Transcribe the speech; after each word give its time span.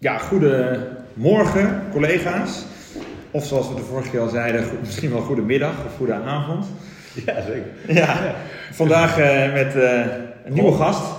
Ja, 0.00 0.18
goedemorgen 0.18 1.82
collega's. 1.92 2.64
Of 3.30 3.44
zoals 3.44 3.68
we 3.68 3.74
de 3.74 3.80
vorige 3.80 4.10
keer 4.10 4.20
al 4.20 4.28
zeiden, 4.28 4.64
misschien 4.80 5.10
wel 5.10 5.20
goedemiddag 5.20 5.84
of 5.86 5.96
goede 5.96 6.14
avond. 6.14 6.66
Ja, 7.26 7.42
zeker. 7.42 7.94
Ja, 7.94 8.34
vandaag 8.70 9.18
eh, 9.18 9.52
met 9.52 9.76
eh, 9.76 10.00
een 10.44 10.52
nieuwe 10.52 10.72
gast. 10.72 11.12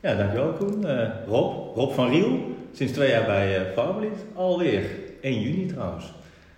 Ja, 0.00 0.14
dankjewel 0.14 0.52
Koen. 0.52 0.86
Eh, 0.86 1.08
Rob, 1.26 1.76
Rob 1.76 1.92
van 1.92 2.08
Riel. 2.08 2.56
Sinds 2.72 2.92
twee 2.92 3.10
jaar 3.10 3.26
bij 3.26 3.60
uh. 3.76 4.10
Alweer 4.34 4.84
1 5.20 5.40
juni 5.40 5.66
trouwens. 5.66 6.14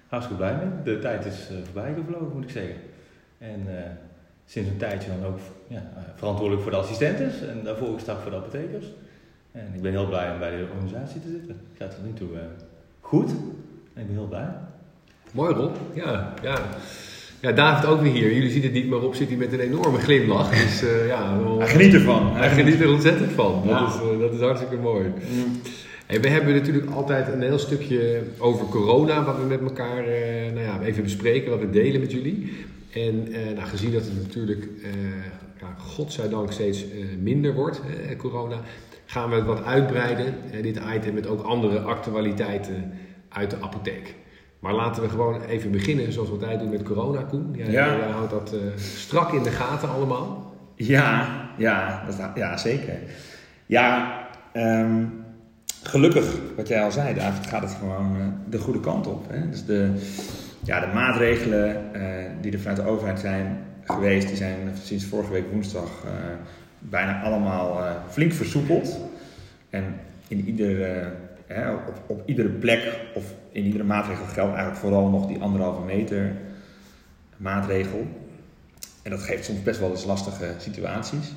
Hartstikke 0.09 0.43
blij 0.43 0.57
mee. 0.57 0.95
De 0.95 1.01
tijd 1.01 1.25
is 1.25 1.49
voorbij 1.65 1.95
gevlogen, 1.95 2.35
moet 2.35 2.45
ik 2.45 2.51
zeggen. 2.51 2.77
En 3.39 3.67
sinds 4.47 4.69
een 4.69 4.77
tijdje 4.77 5.11
dan 5.21 5.31
ook 5.31 5.39
ja, 5.67 5.83
verantwoordelijk 6.15 6.63
voor 6.63 6.73
de 6.73 6.79
assistentes. 6.79 7.35
En 7.41 7.61
daarvoor 7.65 7.95
gestart 7.95 8.23
voor 8.23 8.31
de 8.31 8.37
apothekers. 8.37 8.87
En 9.59 9.75
ik 9.75 9.83
ben 9.83 9.91
heel 9.91 10.07
blij 10.07 10.33
om 10.33 10.39
bij 10.39 10.51
de 10.51 10.65
organisatie 10.75 11.21
te 11.21 11.29
zitten. 11.31 11.49
Het 11.73 11.79
gaat 11.79 11.91
tot 11.95 12.05
nu 12.05 12.13
toe 12.13 12.29
eh, 12.37 12.43
goed. 13.01 13.31
En 13.95 14.01
ik 14.03 14.07
ben 14.07 14.17
heel 14.17 14.27
blij. 14.29 14.49
Mooi 15.33 15.55
Rob, 15.55 15.75
ja, 15.95 16.35
ja. 16.43 16.59
Ja, 17.41 17.53
David 17.53 17.89
ook 17.89 18.01
weer 18.01 18.13
hier. 18.13 18.33
Jullie 18.35 18.51
zien 18.51 18.63
het 18.63 18.73
niet, 18.73 18.89
maar 18.89 18.99
Rob 18.99 19.15
zit 19.15 19.29
hier 19.29 19.39
met 19.39 19.53
een 19.53 19.61
enorme 19.61 19.99
glimlach. 19.99 20.51
Dus 20.51 20.83
eh, 20.83 21.07
ja, 21.07 21.39
wel- 21.39 21.59
Hij 21.59 21.69
geniet 21.69 21.95
ervan. 21.95 22.37
hij 22.37 22.51
geniet 22.51 22.81
er 22.81 22.89
ontzettend 22.93 23.33
van. 23.33 23.63
Ja. 23.67 23.81
Dat, 23.81 23.89
is, 23.95 24.01
eh, 24.01 24.19
dat 24.21 24.33
is 24.33 24.41
hartstikke 24.41 24.77
mooi. 24.77 25.05
Mm. 25.07 25.61
Hey, 26.07 26.21
we 26.21 26.29
hebben 26.29 26.55
natuurlijk 26.55 26.91
altijd 26.91 27.33
een 27.33 27.43
heel 27.43 27.59
stukje 27.59 28.21
over 28.39 28.67
corona, 28.67 29.25
wat 29.25 29.37
we 29.37 29.45
met 29.45 29.61
elkaar 29.61 30.05
eh, 30.07 30.53
nou 30.53 30.65
ja, 30.65 30.81
even 30.83 31.03
bespreken, 31.03 31.51
wat 31.51 31.61
we 31.61 31.71
delen 31.71 32.01
met 32.01 32.13
jullie. 32.13 32.53
En 32.93 33.29
eh, 33.33 33.55
nou, 33.55 33.69
gezien 33.69 33.93
dat 33.93 34.05
het 34.05 34.23
natuurlijk, 34.23 34.69
eh 35.61 35.67
godzijdank, 35.79 36.53
steeds 36.53 36.91
eh, 36.91 36.99
minder 37.21 37.55
wordt, 37.55 37.81
hè, 37.87 38.17
corona, 38.17 38.57
gaan 39.07 39.31
we 39.31 39.37
het 39.37 39.45
wat 39.47 39.65
uitbreiden, 39.65 40.35
eh, 40.53 40.63
dit 40.63 40.81
item, 40.97 41.15
met 41.15 41.27
ook 41.27 41.43
andere 41.43 41.81
actualiteiten 41.81 42.93
uit 43.29 43.51
de 43.51 43.57
apotheek. 43.61 44.15
Maar 44.59 44.75
laten 44.75 45.03
we 45.03 45.09
gewoon 45.09 45.43
even 45.43 45.71
beginnen 45.71 46.13
zoals 46.13 46.29
we 46.29 46.35
altijd 46.35 46.61
doen 46.61 46.71
met 46.71 46.83
corona, 46.83 47.23
Koen. 47.23 47.55
Jij, 47.57 47.71
Ja. 47.71 47.97
jij 47.97 48.09
houdt 48.11 48.31
dat 48.31 48.53
eh, 48.53 48.61
strak 48.77 49.33
in 49.33 49.43
de 49.43 49.51
gaten 49.51 49.89
allemaal. 49.89 50.55
Ja, 50.75 51.27
ja, 51.57 52.05
dat, 52.07 52.31
ja 52.35 52.57
zeker. 52.57 52.95
Ja, 53.67 54.13
ehm, 54.53 55.05
gelukkig, 55.83 56.37
wat 56.57 56.69
jij 56.69 56.83
al 56.83 56.91
zei, 56.91 57.15
David, 57.15 57.47
gaat 57.47 57.63
het 57.63 57.77
gewoon 57.79 58.17
eh, 58.17 58.27
de 58.51 58.59
goede 58.59 58.81
kant 58.81 59.07
op. 59.07 59.25
Hè? 59.31 59.49
Dus 59.51 59.65
de, 59.65 59.93
ja, 60.65 60.81
de 60.81 60.93
maatregelen 60.95 61.95
eh, 61.95 62.31
die 62.41 62.53
er 62.53 62.59
vanuit 62.59 62.77
de 62.77 62.87
overheid 62.87 63.21
zijn 63.21 63.59
geweest, 63.89 64.29
die 64.29 64.37
zijn 64.37 64.77
sinds 64.83 65.05
vorige 65.05 65.33
week 65.33 65.51
woensdag 65.53 66.05
eh, 66.05 66.11
bijna 66.79 67.23
allemaal 67.23 67.85
eh, 67.85 67.91
flink 68.11 68.33
versoepeld. 68.33 69.01
En 69.71 69.85
in 70.29 70.45
ieder, 70.47 70.83
eh, 70.83 71.07
hè, 71.47 71.73
op, 71.73 72.03
op 72.07 72.23
iedere 72.27 72.49
plek 72.49 72.97
of 73.15 73.25
in 73.53 73.65
iedere 73.65 73.85
maatregel 73.85 74.25
geldt 74.25 74.55
eigenlijk 74.55 74.81
vooral 74.81 75.09
nog 75.09 75.27
die 75.27 75.41
anderhalve 75.41 75.83
meter 75.83 76.33
maatregel. 77.37 78.07
En 79.03 79.11
dat 79.11 79.21
geeft 79.21 79.45
soms 79.45 79.63
best 79.63 79.81
wel 79.81 79.91
eens 79.91 80.05
lastige 80.05 80.47
situaties. 80.59 81.33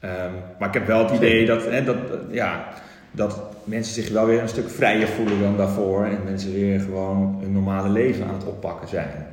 Ehm, 0.00 0.32
maar 0.58 0.68
ik 0.68 0.74
heb 0.74 0.86
wel 0.86 1.04
het 1.04 1.16
idee 1.16 1.46
dat, 1.46 1.64
hè, 1.64 1.84
dat, 1.84 1.96
ja, 2.30 2.68
dat 3.10 3.40
mensen 3.64 3.94
zich 3.94 4.12
wel 4.12 4.26
weer 4.26 4.42
een 4.42 4.48
stuk 4.48 4.70
vrijer 4.70 5.08
voelen 5.08 5.40
dan 5.40 5.56
daarvoor. 5.56 6.04
En 6.04 6.24
mensen 6.24 6.52
weer 6.52 6.80
gewoon 6.80 7.38
hun 7.40 7.52
normale 7.52 7.88
leven 7.88 8.26
aan 8.26 8.34
het 8.34 8.44
oppakken 8.44 8.88
zijn. 8.88 9.26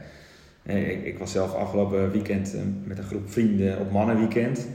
Ik, 0.78 1.04
ik 1.06 1.18
was 1.18 1.32
zelf 1.32 1.54
afgelopen 1.54 2.12
weekend 2.12 2.54
eh, 2.56 2.62
met 2.84 2.98
een 2.98 3.04
groep 3.04 3.32
vrienden 3.32 3.80
op 3.80 3.92
mannenweekend. 3.92 4.68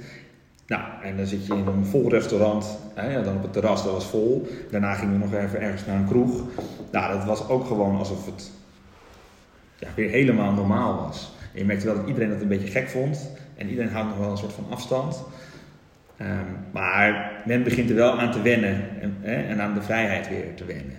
Nou, 0.67 0.83
en 1.03 1.17
dan 1.17 1.27
zit 1.27 1.47
je 1.47 1.55
in 1.55 1.67
een 1.67 1.84
vol 1.84 2.11
restaurant. 2.11 2.78
Hè, 2.95 3.23
dan 3.23 3.37
op 3.37 3.42
het 3.42 3.53
terras, 3.53 3.84
dat 3.84 3.92
was 3.92 4.06
vol. 4.06 4.48
Daarna 4.70 4.95
gingen 4.95 5.12
we 5.12 5.19
nog 5.19 5.34
even 5.34 5.61
ergens 5.61 5.87
naar 5.87 5.97
een 5.97 6.09
kroeg. 6.09 6.42
Nou, 6.92 7.12
dat 7.12 7.25
was 7.25 7.48
ook 7.48 7.67
gewoon 7.67 7.97
alsof 7.97 8.27
het 8.27 8.50
ja, 9.78 9.89
weer 9.95 10.11
helemaal 10.11 10.53
normaal 10.53 10.97
was. 10.97 11.33
En 11.53 11.59
je 11.59 11.65
merkte 11.65 11.87
wel 11.87 11.94
dat 11.94 12.06
iedereen 12.06 12.31
dat 12.31 12.41
een 12.41 12.49
beetje 12.49 12.71
gek 12.71 12.88
vond. 12.88 13.31
En 13.56 13.69
iedereen 13.69 13.91
houdt 13.91 14.09
nog 14.09 14.19
wel 14.19 14.31
een 14.31 14.37
soort 14.37 14.53
van 14.53 14.66
afstand. 14.71 15.22
Ehm, 16.16 16.31
maar 16.72 17.32
men 17.47 17.62
begint 17.62 17.91
er 17.91 17.97
wel 17.97 18.19
aan 18.19 18.32
te 18.32 18.43
wennen. 18.43 19.00
En, 19.00 19.16
hè, 19.21 19.34
en 19.34 19.61
aan 19.61 19.75
de 19.75 19.82
vrijheid 19.82 20.28
weer 20.28 20.55
te 20.55 20.65
wennen. 20.65 20.97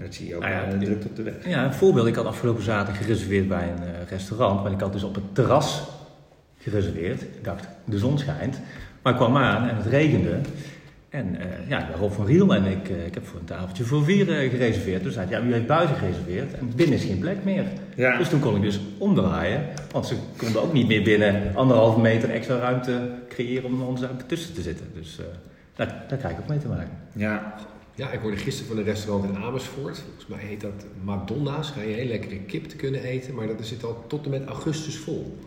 En 0.00 0.06
dat 0.06 0.14
zie 0.14 0.26
je 0.28 0.34
ook 0.36 0.42
Nou 0.42 0.52
ja, 0.54 0.62
aan 0.64 0.70
de 0.70 0.78
dit- 0.78 0.86
drukte 0.88 1.08
op 1.08 1.16
de 1.16 1.22
weg. 1.22 1.34
Ja, 1.48 1.64
een 1.64 1.74
voorbeeld. 1.74 2.06
Ik 2.06 2.14
had 2.14 2.26
afgelopen 2.26 2.62
zaterdag 2.62 3.02
gereserveerd 3.02 3.48
bij 3.48 3.68
een 3.76 3.82
eh, 3.82 4.08
restaurant. 4.10 4.62
Maar 4.62 4.72
ik 4.72 4.80
had 4.80 4.92
dus 4.92 5.02
op 5.02 5.14
het 5.14 5.34
terras 5.34 5.82
gereserveerd. 6.58 7.22
Ik 7.22 7.44
dacht, 7.44 7.68
de 7.84 7.98
zon 7.98 8.18
schijnt. 8.18 8.60
Maar 9.02 9.12
ik 9.12 9.18
kwam 9.18 9.36
aan 9.36 9.68
en 9.68 9.76
het 9.76 9.86
regende. 9.86 10.38
En 11.08 11.40
eh, 11.40 11.68
ja, 11.68 11.88
Rob 11.98 12.12
van 12.12 12.26
Riel 12.26 12.54
en 12.54 12.64
ik, 12.64 12.88
eh, 12.88 13.06
ik 13.06 13.14
heb 13.14 13.26
voor 13.26 13.38
een 13.38 13.44
tafeltje 13.44 13.84
voor 13.84 14.04
vier 14.04 14.24
gereserveerd. 14.26 15.02
Dus 15.02 15.14
zei 15.14 15.26
hij, 15.28 15.40
ja, 15.40 15.46
u 15.46 15.52
heeft 15.52 15.66
buiten 15.66 15.96
gereserveerd 15.96 16.54
en 16.54 16.72
binnen 16.76 16.94
is 16.96 17.04
geen 17.04 17.18
plek 17.18 17.44
meer. 17.44 17.64
Ja. 17.94 18.16
Dus 18.18 18.28
toen 18.28 18.40
kon 18.40 18.56
ik 18.56 18.62
dus 18.62 18.80
omdraaien. 18.98 19.62
Want 19.90 20.06
ze 20.06 20.14
konden 20.36 20.62
ook 20.62 20.72
niet 20.72 20.86
meer 20.86 21.02
binnen 21.02 21.42
anderhalve 21.54 22.00
meter 22.00 22.30
extra 22.30 22.56
ruimte 22.58 23.10
creëren 23.28 23.64
om 23.64 23.82
ons 23.82 24.00
daar 24.00 24.10
tussen 24.26 24.54
te 24.54 24.62
zitten. 24.62 24.86
Dus 24.94 25.18
daar, 25.74 26.04
daar 26.08 26.18
krijg 26.18 26.34
ik 26.34 26.40
ook 26.40 26.48
mee 26.48 26.58
te 26.58 26.68
maken. 26.68 26.90
Ja, 27.12 27.54
Ja, 27.94 28.10
ik 28.10 28.20
hoorde 28.20 28.36
gisteren 28.36 28.68
van 28.68 28.78
een 28.78 28.84
restaurant 28.84 29.34
in 29.34 29.42
Amersfoort. 29.42 29.98
Volgens 29.98 30.26
mij 30.26 30.38
heet 30.38 30.60
dat 30.60 30.84
Madonna's. 31.02 31.70
Ga 31.70 31.80
je 31.80 31.94
heel 31.94 32.06
lekkere 32.06 32.38
kip 32.40 32.64
te 32.64 32.76
kunnen 32.76 33.02
eten. 33.02 33.34
Maar 33.34 33.46
dat 33.46 33.66
zit 33.66 33.84
al 33.84 34.04
tot 34.06 34.24
en 34.24 34.30
met 34.30 34.44
augustus 34.44 34.96
vol. 34.96 35.38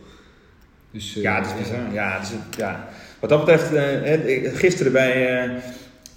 Dus, 0.92 1.14
Ja, 1.14 1.36
het 1.36 1.46
is 1.46 1.58
bizar. 1.58 1.94
Ja, 1.94 2.20
het 2.20 2.24
is, 2.24 2.58
ja. 2.58 2.90
Wat 3.20 3.30
dat 3.30 3.40
betreft, 3.46 3.74
eh, 3.74 4.54
gisteren 4.56 4.92
bij, 4.92 5.44
eh, 5.44 5.62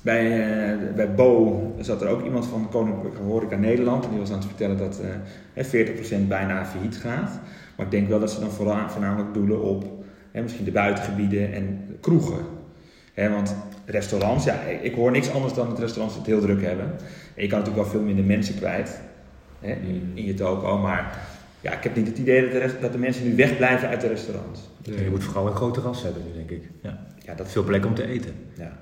bij, 0.03 0.25
eh, 0.25 0.95
bij 0.95 1.15
Bo 1.15 1.75
zat 1.81 2.03
er 2.03 2.09
ook 2.09 2.25
iemand 2.25 2.47
van 2.47 2.69
Koninklijke 2.71 3.23
Horeca 3.23 3.57
Nederland. 3.57 4.05
En 4.05 4.11
die 4.11 4.19
was 4.19 4.31
aan 4.31 4.39
het 4.39 4.47
vertellen 4.47 4.77
dat 4.77 5.01
eh, 5.01 5.09
hè, 5.53 5.65
40% 5.65 6.29
bijna 6.29 6.67
failliet 6.67 6.97
gaat. 6.97 7.41
Maar 7.77 7.87
ik 7.87 7.93
denk 7.93 8.09
wel 8.09 8.21
dat 8.21 8.31
ze 8.31 8.41
dan 8.41 8.51
voornamelijk 8.51 9.35
doelen 9.35 9.63
op 9.63 9.85
misschien 10.33 10.65
de 10.65 10.71
buitengebieden 10.71 11.53
en 11.53 11.97
kroegen. 12.01 12.45
Want 13.15 13.57
restaurants, 13.87 14.45
ja, 14.45 14.61
ik- 14.83 14.95
hoor 14.95 15.11
niks 15.11 15.31
anders 15.31 15.55
dan 15.55 15.69
dat 15.69 15.79
restaurants 15.79 16.17
het 16.17 16.27
heel 16.27 16.41
druk 16.41 16.63
hebben. 16.63 16.85
En 17.35 17.43
je 17.43 17.49
kan 17.49 17.59
natuurlijk 17.59 17.85
wel 17.89 17.93
veel 17.97 18.07
minder 18.07 18.25
mensen 18.25 18.55
kwijt 18.57 19.01
hè, 19.61 19.73
in, 19.73 20.11
in 20.15 20.25
je 20.25 20.35
toko. 20.35 20.79
Maar 20.79 21.19
ja, 21.61 21.73
ik 21.73 21.83
heb 21.83 21.97
niet 21.97 22.07
het 22.07 22.19
idee 22.19 22.41
dat 22.43 22.51
de, 22.53 22.59
rest- 22.59 22.81
dat 22.81 22.93
de 22.93 22.99
mensen 22.99 23.25
nu 23.29 23.37
wegblijven 23.37 23.89
uit 23.89 24.01
de 24.01 24.09
restaurants. 24.09 24.61
Nee. 24.89 25.05
Je 25.05 25.11
moet 25.11 25.25
vooral 25.25 25.47
een 25.47 25.55
groot 25.57 25.75
terras 25.75 26.03
hebben 26.03 26.23
nu, 26.27 26.33
denk 26.35 26.51
ik. 26.51 26.71
Ja. 26.83 26.99
Ja, 27.25 27.35
dat 27.35 27.49
Veel 27.51 27.65
plek 27.65 27.87
om 27.87 27.95
te 27.95 28.07
eten. 28.07 28.33
Ja. 28.57 28.73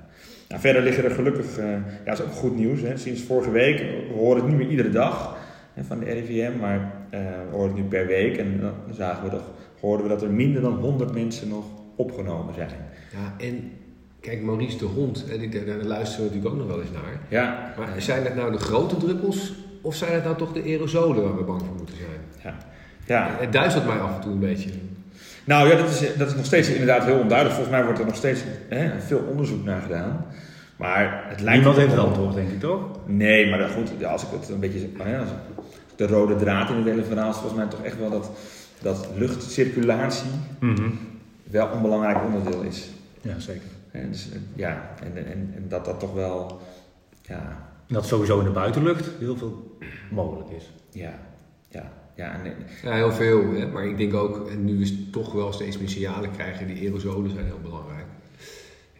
Nou, 0.49 0.61
verder 0.61 0.83
liggen 0.83 1.05
er 1.05 1.11
gelukkig, 1.11 1.59
eh, 1.59 1.71
ja, 1.71 1.81
dat 2.05 2.19
is 2.19 2.25
ook 2.25 2.33
goed 2.33 2.57
nieuws. 2.57 2.81
Hè. 2.81 2.97
Sinds 2.97 3.23
vorige 3.23 3.51
week, 3.51 3.79
we 3.79 4.15
horen 4.15 4.37
het 4.41 4.49
niet 4.49 4.57
meer 4.59 4.69
iedere 4.69 4.91
dag 4.91 5.37
hè, 5.75 5.85
van 5.85 5.99
de 5.99 6.05
RIVM, 6.05 6.59
maar 6.61 6.93
eh, 7.11 7.21
we 7.21 7.57
horen 7.57 7.67
het 7.75 7.77
nu 7.77 7.83
per 7.89 8.07
week. 8.07 8.37
En 8.37 8.61
dan 8.61 8.73
zagen 8.91 9.25
we 9.25 9.31
toch, 9.31 9.51
hoorden 9.81 10.07
we 10.07 10.13
dat 10.13 10.23
er 10.23 10.31
minder 10.31 10.63
dan 10.63 10.73
100 10.75 11.15
mensen 11.15 11.49
nog 11.49 11.65
opgenomen 11.97 12.55
zijn. 12.55 12.69
Ja, 13.13 13.45
en 13.47 13.71
kijk, 14.25 14.43
Maurice 14.43 14.79
de 14.79 14.85
Hond, 14.85 15.25
en 15.31 15.39
die, 15.39 15.49
daar 15.65 15.77
luisteren 15.83 16.29
we 16.29 16.35
natuurlijk 16.35 16.53
ook 16.55 16.57
nog 16.61 16.67
wel 16.67 16.81
eens 16.81 16.91
naar. 16.93 17.21
Ja, 17.29 17.73
Maar 17.79 17.89
zijn 18.03 18.25
het 18.25 18.35
nou 18.37 18.53
de 18.53 18.59
grote 18.59 18.97
druppels 18.97 19.53
of 19.81 19.95
zijn 19.95 20.13
het 20.13 20.25
nou 20.25 20.37
toch 20.37 20.53
de 20.53 20.63
aerosolen 20.63 21.23
waar 21.23 21.37
we 21.37 21.43
bang 21.43 21.61
voor 21.67 21.75
moeten 21.77 21.97
zijn? 21.97 22.45
ja. 22.45 22.57
ja. 23.07 23.37
Het 23.41 23.53
duizelt 23.53 23.87
mij 23.87 23.99
af 23.99 24.15
en 24.15 24.21
toe 24.21 24.33
een 24.33 24.39
beetje. 24.39 24.71
Nou 25.45 25.69
ja, 25.69 25.77
dat 25.77 25.89
is, 25.91 26.17
dat 26.17 26.29
is 26.29 26.35
nog 26.35 26.45
steeds 26.45 26.69
inderdaad 26.69 27.05
heel 27.05 27.19
onduidelijk. 27.19 27.55
Volgens 27.59 27.77
mij 27.77 27.85
wordt 27.85 27.99
er 27.99 28.07
nog 28.07 28.17
steeds 28.17 28.41
hè, 28.69 29.01
veel 29.01 29.19
onderzoek 29.31 29.65
naar 29.65 29.83
gedaan. 29.83 30.27
Maar 30.77 31.25
het 31.29 31.41
lijkt 31.41 31.57
Niemand 31.59 31.77
heeft 31.77 31.89
het 31.91 31.97
wel- 32.01 32.07
antwoord, 32.07 32.35
denk 32.35 32.51
ik 32.51 32.61
toch? 32.61 32.81
Nee, 33.07 33.51
maar 33.51 33.69
goed, 33.69 34.05
als 34.05 34.23
ik 34.23 34.29
het 34.41 34.49
een 34.49 34.61
beetje. 34.61 34.89
ja, 35.07 35.19
als 35.19 35.29
de 35.97 36.07
rode 36.07 36.37
draad 36.37 36.71
in 36.71 36.77
het 36.77 36.85
hele 36.85 37.05
verhaal 37.05 37.31
is 37.31 37.37
volgens 37.37 37.61
mij 37.61 37.67
toch 37.69 37.83
echt 37.83 37.99
wel 37.99 38.11
dat, 38.11 38.31
dat 38.83 39.09
luchtcirculatie 39.17 40.31
wel 41.51 41.69
een 41.73 41.83
belangrijk 41.83 42.19
onderdeel 42.25 42.63
is. 42.63 42.89
Ja, 43.21 43.39
zeker. 43.39 43.69
En, 43.95 44.11
dus, 44.11 44.31
eh, 44.33 44.39
ja, 44.55 44.95
en, 45.03 45.17
en, 45.27 45.53
en 45.57 45.65
dat 45.69 45.85
dat 45.85 46.01
toch 46.01 46.13
wel. 46.15 46.61
Ja, 47.23 47.69
Dat 47.87 48.07
sowieso 48.07 48.39
in 48.39 48.45
de 48.45 48.51
buitenlucht 48.51 49.11
heel 49.19 49.37
veel 49.37 49.79
mogelijk 50.11 50.51
is. 50.51 50.71
ja, 50.91 51.19
ja, 51.69 51.93
ja. 52.15 52.33
En, 52.33 52.45
eh, 52.45 52.83
Ja, 52.83 52.93
heel 52.95 53.13
veel. 53.13 53.53
Hè? 53.53 53.67
Maar 53.67 53.87
ik 53.87 53.97
denk 53.97 54.15
ook, 54.15 54.49
en 54.51 54.65
nu 54.65 54.81
is 54.81 54.95
toch 55.11 55.33
wel 55.33 55.53
steeds 55.53 55.79
meer 55.79 55.89
signalen 55.89 56.31
krijgen, 56.31 56.67
die 56.67 56.87
aerosolen 56.89 57.31
zijn 57.31 57.45
heel 57.47 57.61
belangrijk. 57.63 58.07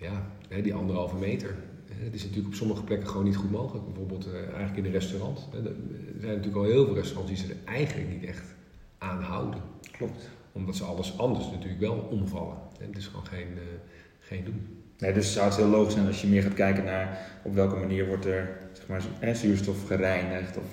Ja, 0.01 0.27
hè, 0.49 0.63
die 0.63 0.75
anderhalve 0.75 1.17
meter. 1.17 1.55
Hè, 1.89 2.05
Het 2.05 2.15
is 2.15 2.21
natuurlijk 2.23 2.49
op 2.49 2.55
sommige 2.55 2.83
plekken 2.85 3.09
gewoon 3.09 3.25
niet 3.25 3.37
goed 3.37 3.51
mogelijk. 3.51 3.85
Bijvoorbeeld 3.87 4.27
eh, 4.27 4.35
eigenlijk 4.35 4.77
in 4.77 4.85
een 4.85 4.91
restaurant. 4.91 5.49
Hè, 5.53 5.59
Er 5.59 5.75
zijn 6.21 6.37
natuurlijk 6.37 6.57
al 6.57 6.71
heel 6.71 6.85
veel 6.85 6.95
restaurants 6.95 7.31
die 7.33 7.41
ze 7.47 7.53
er 7.53 7.73
eigenlijk 7.73 8.09
niet 8.11 8.25
echt 8.25 8.45
aan 8.99 9.23
houden. 9.23 9.61
klopt. 9.93 10.29
Omdat 10.53 10.77
ze 10.77 10.85
alles 10.85 11.19
anders 11.19 11.51
natuurlijk 11.51 11.81
wel 11.81 11.97
omvallen. 12.11 12.57
En 12.81 12.87
het 12.89 12.97
is 12.97 13.07
gewoon 13.07 13.27
geen, 13.27 13.49
eh, 13.57 13.63
geen 14.21 14.45
doen. 14.45 14.84
Nee, 15.05 15.13
dus 15.13 15.33
zou 15.33 15.47
het 15.47 15.57
heel 15.57 15.67
logisch 15.67 15.95
zijn 15.95 16.07
als 16.07 16.21
je 16.21 16.27
meer 16.27 16.43
gaat 16.43 16.55
kijken 16.55 16.85
naar 16.85 17.19
op 17.43 17.55
welke 17.55 17.77
manier 17.77 18.07
wordt 18.07 18.25
er 18.25 18.59
zeg 18.73 18.87
maar, 19.21 19.37
zuurstof 19.37 19.87
gereinigd. 19.87 20.57
Of, 20.57 20.65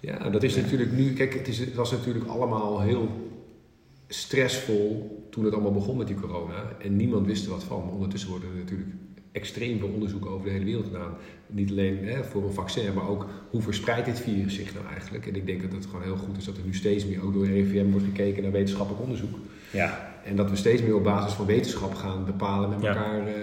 Ja, 0.00 0.30
dat 0.30 0.42
is 0.42 0.56
natuurlijk 0.56 0.92
nu. 0.92 1.12
Kijk, 1.12 1.34
het, 1.34 1.48
is, 1.48 1.58
het 1.58 1.74
was 1.74 1.90
natuurlijk 1.90 2.26
allemaal 2.26 2.80
heel 2.80 3.08
stressvol 4.08 5.26
toen 5.30 5.44
het 5.44 5.54
allemaal 5.54 5.72
begon 5.72 5.96
met 5.96 6.06
die 6.06 6.16
corona. 6.16 6.76
En 6.82 6.96
niemand 6.96 7.26
wist 7.26 7.44
er 7.44 7.50
wat 7.50 7.64
van. 7.64 7.84
Maar 7.84 7.92
ondertussen 7.92 8.30
worden 8.30 8.48
er 8.48 8.56
natuurlijk 8.56 8.90
extreem 9.32 9.78
veel 9.78 9.88
onderzoek 9.88 10.26
over 10.26 10.46
de 10.46 10.52
hele 10.52 10.64
wereld 10.64 10.84
gedaan. 10.84 11.16
Niet 11.46 11.70
alleen 11.70 12.06
hè, 12.06 12.24
voor 12.24 12.44
een 12.44 12.52
vaccin, 12.52 12.94
maar 12.94 13.08
ook 13.08 13.26
hoe 13.50 13.62
verspreidt 13.62 14.06
dit 14.06 14.20
virus 14.20 14.54
zich 14.54 14.74
nou 14.74 14.86
eigenlijk. 14.86 15.26
En 15.26 15.36
ik 15.36 15.46
denk 15.46 15.62
dat 15.62 15.72
het 15.72 15.86
gewoon 15.86 16.02
heel 16.02 16.16
goed 16.16 16.36
is 16.36 16.44
dat 16.44 16.56
er 16.56 16.64
nu 16.64 16.74
steeds 16.74 17.06
meer 17.06 17.22
ook 17.24 17.32
door 17.32 17.46
RIVM 17.46 17.90
wordt 17.90 18.06
gekeken 18.06 18.42
naar 18.42 18.52
wetenschappelijk 18.52 19.02
onderzoek. 19.02 19.38
Ja, 19.70 20.05
En 20.26 20.36
dat 20.36 20.50
we 20.50 20.56
steeds 20.56 20.82
meer 20.82 20.94
op 20.94 21.04
basis 21.04 21.32
van 21.32 21.46
wetenschap 21.46 21.94
gaan 21.94 22.24
bepalen 22.24 22.68
met 22.68 22.80
Ja. 22.82 22.88
elkaar 22.88 23.26
eh, 23.26 23.34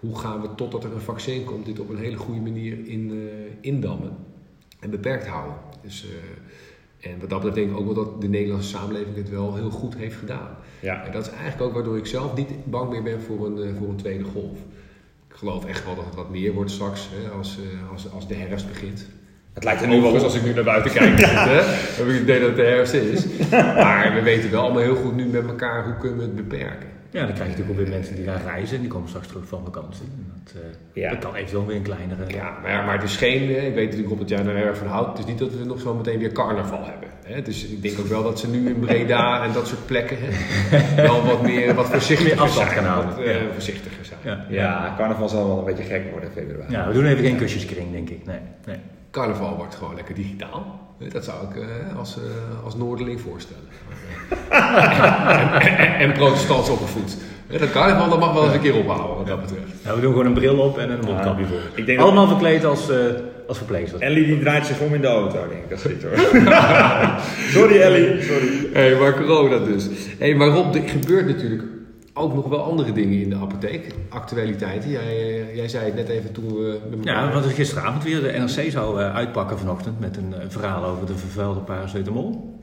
hoe 0.00 0.18
gaan 0.18 0.40
we 0.40 0.54
totdat 0.54 0.84
er 0.84 0.92
een 0.92 1.00
vaccin 1.00 1.44
komt, 1.44 1.66
dit 1.66 1.80
op 1.80 1.88
een 1.88 1.98
hele 1.98 2.16
goede 2.16 2.40
manier 2.40 2.86
in, 2.86 3.10
eh, 3.10 3.52
indammen 3.60 4.16
en 4.80 4.90
beperkt 4.90 5.26
houden. 5.26 5.56
Dus, 5.82 6.06
eh, 7.00 7.10
en 7.10 7.20
wat 7.20 7.30
dat 7.30 7.40
betreft 7.42 7.54
denk 7.54 7.70
ik 7.70 7.76
ook 7.76 7.94
wel 7.94 8.04
dat 8.04 8.20
de 8.20 8.28
Nederlandse 8.28 8.68
samenleving 8.68 9.16
het 9.16 9.30
wel 9.30 9.54
heel 9.54 9.70
goed 9.70 9.96
heeft 9.96 10.16
gedaan. 10.16 10.56
ja. 10.80 11.04
En 11.04 11.12
dat 11.12 11.22
is 11.26 11.32
eigenlijk 11.32 11.62
ook 11.62 11.72
waardoor 11.74 11.96
ik 11.96 12.06
zelf 12.06 12.36
niet 12.36 12.48
bang 12.64 12.90
meer 12.90 13.02
ben 13.02 13.20
voor 13.22 13.46
een, 13.46 13.74
voor 13.76 13.88
een 13.88 13.96
tweede 13.96 14.24
golf. 14.24 14.58
Ik 15.28 15.34
geloof 15.40 15.64
echt 15.64 15.84
wel 15.84 15.94
dat 15.94 16.04
het 16.04 16.14
wat 16.14 16.30
meer 16.30 16.52
wordt 16.52 16.70
straks 16.70 17.08
hè, 17.12 17.30
als, 17.30 17.58
als, 17.92 18.10
als 18.12 18.28
de 18.28 18.34
herfst 18.34 18.68
begint. 18.68 19.06
Het 19.54 19.64
lijkt 19.64 19.82
er 19.82 19.88
nu 19.88 20.00
wel 20.00 20.12
op. 20.12 20.18
als 20.18 20.34
ik 20.34 20.42
nu 20.44 20.54
naar 20.54 20.64
buiten 20.64 20.90
kijk, 20.92 21.20
hè, 21.24 21.60
heb 21.96 22.06
ik 22.06 22.12
het 22.12 22.22
idee 22.22 22.38
dat 22.40 22.48
het 22.48 22.56
de 22.56 22.62
herfst 22.64 22.94
is. 22.94 23.24
Maar 23.50 24.14
we 24.14 24.22
weten 24.22 24.50
wel 24.50 24.62
allemaal 24.62 24.82
heel 24.82 24.94
goed 24.96 25.16
nu 25.16 25.24
met 25.26 25.46
elkaar 25.46 25.84
hoe 25.84 25.94
kunnen 26.00 26.18
we 26.18 26.24
het 26.24 26.34
beperken. 26.34 26.92
Ja, 27.10 27.24
dan 27.26 27.34
krijg 27.34 27.50
je 27.50 27.56
natuurlijk 27.56 27.80
ook 27.80 27.86
weer 27.86 27.96
mensen 27.96 28.16
die 28.16 28.24
gaan 28.24 28.40
reizen 28.46 28.74
en 28.76 28.82
die 28.82 28.90
komen 28.90 29.08
straks 29.08 29.26
terug 29.26 29.46
van 29.46 29.60
vakantie. 29.64 30.02
En 30.04 30.32
Dat, 30.44 30.54
eh, 30.62 31.02
Ja. 31.02 31.10
dat 31.10 31.18
kan 31.18 31.34
eventueel 31.34 31.66
weer 31.66 31.76
een 31.76 31.82
kleinere... 31.82 32.24
Ja, 32.28 32.58
maar, 32.62 32.70
ja, 32.70 32.84
maar 32.84 32.94
het 32.94 33.02
is 33.02 33.16
geen, 33.16 33.40
eh, 33.54 33.66
ik 33.66 33.74
weet 33.74 33.84
natuurlijk 33.84 34.12
op 34.12 34.18
het 34.18 34.28
jaar 34.28 34.44
naar 34.44 34.54
erg 34.56 34.76
van 34.76 34.86
houdt. 34.86 35.08
Het 35.08 35.18
is 35.18 35.24
niet 35.24 35.38
dat 35.38 35.50
we 35.58 35.64
nog 35.64 35.80
zo 35.80 35.94
meteen 35.94 36.18
weer 36.18 36.32
carnaval 36.32 36.84
hebben. 36.84 37.08
Hè? 37.24 37.42
Dus 37.42 37.66
ik 37.66 37.82
denk 37.82 37.98
ook 37.98 38.06
wel 38.06 38.22
dat 38.22 38.38
ze 38.38 38.48
nu 38.50 38.68
in 38.68 38.78
Breda 38.80 39.44
en 39.44 39.52
dat 39.52 39.66
soort 39.68 39.86
plekken 39.86 40.16
hè, 40.20 40.28
wel 41.06 41.24
wat 41.26 41.42
meer 41.42 41.74
wat 41.74 41.86
voorzichtiger 41.88 42.34
Meer 42.34 42.44
afstand 42.44 42.70
zijn. 42.70 42.80
gaan 42.84 42.92
houden. 42.92 43.16
Wat, 43.16 43.24
eh, 43.24 43.34
Ja. 43.34 43.40
voorzichtiger 43.52 44.04
zijn. 44.04 44.18
Ja. 44.22 44.44
Ja, 44.48 44.94
carnaval 44.96 45.28
zal 45.28 45.46
wel 45.46 45.58
een 45.58 45.64
beetje 45.64 45.84
gek 45.84 46.10
worden 46.10 46.28
in 46.34 46.42
februari. 46.42 46.72
Ja, 46.72 46.86
we 46.88 46.92
doen 46.92 47.06
even 47.06 47.24
geen 47.24 47.36
kusjeskring, 47.36 47.92
denk 47.92 48.10
ik. 48.10 48.26
Nee, 48.26 48.38
nee. 48.66 48.76
Carnaval 49.14 49.56
wordt 49.56 49.74
gewoon 49.74 49.94
lekker 49.94 50.14
digitaal. 50.14 50.80
Dat 51.12 51.24
zou 51.24 51.36
ik 51.50 51.56
eh, 51.56 51.98
als, 51.98 52.16
eh, 52.16 52.64
als 52.64 52.74
Noorderling 52.76 53.20
voorstellen. 53.20 53.62
en, 54.50 55.76
en, 55.78 55.94
en 55.98 56.12
protestants 56.12 56.68
opgevoed. 56.68 57.16
Dat 57.58 57.70
carnaval 57.70 58.08
dat 58.08 58.18
mag 58.18 58.32
wel 58.32 58.44
eens 58.44 58.54
een 58.54 58.60
keer 58.60 58.74
ophouden 58.76 59.16
wat 59.16 59.26
dat 59.26 59.40
betreft. 59.40 59.72
Nou, 59.84 59.96
we 59.96 60.02
doen 60.02 60.10
gewoon 60.12 60.26
een 60.26 60.32
bril 60.32 60.58
op 60.58 60.78
en 60.78 60.90
een 60.90 61.04
mondkapje 61.04 61.44
voor. 61.46 61.58
ik 61.74 61.86
denk 61.86 61.98
dat- 61.98 62.06
Allemaal 62.06 62.26
verkleed 62.28 62.64
als, 62.64 62.90
eh 62.90 62.96
als 63.48 63.56
verpleegster. 63.58 64.00
Ellie 64.00 64.26
die 64.26 64.38
draait 64.38 64.66
zich 64.66 64.78
om 64.80 64.94
in 64.94 65.00
de 65.00 65.06
auto, 65.06 65.38
denk 65.48 65.62
ik. 65.62 65.68
Dat 65.70 65.78
is 65.78 65.84
dit 65.84 66.02
hoor. 66.02 66.18
Sorry 67.56 67.80
Ellie, 67.80 68.22
sorry. 68.22 68.68
Hé, 68.72 68.98
maar 68.98 69.14
corona 69.14 69.58
dus. 69.58 69.88
Hé, 70.18 70.34
maar 70.34 70.48
Rob, 70.48 70.74
er 70.74 70.88
gebeurt 70.88 71.26
natuurlijk 71.26 71.62
ook 72.14 72.34
nog 72.34 72.48
wel 72.48 72.62
andere 72.62 72.92
dingen 72.92 73.20
in 73.20 73.30
de 73.30 73.36
apotheek. 73.36 73.94
Actualiteiten. 74.08 74.90
Jij, 74.90 75.02
eh, 75.02 75.56
jij 75.56 75.68
zei 75.68 75.84
het 75.84 75.94
net 75.94 76.08
even 76.08 76.32
toen 76.32 76.46
we 76.46 76.80
met 76.90 77.04
Ja, 77.04 77.32
is 77.32 77.52
gisteravond 77.52 78.02
weer. 78.02 78.22
De 78.22 78.38
NRC 78.38 78.70
zou 78.70 79.00
eh, 79.00 79.14
uitpakken 79.14 79.58
vanochtend 79.58 80.00
met 80.00 80.16
een 80.16 80.34
eh, 80.34 80.46
verhaal 80.48 80.84
over 80.84 81.06
de 81.06 81.16
vervuilde 81.16 81.60
paracetamol. 81.60 82.58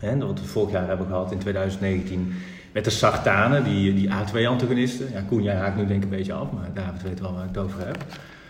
En 0.00 0.26
wat 0.26 0.40
we 0.40 0.46
vorig 0.46 0.72
jaar 0.72 0.88
hebben 0.88 1.06
gehad 1.06 1.32
in 1.32 1.38
2019 1.38 2.32
met 2.72 2.84
de 2.84 2.90
sartanen, 2.90 3.64
die, 3.64 3.94
die 3.94 4.08
A2-antagonisten. 4.08 5.12
Ja, 5.12 5.20
Koen, 5.28 5.42
jij 5.42 5.54
haakt 5.54 5.76
nu 5.76 5.86
denk 5.86 6.04
ik 6.04 6.10
een 6.10 6.16
beetje 6.16 6.32
af, 6.32 6.52
maar 6.52 6.70
David 6.74 7.02
weet 7.02 7.20
wel 7.20 7.34
waar 7.34 7.42
ik 7.42 7.54
het 7.54 7.64
over 7.64 7.86
heb. 7.86 8.04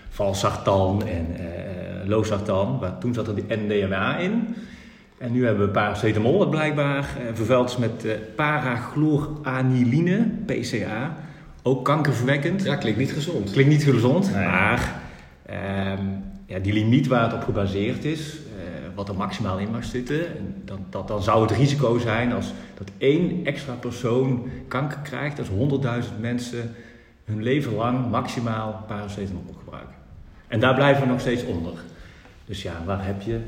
Valsartan 0.08 1.06
en 1.06 1.26
eh 1.37 1.76
losartan, 2.08 2.79
waar 2.79 2.99
toen 2.99 3.14
zat 3.14 3.29
er 3.29 3.34
die 3.34 3.44
NDMA 3.49 4.17
in. 4.17 4.56
En 5.19 5.33
nu 5.33 5.45
hebben 5.45 5.67
we 5.67 5.73
paracetamol, 5.73 6.39
wat 6.39 6.51
blijkbaar 6.51 6.99
eh, 6.99 7.35
vervuild 7.35 7.69
is 7.69 7.77
met 7.77 8.05
eh 8.05 8.13
parachlooraniline, 8.35 10.29
PCA. 10.47 11.17
Ook 11.63 11.85
kankerverwekkend. 11.85 12.63
Ja, 12.63 12.77
klinkt 12.77 12.99
niet 12.99 13.13
gezond. 13.13 13.51
Klinkt 13.51 13.71
niet 13.73 13.85
gezond, 13.85 14.33
Nee. 14.33 14.47
maar 14.47 15.01
ehm, 15.47 16.05
ja, 16.47 16.59
die 16.59 16.73
limiet 16.73 17.07
waar 17.07 17.23
het 17.23 17.33
op 17.33 17.43
gebaseerd 17.43 18.05
is, 18.05 18.37
eh, 18.37 18.65
wat 18.95 19.09
er 19.09 19.15
maximaal 19.15 19.59
in 19.59 19.71
mag 19.71 19.85
zitten, 19.85 20.37
en 20.37 20.55
dat, 20.65 20.79
dat, 20.91 21.09
dan 21.09 21.23
zou 21.23 21.43
het 21.43 21.51
risico 21.51 21.99
zijn 21.99 22.33
als 22.33 22.53
dat 22.79 22.91
één 22.99 23.45
extra 23.45 23.73
persoon 23.73 24.51
kanker 24.69 24.99
krijgt, 25.03 25.39
als 25.39 25.49
100.000 25.49 26.21
mensen 26.21 26.75
hun 27.25 27.43
leven 27.43 27.75
lang 27.75 28.11
maximaal 28.11 28.85
paracetamol 28.87 29.55
gebruiken. 29.59 29.95
En 30.49 30.61
daar 30.61 30.75
blijven 30.75 31.03
we 31.03 31.09
nog 31.09 31.21
steeds 31.21 31.45
onder. 31.45 31.73
Dus 32.45 32.63
ja, 32.63 32.73
waar 32.85 33.05
heb 33.05 33.23
je? 33.23 33.41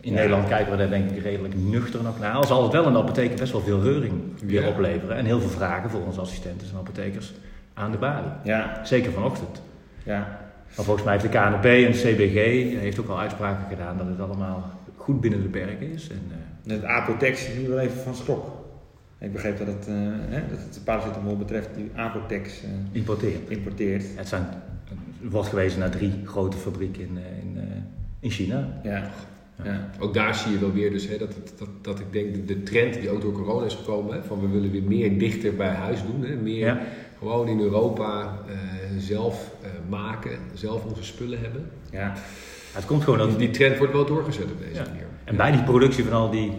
In 0.00 0.10
Ja. 0.12 0.16
Nederland 0.18 0.48
kijken 0.48 0.70
we 0.72 0.78
daar 0.78 0.88
denk 0.88 1.10
ik 1.10 1.22
redelijk 1.22 1.54
nuchter 1.56 2.02
nog 2.02 2.18
naar. 2.20 2.32
Al 2.32 2.44
zal 2.44 2.62
het 2.62 2.72
wel 2.72 2.92
de 2.92 2.98
apotheken 2.98 3.36
best 3.36 3.52
wel 3.52 3.60
veel 3.60 3.82
reuring 3.82 4.12
weer 4.44 4.62
Ja. 4.62 4.68
opleveren. 4.68 5.16
En 5.16 5.24
heel 5.24 5.40
veel 5.40 5.50
vragen 5.50 5.90
voor 5.90 6.00
onze 6.06 6.20
assistenten 6.20 6.68
en 6.72 6.76
apothekers 6.78 7.32
aan 7.74 7.90
de 7.90 7.98
balie. 7.98 8.30
Ja, 8.44 8.80
Zeker 8.84 9.12
vanochtend. 9.12 9.62
ja. 10.02 10.38
Maar 10.76 10.84
volgens 10.84 11.04
mij 11.04 11.12
heeft 11.18 11.32
de 11.32 11.38
KNP 11.38 11.64
en 11.64 11.92
de 11.92 11.98
CBG 11.98 12.34
heeft 12.80 13.00
ook 13.00 13.08
al 13.08 13.18
uitspraken 13.20 13.66
gedaan 13.68 13.96
dat 13.98 14.06
het 14.06 14.20
allemaal 14.20 14.70
goed 14.96 15.20
binnen 15.20 15.42
de 15.42 15.48
perken 15.48 15.92
is. 15.92 16.08
En, 16.08 16.22
eh, 16.30 16.72
Het 16.72 16.84
Apotex 16.84 17.48
is 17.48 17.54
nu 17.62 17.68
wel 17.68 17.78
even 17.78 17.96
van 18.00 18.14
schok. 18.14 18.58
Ik 19.18 19.32
begreep 19.32 19.58
dat 19.58 19.66
het, 19.66 19.86
eh, 19.88 19.94
hè, 20.28 20.40
dat 20.50 20.58
het 20.58 20.80
paracetamol 20.84 21.36
betreft 21.36 21.68
die 21.76 21.90
Apotex 21.94 22.62
eh, 22.62 22.68
importeren. 22.92 23.40
importeert. 23.48 24.04
Het 24.16 24.28
zijn, 24.28 24.46
wordt 25.20 25.48
gewezen 25.48 25.78
naar 25.80 25.90
drie 25.90 26.12
grote 26.24 26.56
fabrieken 26.56 27.02
in, 27.02 27.18
eh, 27.18 27.42
in, 27.42 27.58
eh, 27.58 27.76
in 28.20 28.30
China. 28.30 28.68
Ja, 28.82 29.10
ja. 29.64 29.90
Ook 29.98 30.14
daar 30.14 30.34
zie 30.34 30.52
je 30.52 30.58
wel 30.58 30.72
weer 30.72 30.90
dus, 30.90 31.08
hè, 31.08 31.18
dat, 31.18 31.34
dat, 31.58 31.68
dat 31.80 32.00
ik 32.00 32.12
denk 32.12 32.34
de, 32.34 32.44
de 32.44 32.62
trend 32.62 32.94
die 32.94 33.10
ook 33.10 33.20
door 33.20 33.32
corona 33.32 33.66
is 33.66 33.74
gekomen, 33.74 34.14
hè, 34.14 34.22
van 34.22 34.40
we 34.40 34.48
willen 34.48 34.70
weer 34.70 34.82
meer 34.82 35.18
dichter 35.18 35.54
bij 35.56 35.68
huis 35.68 35.98
doen. 36.06 36.24
Hè, 36.30 36.34
meer 36.36 36.58
Ja. 36.66 36.80
gewoon 37.18 37.48
in 37.48 37.60
Europa 37.60 38.38
eh, 38.48 38.54
zelf 38.98 39.50
eh, 39.62 39.68
maken, 39.88 40.38
zelf 40.54 40.84
onze 40.84 41.04
spullen 41.04 41.40
hebben. 41.40 41.70
ja. 41.90 42.12
Het 42.72 42.86
komt 42.86 43.04
gewoon 43.04 43.18
Die, 43.18 43.28
dat 43.28 43.38
die 43.38 43.50
trend 43.50 43.78
wordt 43.78 43.92
wel 43.92 44.06
doorgezet 44.06 44.44
op 44.44 44.58
deze 44.58 44.74
Ja. 44.82 44.84
manier. 44.88 45.06
En 45.24 45.36
bij 45.36 45.50
die 45.52 45.62
productie 45.62 46.04
van 46.04 46.12
al 46.12 46.30
die 46.30 46.52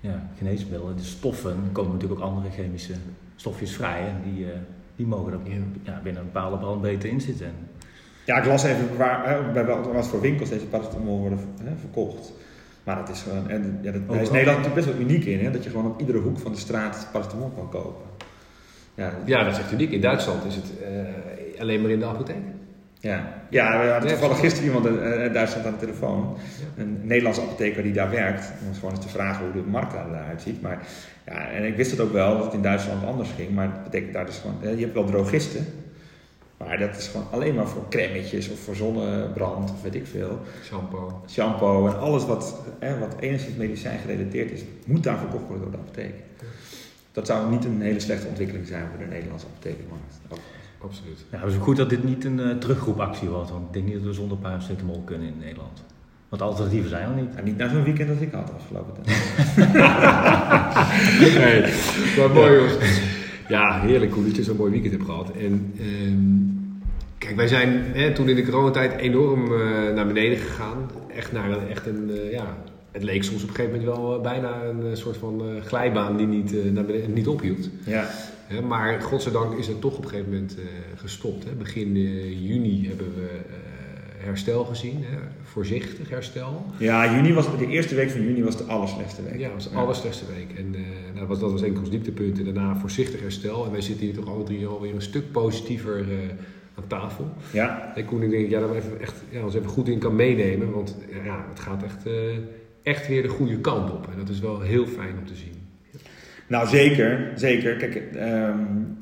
ja, 0.00 0.28
geneesmiddelen, 0.38 0.96
de 0.96 1.02
stoffen, 1.02 1.56
komen 1.72 1.92
natuurlijk 1.92 2.20
ook 2.20 2.26
andere 2.26 2.50
chemische 2.50 2.92
stofjes 3.36 3.72
vrij. 3.72 4.00
En 4.08 4.32
die, 4.32 4.44
eh, 4.44 4.58
die 4.96 5.06
mogen 5.06 5.32
er 5.32 5.38
binnen 6.02 6.22
een 6.22 6.30
bepaalde 6.32 6.56
brand 6.56 6.82
beter 6.82 7.08
in 7.08 7.20
zitten. 7.20 7.52
Ja, 8.28 8.36
ik 8.36 8.44
las 8.44 8.64
even 8.64 8.96
waar, 8.96 9.28
hè, 9.28 9.52
bij 9.52 9.64
wat 9.64 10.06
voor 10.06 10.20
winkels 10.20 10.48
deze 10.48 10.66
paracetamol 10.66 11.18
worden 11.18 11.38
hè, 11.62 11.70
verkocht. 11.80 12.32
Maar 12.84 12.96
dat 12.96 13.08
is 13.08 13.20
gewoon, 13.20 13.50
en, 13.50 13.78
ja, 13.82 13.92
dat, 13.92 14.08
daar 14.08 14.16
is 14.16 14.20
Overal. 14.20 14.32
Nederland 14.32 14.58
natuurlijk 14.58 14.74
best 14.74 14.86
wel 14.86 15.06
uniek 15.06 15.24
in, 15.24 15.44
hè, 15.44 15.50
dat 15.50 15.64
je 15.64 15.70
gewoon 15.70 15.86
op 15.86 16.00
iedere 16.00 16.18
hoek 16.18 16.38
van 16.38 16.52
de 16.52 16.58
straat 16.58 17.08
paracetamol 17.12 17.52
kan 17.56 17.68
kopen. 17.70 18.04
Ja, 18.94 19.12
Ja, 19.24 19.44
dat 19.44 19.52
is 19.52 19.58
echt 19.58 19.72
uniek. 19.72 19.90
In 19.90 20.00
Duitsland 20.00 20.44
is 20.44 20.54
het 20.54 20.64
eh, 20.82 21.60
alleen 21.60 21.80
maar 21.80 21.90
in 21.90 21.98
de 21.98 22.06
apotheek. 22.06 22.36
ja. 23.00 23.42
ja 23.50 23.80
we 23.80 23.90
hadden 23.90 24.10
toevallig 24.10 24.38
gisteren 24.38 24.66
iemand 24.66 24.86
in 24.86 25.02
in 25.24 25.32
Duitsland 25.32 25.66
aan 25.66 25.72
de 25.72 25.78
telefoon. 25.78 26.36
Een 26.76 27.00
Nederlandse 27.02 27.42
apotheker 27.42 27.82
die 27.82 27.92
daar 27.92 28.10
werkt. 28.10 28.52
Om 28.66 28.74
gewoon 28.74 28.90
eens 28.90 29.04
te 29.04 29.08
vragen 29.08 29.44
hoe 29.44 29.62
de 29.62 29.70
markt 29.70 29.92
eruit 29.92 30.42
ziet. 30.42 30.62
Maar 30.62 30.86
ja, 31.26 31.50
en 31.50 31.64
ik 31.64 31.76
wist 31.76 31.90
het 31.90 32.00
ook 32.00 32.12
wel 32.12 32.34
dat 32.36 32.44
het 32.44 32.54
in 32.54 32.62
Duitsland 32.62 33.04
anders 33.04 33.30
ging. 33.36 33.50
Maar 33.50 33.70
dat 33.74 33.84
betekent 33.84 34.12
daar 34.12 34.26
dus 34.26 34.38
gewoon, 34.38 34.76
je 34.76 34.82
hebt 34.82 34.94
wel 34.94 35.04
drogisten. 35.04 35.66
Maar 36.58 36.78
dat 36.78 36.96
is 36.96 37.06
gewoon 37.06 37.26
alleen 37.30 37.54
maar 37.54 37.68
voor 37.68 37.84
crèmetjes 37.88 38.48
of 38.48 38.58
voor 38.58 38.74
zonnebrand 38.74 39.70
of 39.70 39.82
weet 39.82 39.94
ik 39.94 40.06
veel. 40.06 40.40
Shampoo. 40.64 41.22
shampoo 41.28 41.88
en 41.88 41.98
alles 41.98 42.26
wat, 42.26 42.54
hè, 42.78 42.98
wat 42.98 43.16
enigszins 43.20 43.56
medicijn 43.56 43.98
gerelateerd 43.98 44.50
is, 44.50 44.62
moet 44.84 45.02
daar 45.02 45.18
verkocht 45.18 45.46
worden 45.46 45.62
door 45.62 45.70
de 45.70 45.78
apotheek. 45.78 46.14
Dat 47.12 47.26
zou 47.26 47.50
niet 47.50 47.64
een 47.64 47.80
hele 47.80 48.00
slechte 48.00 48.26
ontwikkeling 48.26 48.66
zijn 48.66 48.86
voor 48.90 48.98
de 48.98 49.10
Nederlandse 49.10 49.46
apothekenmarkt. 49.46 50.14
Absoluut. 50.80 51.24
Ja, 51.30 51.38
het 51.38 51.50
is 51.50 51.56
ook 51.56 51.62
goed 51.62 51.76
dat 51.76 51.90
dit 51.90 52.04
niet 52.04 52.24
een 52.24 52.40
eh, 52.40 52.56
teruggroepactie 52.56 53.28
wordt, 53.28 53.50
want 53.50 53.66
ik 53.66 53.72
denk 53.72 53.84
niet 53.84 53.94
dat 53.94 54.02
we 54.02 54.12
zonder 54.12 54.38
paracetamol 54.38 55.02
kunnen 55.04 55.28
in 55.28 55.38
Nederland. 55.38 55.82
Want 56.28 56.42
alternatieven 56.42 56.90
zijn 56.90 57.08
er 57.08 57.22
niet. 57.22 57.34
En 57.34 57.44
niet 57.44 57.56
na 57.56 57.68
zo'n 57.68 57.84
weekend 57.84 58.10
als 58.10 58.18
ik 58.18 58.32
had 58.32 58.52
afgelopen 58.54 59.02
tijd. 59.02 59.16
Nee, 61.38 61.60
maar 62.16 62.30
mooi 62.30 62.54
jongens. 62.56 63.00
Ja, 63.48 63.80
heerlijk 63.80 64.10
Koen 64.10 64.24
dat 64.24 64.36
je 64.36 64.42
zo'n 64.42 64.56
mooi 64.56 64.70
weekend 64.70 64.92
hebt 64.92 65.04
gehad. 65.04 65.30
En 65.30 65.74
ehm, 65.78 66.47
kijk, 67.18 67.36
wij 67.36 67.48
zijn 67.48 67.84
hè, 67.92 68.12
toen 68.12 68.28
in 68.28 68.36
de 68.36 68.44
coronatijd 68.44 68.92
enorm 68.92 69.44
eh, 69.44 69.94
naar 69.94 70.06
beneden 70.06 70.38
gegaan. 70.38 70.90
Echt 71.14 71.32
naar 71.32 71.50
een, 71.50 71.68
echt 71.68 71.86
een, 71.86 72.10
eh, 72.10 72.32
ja, 72.32 72.56
het 72.92 73.02
leek 73.02 73.24
soms 73.24 73.42
op 73.42 73.48
een 73.48 73.54
gegeven 73.54 73.80
moment 73.80 73.96
wel 73.96 74.14
eh, 74.14 74.22
bijna 74.22 74.64
een 74.64 74.96
soort 74.96 75.16
van 75.16 75.42
glijbaan 75.64 76.16
die 76.16 76.26
niet, 76.26 76.72
naar 76.72 76.84
beneden, 76.84 77.12
niet 77.12 77.28
ophield. 77.28 77.68
Ja, 77.84 78.08
Hè, 78.46 78.62
maar 78.62 79.00
godzijdank 79.02 79.58
is 79.58 79.66
het 79.66 79.80
toch 79.80 79.96
op 79.96 80.04
een 80.04 80.10
gegeven 80.10 80.32
moment 80.32 80.56
gestopt. 80.96 81.44
Hè. 81.44 81.50
Begin 81.50 81.92
juni 82.46 82.88
hebben 82.88 83.14
we 83.14 83.28
herstel 84.16 84.64
gezien, 84.64 85.04
hè. 85.04 85.18
voorzichtig 85.42 86.08
herstel. 86.08 86.66
ja 86.78 87.14
juni 87.14 87.32
was, 87.32 87.58
de 87.58 87.66
eerste 87.66 87.94
week 87.94 88.10
van 88.10 88.22
juni 88.22 88.42
was 88.42 88.56
de 88.56 88.64
allerslechtste 88.64 89.22
week. 89.22 89.38
Ja, 89.38 89.52
was 89.52 89.70
de 89.70 89.76
allerslechtste 89.76 90.24
week. 90.36 90.58
En 90.58 90.70
nou, 90.70 91.18
dat, 91.18 91.28
was, 91.28 91.38
dat 91.38 91.50
was 91.50 91.62
ons 91.62 91.90
dieptepunt. 91.90 92.38
En 92.38 92.44
daarna 92.44 92.76
voorzichtig 92.76 93.20
herstel. 93.20 93.64
En 93.64 93.70
wij 93.70 93.80
zitten 93.80 94.04
hier 94.06 94.14
toch 94.14 94.28
alle 94.28 94.44
drie 94.44 94.66
alweer 94.66 94.94
een 94.94 95.02
stuk 95.02 95.32
positiever 95.32 96.06
aan 96.78 96.86
tafel. 96.86 97.30
Ja, 97.52 97.92
En 97.94 98.04
Koen, 98.04 98.22
ik 98.22 98.30
denk 98.30 98.42
dat 98.42 98.50
jij 98.50 98.60
daar 98.60 98.74
even 98.74 99.00
echt, 99.00 99.14
ja, 99.30 99.44
ons 99.44 99.54
even 99.54 99.68
goed 99.68 99.88
in 99.88 99.98
kan 99.98 100.16
meenemen. 100.16 100.72
Want 100.72 100.96
ja, 101.24 101.44
het 101.48 101.60
gaat 101.60 101.82
echt, 101.82 102.06
eh, 102.06 102.12
echt 102.82 103.08
weer 103.08 103.22
de 103.22 103.28
goede 103.28 103.60
kant 103.60 103.90
op. 103.90 104.08
En 104.12 104.18
dat 104.18 104.28
is 104.28 104.40
wel 104.40 104.60
heel 104.60 104.86
fijn 104.86 105.18
om 105.18 105.26
te 105.26 105.34
zien. 105.34 105.52
nou 106.46 106.68
zeker, 106.68 107.32
zeker. 107.34 107.76
Kijk, 107.76 107.94
ehm, 107.94 108.58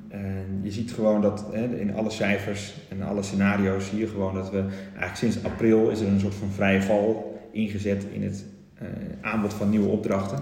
eh, 0.09 0.21
je 0.63 0.71
ziet 0.71 0.93
gewoon 0.93 1.23
dat 1.23 1.47
hè, 1.53 1.65
in 1.65 1.95
alle 1.95 2.11
cijfers 2.11 2.75
en 2.89 3.03
alle 3.03 3.23
scenario's 3.23 3.89
zie 3.89 3.99
je 3.99 4.07
gewoon 4.07 4.35
dat 4.35 4.51
we 4.51 4.65
eigenlijk 4.89 5.17
sinds 5.17 5.45
april 5.45 5.91
is 5.91 6.01
er 6.01 6.09
een 6.09 6.21
soort 6.21 6.35
van 6.35 6.51
vrije 6.51 6.83
val 6.83 7.41
ingezet 7.53 8.07
in 8.13 8.23
het 8.23 8.45
eh, 8.79 8.87
aanbod 9.21 9.55
van 9.55 9.71
nieuwe 9.71 9.89
opdrachten. 9.89 10.39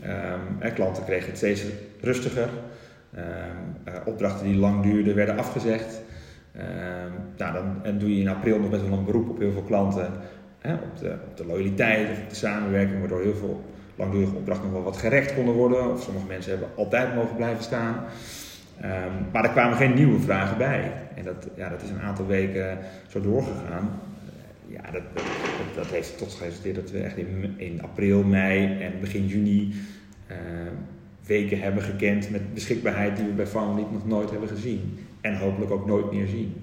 Ehm, 0.00 0.72
klanten 0.74 1.04
kregen 1.04 1.28
het 1.28 1.36
steeds 1.36 1.64
rustiger. 2.00 2.48
Ehm, 3.14 3.26
eh, 3.84 3.94
opdrachten 4.04 4.46
die 4.46 4.56
lang 4.56 4.82
duurden 4.82 5.14
werden 5.14 5.38
afgezegd. 5.38 6.00
Ehm, 6.56 7.12
nou, 7.36 7.52
dan 7.52 7.84
en 7.84 7.98
doe 7.98 8.14
je 8.14 8.20
in 8.20 8.28
april 8.28 8.58
nog 8.58 8.70
best 8.70 8.88
wel 8.88 8.98
een 8.98 9.04
beroep 9.04 9.28
op 9.28 9.38
heel 9.38 9.52
veel 9.52 9.62
klanten. 9.62 10.12
Hè, 10.58 10.74
op, 10.74 10.98
de, 10.98 11.16
op 11.30 11.36
de 11.36 11.46
loyaliteit 11.46 12.10
of 12.10 12.28
de 12.28 12.34
samenwerking, 12.34 12.98
waardoor 12.98 13.22
heel 13.22 13.34
veel 13.34 13.64
langdurige 13.96 14.34
opdrachten 14.34 14.64
nog 14.64 14.74
wel 14.74 14.84
wat 14.84 14.96
gerekt 14.96 15.34
konden 15.34 15.54
worden. 15.54 15.90
Of 15.90 16.02
sommige 16.02 16.26
mensen 16.26 16.50
hebben 16.50 16.68
altijd 16.76 17.14
mogen 17.14 17.36
blijven 17.36 17.62
staan. 17.62 18.04
maar 19.32 19.44
er 19.44 19.50
kwamen 19.50 19.76
geen 19.76 19.94
nieuwe 19.94 20.20
vragen 20.20 20.58
bij. 20.58 20.92
En 21.14 21.24
dat, 21.24 21.48
ja, 21.54 21.68
dat 21.68 21.82
is 21.82 21.90
een 21.90 22.00
aantal 22.00 22.26
weken 22.26 22.78
zo 23.08 23.20
doorgegaan 23.20 24.00
ja, 24.66 24.90
dat, 24.90 25.02
dat, 25.14 25.24
dat, 25.74 25.86
heeft 25.86 26.18
tot 26.18 26.34
geresulteerd 26.34 26.76
dat 26.76 26.90
we 26.90 26.98
echt 26.98 27.16
in, 27.56 27.80
april, 27.82 28.22
mei 28.22 28.80
en 28.80 29.00
begin 29.00 29.26
juni 29.26 29.74
uh, 30.30 30.36
weken 31.26 31.60
hebben 31.60 31.82
gekend 31.82 32.30
met 32.30 32.54
beschikbaarheid 32.54 33.16
die 33.16 33.26
we 33.26 33.32
bij 33.32 33.46
Farmlead 33.46 33.92
nog 33.92 34.06
nooit 34.06 34.30
hebben 34.30 34.48
gezien. 34.48 34.98
En 35.24 35.36
hopelijk 35.36 35.70
ook 35.70 35.86
nooit 35.86 36.12
meer 36.12 36.26
zien. 36.26 36.54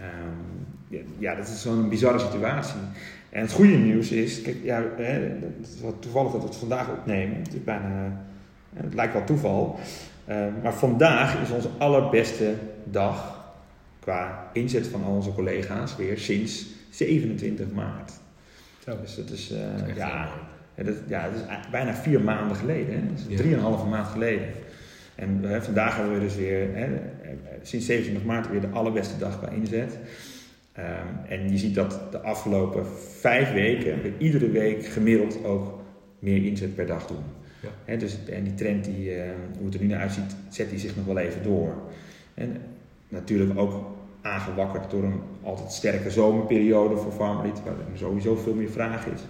Um, 0.00 1.04
ja, 1.18 1.34
dat 1.34 1.48
is 1.48 1.62
zo'n 1.62 1.88
bizarre 1.88 2.18
situatie. 2.18 2.80
En 3.30 3.40
het 3.40 3.52
goede 3.52 3.76
nieuws 3.76 4.10
is, 4.10 4.42
kijk, 4.42 4.56
ja, 4.62 4.82
hè, 4.96 5.12
het 5.12 5.68
is 5.74 5.80
wel 5.80 5.98
toevallig 5.98 6.32
dat 6.32 6.40
we 6.40 6.46
het 6.46 6.56
vandaag 6.56 6.88
opnemen. 6.90 7.36
Het, 7.36 7.54
is 7.54 7.64
bijna, 7.64 8.22
het 8.74 8.94
lijkt 8.94 9.12
wel 9.12 9.24
toeval. 9.24 9.78
Uh, 10.28 10.36
maar 10.62 10.74
vandaag 10.74 11.42
is 11.42 11.50
onze 11.50 11.68
allerbeste 11.78 12.54
dag 12.84 13.44
qua 14.00 14.50
inzet 14.52 14.86
van 14.86 15.04
al 15.04 15.12
onze 15.12 15.32
collega's 15.32 15.96
weer 15.96 16.18
sinds 16.18 16.66
27 16.90 17.70
maart. 17.70 18.12
Zo. 18.84 19.00
Dus 19.00 19.16
dat 19.16 19.30
is, 19.30 19.52
uh, 19.52 19.96
ja, 19.96 20.28
ja, 20.74 20.82
dat, 20.82 20.94
ja, 21.08 21.24
dat 21.24 21.34
is 21.34 21.70
bijna 21.70 21.94
vier 21.94 22.20
maanden 22.20 22.56
geleden. 22.56 22.94
Hè? 22.94 23.06
Dat 23.06 23.18
is 23.28 23.36
drieënhalve 23.36 23.86
maand 23.86 24.06
geleden. 24.06 24.48
En 25.14 25.40
uh, 25.44 25.60
vandaag 25.60 25.96
hebben 25.96 26.14
we 26.14 26.20
dus 26.20 26.36
weer, 26.36 26.74
hè, 26.74 26.88
sinds 27.62 27.86
27 27.86 28.24
maart, 28.24 28.50
weer 28.50 28.60
de 28.60 28.68
allerbeste 28.68 29.18
dag 29.18 29.38
qua 29.38 29.48
inzet. 29.48 29.98
Um, 30.78 30.84
en 31.28 31.50
je 31.50 31.58
ziet 31.58 31.74
dat 31.74 32.00
de 32.10 32.20
afgelopen 32.20 32.86
vijf 33.20 33.52
weken 33.52 34.02
we 34.02 34.12
iedere 34.18 34.50
week 34.50 34.86
gemiddeld 34.86 35.44
ook 35.44 35.80
meer 36.18 36.44
inzet 36.44 36.74
per 36.74 36.86
dag 36.86 37.06
doen. 37.06 37.22
Ja. 37.62 37.68
He, 37.84 37.96
dus, 37.96 38.16
en 38.30 38.44
die 38.44 38.54
trend, 38.54 38.84
die, 38.84 39.16
uh, 39.16 39.22
hoe 39.56 39.64
het 39.64 39.74
er 39.74 39.80
nu 39.80 39.86
naar 39.86 40.00
uitziet, 40.00 40.36
zet 40.48 40.70
die 40.70 40.78
zich 40.78 40.96
nog 40.96 41.04
wel 41.04 41.18
even 41.18 41.42
door. 41.42 41.74
En 42.34 42.56
natuurlijk 43.08 43.58
ook 43.58 43.98
aangewakkerd 44.20 44.90
door 44.90 45.02
een 45.02 45.20
altijd 45.42 45.72
sterke 45.72 46.10
zomerperiode 46.10 46.96
voor 46.96 47.12
Farmlead, 47.12 47.62
waar 47.64 47.72
er 47.72 47.98
sowieso 47.98 48.36
veel 48.36 48.54
meer 48.54 48.70
vraag 48.70 49.06
is. 49.06 49.20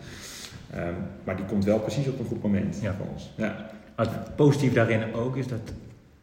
Um, 0.75 0.95
maar 1.25 1.37
die 1.37 1.45
komt 1.45 1.65
wel 1.65 1.79
precies 1.79 2.09
op 2.09 2.19
een 2.19 2.25
goed 2.25 2.43
moment 2.43 2.79
ja. 2.83 2.95
voor 2.95 3.07
ons. 3.13 3.33
Ja. 3.37 3.71
het 3.97 4.37
positief 4.37 4.73
daarin 4.73 5.15
ook 5.15 5.37
is 5.37 5.47
dat 5.47 5.73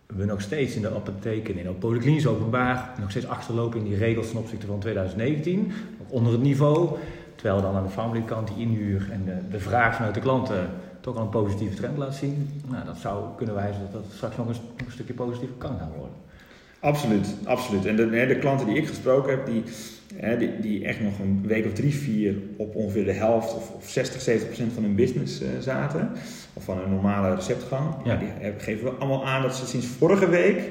we 0.08 0.26
nog 0.26 0.42
steeds 0.42 0.76
in 0.76 0.82
de 0.82 0.96
apotheken, 0.96 1.58
in 1.58 1.64
de 1.64 2.30
openbaar, 2.30 2.94
nog 3.00 3.10
steeds 3.10 3.28
achterlopen 3.28 3.80
in 3.80 3.86
die 3.86 3.98
regels 3.98 4.30
ten 4.30 4.40
opzichte 4.40 4.66
van 4.66 4.80
2019, 4.80 5.72
onder 6.08 6.32
het 6.32 6.42
niveau. 6.42 6.98
Terwijl 7.36 7.62
dan 7.62 7.76
aan 7.76 7.84
de 7.84 7.90
kant 8.26 8.48
die 8.48 8.58
inhuur 8.58 9.08
en 9.12 9.26
de, 9.26 9.38
de 9.52 9.60
vraag 9.60 9.96
vanuit 9.96 10.14
de 10.14 10.20
klanten 10.20 10.70
toch 11.00 11.16
al 11.16 11.22
een 11.22 11.30
positieve 11.30 11.76
trend 11.76 11.98
laat 11.98 12.16
zien. 12.16 12.62
Nou, 12.68 12.86
dat 12.86 12.98
zou 12.98 13.26
kunnen 13.36 13.56
wijzen 13.56 13.82
dat 13.82 13.92
dat 13.92 14.12
straks 14.14 14.38
nog 14.38 14.48
een, 14.48 14.56
nog 14.78 14.88
een 14.88 14.92
stukje 14.92 15.14
positiever 15.14 15.58
kan 15.58 15.78
gaan 15.78 15.92
worden. 15.98 16.16
Absoluut, 16.80 17.28
absoluut. 17.44 17.86
En 17.86 17.96
de, 17.96 18.10
de 18.10 18.38
klanten 18.40 18.68
die 18.68 18.78
ik 18.78 18.88
gesproken 18.88 19.32
heb, 19.32 19.46
die, 19.46 19.64
die, 20.38 20.60
die 20.60 20.86
echt 20.86 21.02
nog 21.02 21.20
een 21.20 21.44
week 21.48 21.66
of 21.66 21.74
drie, 21.74 21.94
vier 21.94 22.36
op 22.58 22.76
ongeveer 22.76 23.06
de 23.06 23.12
helft 23.12 23.56
of, 23.56 23.72
of 23.72 23.90
60, 23.90 24.22
70 24.22 24.48
procent 24.48 24.74
van 24.74 24.84
hun 24.84 24.96
business 24.96 25.42
uh, 25.42 25.48
zaten, 25.60 26.12
of 26.54 26.64
van 26.64 26.78
hun 26.78 26.90
normale 26.90 27.36
receptgang, 27.36 27.96
ja. 28.04 28.16
die 28.16 28.30
geven 28.58 28.84
we 28.84 28.90
allemaal 28.90 29.26
aan 29.26 29.42
dat 29.42 29.56
ze 29.56 29.66
sinds 29.66 29.86
vorige 29.86 30.30
week 30.30 30.62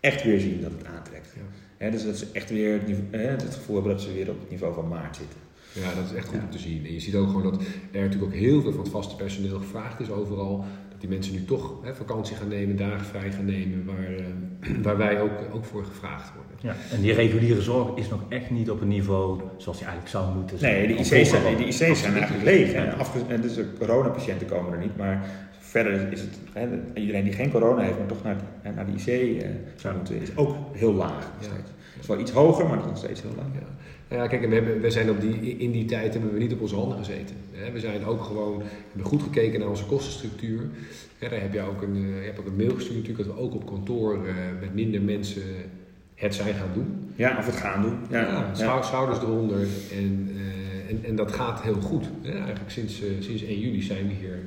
echt 0.00 0.22
weer 0.22 0.40
zien 0.40 0.60
dat 0.60 0.70
het 0.78 0.86
aantrekt. 0.86 1.34
Ja. 1.78 1.90
dus 1.90 2.04
dat 2.04 2.16
ze 2.16 2.26
echt 2.32 2.50
weer 2.50 2.80
het, 3.10 3.42
het 3.42 3.54
gevoel 3.54 3.74
hebben 3.74 3.92
dat 3.92 4.02
ze 4.02 4.12
weer 4.12 4.30
op 4.30 4.40
het 4.40 4.50
niveau 4.50 4.74
van 4.74 4.88
maart 4.88 5.16
zitten. 5.16 5.38
Ja, 5.72 5.94
dat 5.94 6.10
is 6.10 6.16
echt 6.16 6.28
goed 6.28 6.38
om 6.38 6.50
te 6.50 6.58
zien. 6.58 6.86
En 6.86 6.92
je 6.92 7.00
ziet 7.00 7.14
ook 7.14 7.26
gewoon 7.26 7.42
dat 7.42 7.60
er 7.92 8.00
natuurlijk 8.00 8.32
ook 8.32 8.38
heel 8.38 8.60
veel 8.60 8.72
van 8.72 8.80
het 8.80 8.90
vaste 8.90 9.16
personeel 9.16 9.58
gevraagd 9.58 10.00
is 10.00 10.10
overal 10.10 10.64
die 11.04 11.12
mensen 11.12 11.34
nu 11.34 11.44
toch 11.44 11.74
hè, 11.82 11.94
vakantie 11.94 12.36
gaan 12.36 12.48
nemen, 12.48 12.76
dagen 12.76 13.06
vrij 13.06 13.32
gaan 13.32 13.44
nemen, 13.44 13.84
waar, 13.84 14.10
uh, 14.10 14.76
waar 14.86 14.96
wij 14.96 15.20
ook, 15.20 15.30
ook 15.52 15.64
voor 15.64 15.84
gevraagd 15.84 16.32
worden. 16.34 16.56
Ja, 16.60 16.96
en 16.96 17.00
die 17.00 17.12
reguliere 17.12 17.62
zorg 17.62 17.96
is 17.96 18.08
nog 18.08 18.20
echt 18.28 18.50
niet 18.50 18.70
op 18.70 18.80
een 18.80 18.88
niveau 18.88 19.40
zoals 19.56 19.78
die 19.78 19.86
eigenlijk 19.86 20.16
zou 20.16 20.34
moeten 20.36 20.58
zijn. 20.58 20.74
Nee, 20.74 20.86
de 20.86 20.94
IC's 20.94 21.30
zijn, 21.30 21.56
de 21.56 21.66
IC's 21.66 22.00
zijn 22.00 22.14
eigenlijk 22.16 22.44
leeg. 22.44 22.72
En, 22.72 22.94
en 23.28 23.40
dus 23.40 23.54
de 23.54 23.72
coronapatiënten 23.78 24.46
komen 24.46 24.72
er 24.72 24.78
niet, 24.78 24.96
maar 24.96 25.24
verder 25.58 26.12
is 26.12 26.20
het, 26.20 26.38
hè, 26.52 26.68
iedereen 26.94 27.24
die 27.24 27.32
geen 27.32 27.50
corona 27.50 27.82
heeft, 27.82 27.98
maar 27.98 28.06
toch 28.06 28.22
naar, 28.22 28.36
naar 28.74 28.86
de 28.86 28.92
IC 28.92 29.42
uh, 29.42 29.48
zou 29.76 29.96
moeten, 29.96 30.20
is 30.20 30.36
ook 30.36 30.56
heel 30.72 30.92
laag. 30.92 31.30
Ja. 31.40 31.48
Is 32.04 32.10
wel 32.10 32.20
iets 32.20 32.30
hoger, 32.30 32.66
maar 32.66 32.76
nog 32.76 32.96
steeds 32.96 33.22
heel 33.22 33.32
laag. 33.36 33.46
Ja. 33.54 34.16
Ja, 34.16 34.26
kijk, 34.26 34.48
we, 34.48 34.54
hebben, 34.54 34.80
we 34.80 34.90
zijn 34.90 35.10
op 35.10 35.20
die, 35.20 35.56
in 35.56 35.70
die 35.70 35.84
tijd 35.84 36.12
hebben 36.12 36.32
we 36.32 36.38
niet 36.38 36.52
op 36.52 36.60
onze 36.60 36.74
handen 36.74 36.98
gezeten. 36.98 37.36
We 37.72 37.80
zijn 37.80 38.04
ook 38.04 38.22
gewoon, 38.22 38.62
hebben 38.88 39.06
goed 39.06 39.22
gekeken 39.22 39.60
naar 39.60 39.68
onze 39.68 39.84
kostenstructuur. 39.84 40.60
daar 41.18 41.40
heb 41.40 41.52
je 41.52 41.60
ook 41.60 41.82
een, 41.82 41.94
eh, 41.94 42.18
je 42.18 42.24
hebt 42.24 42.38
ook 42.38 42.46
een 42.46 42.56
mail 42.56 42.74
gestuurd 42.74 42.96
natuurlijk 42.96 43.26
dat 43.26 43.36
we 43.36 43.42
ook 43.42 43.54
op 43.54 43.66
kantoor 43.66 44.26
eh, 44.26 44.34
met 44.60 44.74
minder 44.74 45.00
mensen 45.00 45.42
het 46.14 46.34
zijn 46.34 46.54
gaan 46.54 46.68
doen. 46.74 47.12
Ja, 47.16 47.38
of 47.38 47.46
het 47.46 47.56
gaan 47.56 47.82
doen. 47.82 47.98
Ja, 48.10 48.50
ja 48.56 48.82
schouders 48.82 49.18
eronder. 49.18 49.66
En, 49.92 50.30
uh, 50.36 50.90
en, 50.90 51.04
en 51.04 51.16
dat 51.16 51.32
gaat 51.32 51.62
heel 51.62 51.80
goed. 51.80 52.06
Eigenlijk 52.24 52.70
sinds, 52.70 53.02
uh, 53.02 53.08
sinds 53.20 53.42
1 53.42 53.60
juli 53.60 53.82
zijn 53.82 54.08
we 54.08 54.14
hier 54.14 54.38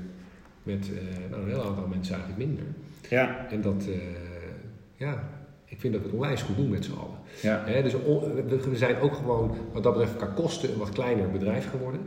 met 0.64 0.90
nou, 1.30 1.42
een 1.42 1.50
heel 1.50 1.66
aantal 1.66 1.88
mensen 1.88 2.16
eigenlijk 2.16 2.48
minder. 2.48 2.66
Ja. 3.10 3.48
En 3.50 3.62
dat, 3.62 3.84
ja, 4.96 5.30
ik 5.68 5.80
vind 5.80 5.94
dat 5.94 6.02
we 6.02 6.08
het 6.08 6.18
onwijs 6.18 6.42
goed 6.42 6.56
doen 6.56 6.70
met 6.70 6.86
z'n 6.86 6.94
allen. 6.94 7.18
Ja. 7.42 7.82
dus 7.82 7.94
we 8.66 8.78
zijn 8.78 9.00
ook 9.00 9.16
gewoon 9.16 9.56
wat 9.74 9.84
dat 9.84 9.94
betreft 9.94 10.16
qua 10.16 10.26
kosten 10.26 10.72
een 10.72 10.78
wat 10.78 10.90
kleiner 10.90 11.32
bedrijf 11.32 11.70
geworden. 11.70 12.02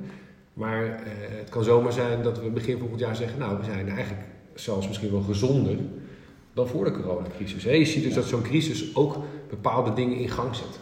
Maar 0.53 0.85
eh, 0.85 0.91
het 1.39 1.49
kan 1.49 1.65
zomaar 1.65 1.93
zijn 1.93 2.23
dat 2.23 2.41
we 2.41 2.51
begin 2.51 2.79
volgend 2.79 3.01
jaar 3.01 3.17
zeggen, 3.17 3.39
nou 3.39 3.59
we 3.59 3.65
zijn 3.65 3.89
eigenlijk 3.89 4.23
zelfs 4.55 4.87
misschien 4.87 5.11
wel 5.11 5.21
gezonder 5.21 5.77
dan 6.53 6.69
voor 6.69 6.85
de 6.85 6.91
coronacrisis. 6.91 7.63
je 7.63 7.85
ziet 7.85 8.05
dus 8.05 8.15
dat 8.15 8.25
zo'n 8.25 8.43
crisis 8.43 8.97
ook 8.97 9.17
bepaalde 9.49 9.93
dingen 9.93 10.17
in 10.17 10.29
gang 10.29 10.55
zet. 10.55 10.79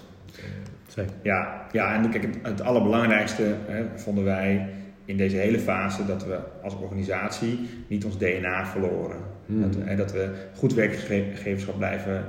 Ja, 1.22 1.66
ja, 1.72 1.94
en 1.94 2.10
kijk, 2.10 2.28
het, 2.42 2.60
allerbelangrijkste 2.60 3.54
hè, 3.66 3.84
vonden 3.94 4.24
wij 4.24 4.68
in 5.04 5.16
deze 5.16 5.36
hele 5.36 5.58
fase 5.58 6.06
dat 6.06 6.24
we 6.24 6.38
als 6.62 6.76
organisatie 6.76 7.68
niet 7.86 8.04
ons 8.04 8.18
DNA 8.18 8.66
verloren. 8.66 9.16
Hmm. 9.46 9.60
Dat, 9.62 9.76
en 9.84 9.96
dat 9.96 10.12
we 10.12 10.30
goed 10.56 10.74
werkgeverschap 10.74 11.76
blijven 11.76 12.26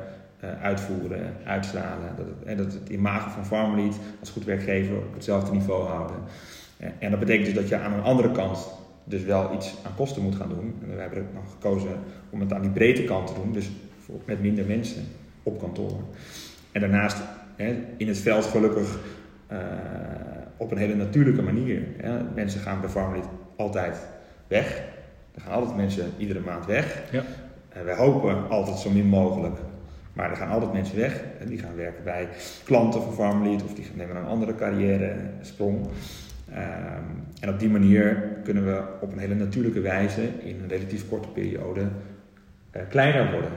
uitvoeren, 0.61 1.33
uitstralen. 1.45 2.15
Dat 2.17 2.25
het, 2.25 2.43
en 2.45 2.57
dat 2.57 2.73
het 2.73 2.89
imago 2.89 3.29
van 3.29 3.45
Farmlead 3.45 3.95
als 4.19 4.29
goed 4.29 4.45
werkgever 4.45 4.95
op 4.97 5.13
hetzelfde 5.13 5.51
niveau 5.51 5.87
houden. 5.87 6.17
En, 6.77 6.93
en 6.99 7.09
dat 7.09 7.19
betekent 7.19 7.45
dus 7.45 7.55
dat 7.55 7.67
je 7.67 7.77
aan 7.77 7.93
een 7.93 8.03
andere 8.03 8.31
kant 8.31 8.69
dus 9.03 9.23
wel 9.23 9.53
iets 9.53 9.75
aan 9.85 9.95
kosten 9.95 10.21
moet 10.21 10.35
gaan 10.35 10.49
doen. 10.49 10.75
En 10.81 10.95
we 10.95 11.01
hebben 11.01 11.19
er 11.19 11.25
nog 11.33 11.51
gekozen 11.51 11.99
om 12.29 12.39
het 12.39 12.53
aan 12.53 12.61
die 12.61 12.71
breedte 12.71 13.03
kant 13.03 13.27
te 13.27 13.33
doen, 13.33 13.51
dus 13.51 13.69
met 14.25 14.41
minder 14.41 14.65
mensen 14.65 15.03
op 15.43 15.59
kantoor. 15.59 15.99
En 16.71 16.81
daarnaast 16.81 17.17
hè, 17.55 17.75
in 17.97 18.07
het 18.07 18.17
veld 18.17 18.45
gelukkig 18.45 18.99
uh, 19.51 19.57
op 20.57 20.71
een 20.71 20.77
hele 20.77 20.95
natuurlijke 20.95 21.41
manier. 21.41 21.81
Mensen 22.35 22.61
gaan 22.61 22.81
bij 22.81 22.89
Farmlead 22.89 23.27
altijd 23.55 23.97
weg. 24.47 24.81
Er 25.35 25.41
gaan 25.41 25.53
altijd 25.53 25.75
mensen 25.75 26.11
iedere 26.17 26.39
maand 26.39 26.65
weg. 26.65 27.01
Ja. 27.11 27.23
En 27.69 27.85
wij 27.85 27.95
hopen 27.95 28.49
altijd 28.49 28.77
zo 28.77 28.89
min 28.89 29.05
mogelijk 29.05 29.57
maar 30.19 30.29
er 30.29 30.37
gaan 30.37 30.49
altijd 30.49 30.73
mensen 30.73 30.97
weg 30.97 31.23
en 31.39 31.47
die 31.47 31.59
gaan 31.59 31.75
werken 31.75 32.03
bij 32.03 32.27
klanten 32.63 33.01
van 33.01 33.13
Farmlead 33.13 33.63
of 33.63 33.73
die 33.73 33.87
nemen 33.93 34.15
een 34.15 34.25
andere 34.25 34.55
carrière 34.55 35.15
sprong. 35.41 35.85
Um, 36.49 37.23
en 37.39 37.49
op 37.49 37.59
die 37.59 37.69
manier 37.69 38.23
kunnen 38.43 38.65
we 38.65 38.83
op 39.01 39.11
een 39.11 39.19
hele 39.19 39.35
natuurlijke 39.35 39.81
wijze 39.81 40.21
in 40.21 40.59
een 40.61 40.67
relatief 40.67 41.09
korte 41.09 41.27
periode 41.27 41.81
uh, 41.81 42.81
kleiner 42.89 43.31
worden. 43.31 43.51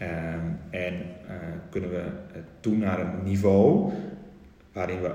Um, 0.00 0.58
en 0.70 0.94
uh, 0.94 1.36
kunnen 1.70 1.90
we 1.90 2.02
toe 2.60 2.76
naar 2.76 3.00
een 3.00 3.22
niveau 3.22 3.92
waarin 4.72 5.00
we 5.00 5.10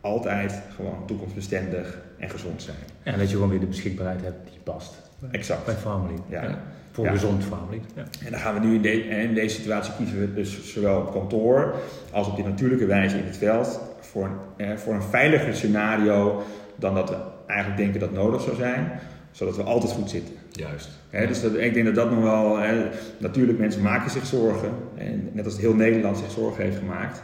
altijd 0.00 0.62
gewoon 0.76 1.06
toekomstbestendig 1.06 1.98
en 2.18 2.30
gezond 2.30 2.62
zijn. 2.62 2.76
En 3.02 3.18
dat 3.18 3.28
je 3.28 3.34
gewoon 3.34 3.50
weer 3.50 3.60
de 3.60 3.66
beschikbaarheid 3.66 4.22
hebt 4.22 4.50
die 4.50 4.60
past. 4.62 5.10
Exact. 5.30 5.64
Bij 5.64 5.74
Farmlead. 5.74 6.22
Ja. 6.28 6.58
Voor 6.98 7.06
ja. 7.06 7.12
gezond 7.12 7.44
Farmlead. 7.44 7.82
Ja. 7.94 8.02
En 8.24 8.30
dan 8.30 8.40
gaan 8.40 8.54
we 8.54 8.66
nu 8.66 8.74
in, 8.74 8.82
de, 8.82 9.08
in, 9.08 9.34
deze 9.34 9.56
situatie 9.56 9.92
kiezen 9.96 10.20
we 10.20 10.34
dus 10.34 10.72
zowel 10.72 11.00
op 11.00 11.12
kantoor 11.12 11.74
als 12.12 12.26
op 12.28 12.36
die 12.36 12.44
natuurlijke 12.44 12.86
wijze 12.86 13.18
in 13.18 13.24
het 13.24 13.36
veld 13.36 13.80
voor 14.00 14.24
een, 14.24 14.66
eh, 14.66 14.76
voor 14.76 14.94
een 14.94 15.02
veiliger 15.02 15.54
scenario 15.54 16.42
dan 16.76 16.94
dat 16.94 17.08
we 17.08 17.16
eigenlijk 17.46 17.80
denken 17.80 18.00
dat 18.00 18.12
nodig 18.12 18.42
zou 18.42 18.56
zijn, 18.56 19.00
zodat 19.30 19.56
we 19.56 19.62
altijd 19.62 19.92
goed 19.92 20.10
zitten. 20.10 20.34
Juist. 20.50 20.88
Hè, 21.10 21.26
dus 21.26 21.40
dat, 21.40 21.54
ik 21.54 21.74
denk 21.74 21.86
dat 21.86 21.94
dat 21.94 22.10
nog 22.10 22.22
wel... 22.22 22.58
Hè, 22.58 22.84
natuurlijk, 23.18 23.58
mensen 23.58 23.82
maken 23.82 24.10
zich 24.10 24.26
zorgen. 24.26 24.70
En 24.96 25.30
net 25.32 25.44
als 25.44 25.58
heel 25.58 25.74
Nederland 25.74 26.18
zich 26.18 26.30
zorgen 26.30 26.64
heeft 26.64 26.78
gemaakt. 26.78 27.22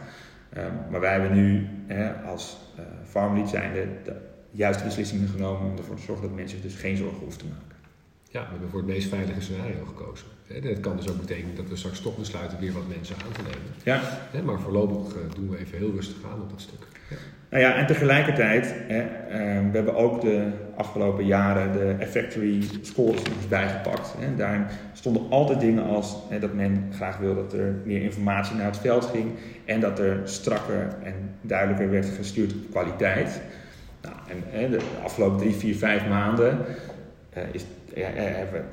Ehm, 0.53 0.71
maar 0.91 0.99
wij 0.99 1.11
hebben 1.11 1.33
nu 1.33 1.67
hè, 1.87 2.13
als 2.13 2.57
uh, 2.79 2.85
Farmlead 3.09 3.49
zijnde 3.49 3.87
de 4.03 4.15
juiste 4.51 4.83
beslissingen 4.83 5.27
genomen 5.27 5.71
om 5.71 5.77
ervoor 5.77 5.95
te 5.95 6.01
zorgen 6.01 6.27
dat 6.27 6.35
mensen 6.35 6.57
zich 6.61 6.71
dus 6.71 6.79
geen 6.79 6.97
zorgen 6.97 7.19
hoeven 7.19 7.39
te 7.39 7.45
maken. 7.45 7.74
Ja, 8.35 8.41
we 8.41 8.51
hebben 8.51 8.69
voor 8.69 8.79
het 8.79 8.87
meest 8.87 9.09
veilige 9.09 9.41
scenario 9.41 9.85
gekozen. 9.85 10.27
Dat 10.61 10.79
kan 10.79 10.97
dus 10.97 11.09
ook 11.09 11.19
betekenen 11.19 11.55
dat 11.55 11.69
we 11.69 11.75
straks 11.75 12.01
toch 12.01 12.17
besluiten 12.17 12.59
weer 12.59 12.73
wat 12.73 12.87
mensen 12.87 13.15
aan 13.25 13.31
te 13.31 13.41
nemen. 13.41 13.71
Ja. 13.83 14.01
Maar 14.43 14.59
voorlopig 14.59 15.15
eh, 15.15 15.21
doen 15.35 15.49
we 15.49 15.57
even 15.57 15.77
heel 15.77 15.91
rustig 15.91 16.15
aan 16.31 16.41
op 16.41 16.49
dat 16.49 16.61
stuk. 16.61 16.87
Ja. 17.09 17.15
Nou 17.49 17.63
ja, 17.63 17.75
en 17.75 17.85
tegelijkertijd, 17.85 18.75
hè, 18.87 18.99
ehm, 18.99 19.71
we 19.71 19.75
hebben 19.75 19.95
ook 19.95 20.21
de 20.21 20.51
afgelopen 20.75 21.25
jaren 21.25 21.71
de 21.71 21.95
Effectory 21.99 22.63
scores 22.81 23.17
eens 23.17 23.47
bijgepakt. 23.47 24.13
Hè. 24.17 24.35
Daarin 24.35 24.65
stonden 24.93 25.29
altijd 25.29 25.59
dingen 25.59 25.83
als 25.83 26.15
hè, 26.29 26.39
dat 26.39 26.53
men 26.53 26.89
graag 26.93 27.17
wil 27.17 27.35
dat 27.35 27.53
er 27.53 27.75
meer 27.83 28.01
informatie 28.01 28.55
naar 28.55 28.65
het 28.65 28.77
veld 28.77 29.05
ging 29.05 29.31
en 29.65 29.79
dat 29.79 29.99
er 29.99 30.21
strakker 30.23 30.97
en 31.03 31.13
duidelijker 31.41 31.89
werd 31.89 32.05
gestuurd 32.05 32.53
op 32.53 32.71
kwaliteit. 32.71 33.41
Nou, 34.01 34.15
en 34.27 34.59
hè, 34.59 34.69
de 34.69 34.79
afgelopen 35.03 35.37
drie, 35.37 35.53
vier, 35.53 35.75
vijf 35.75 36.07
maanden 36.07 36.65
uh, 37.37 37.43
is, 37.51 37.65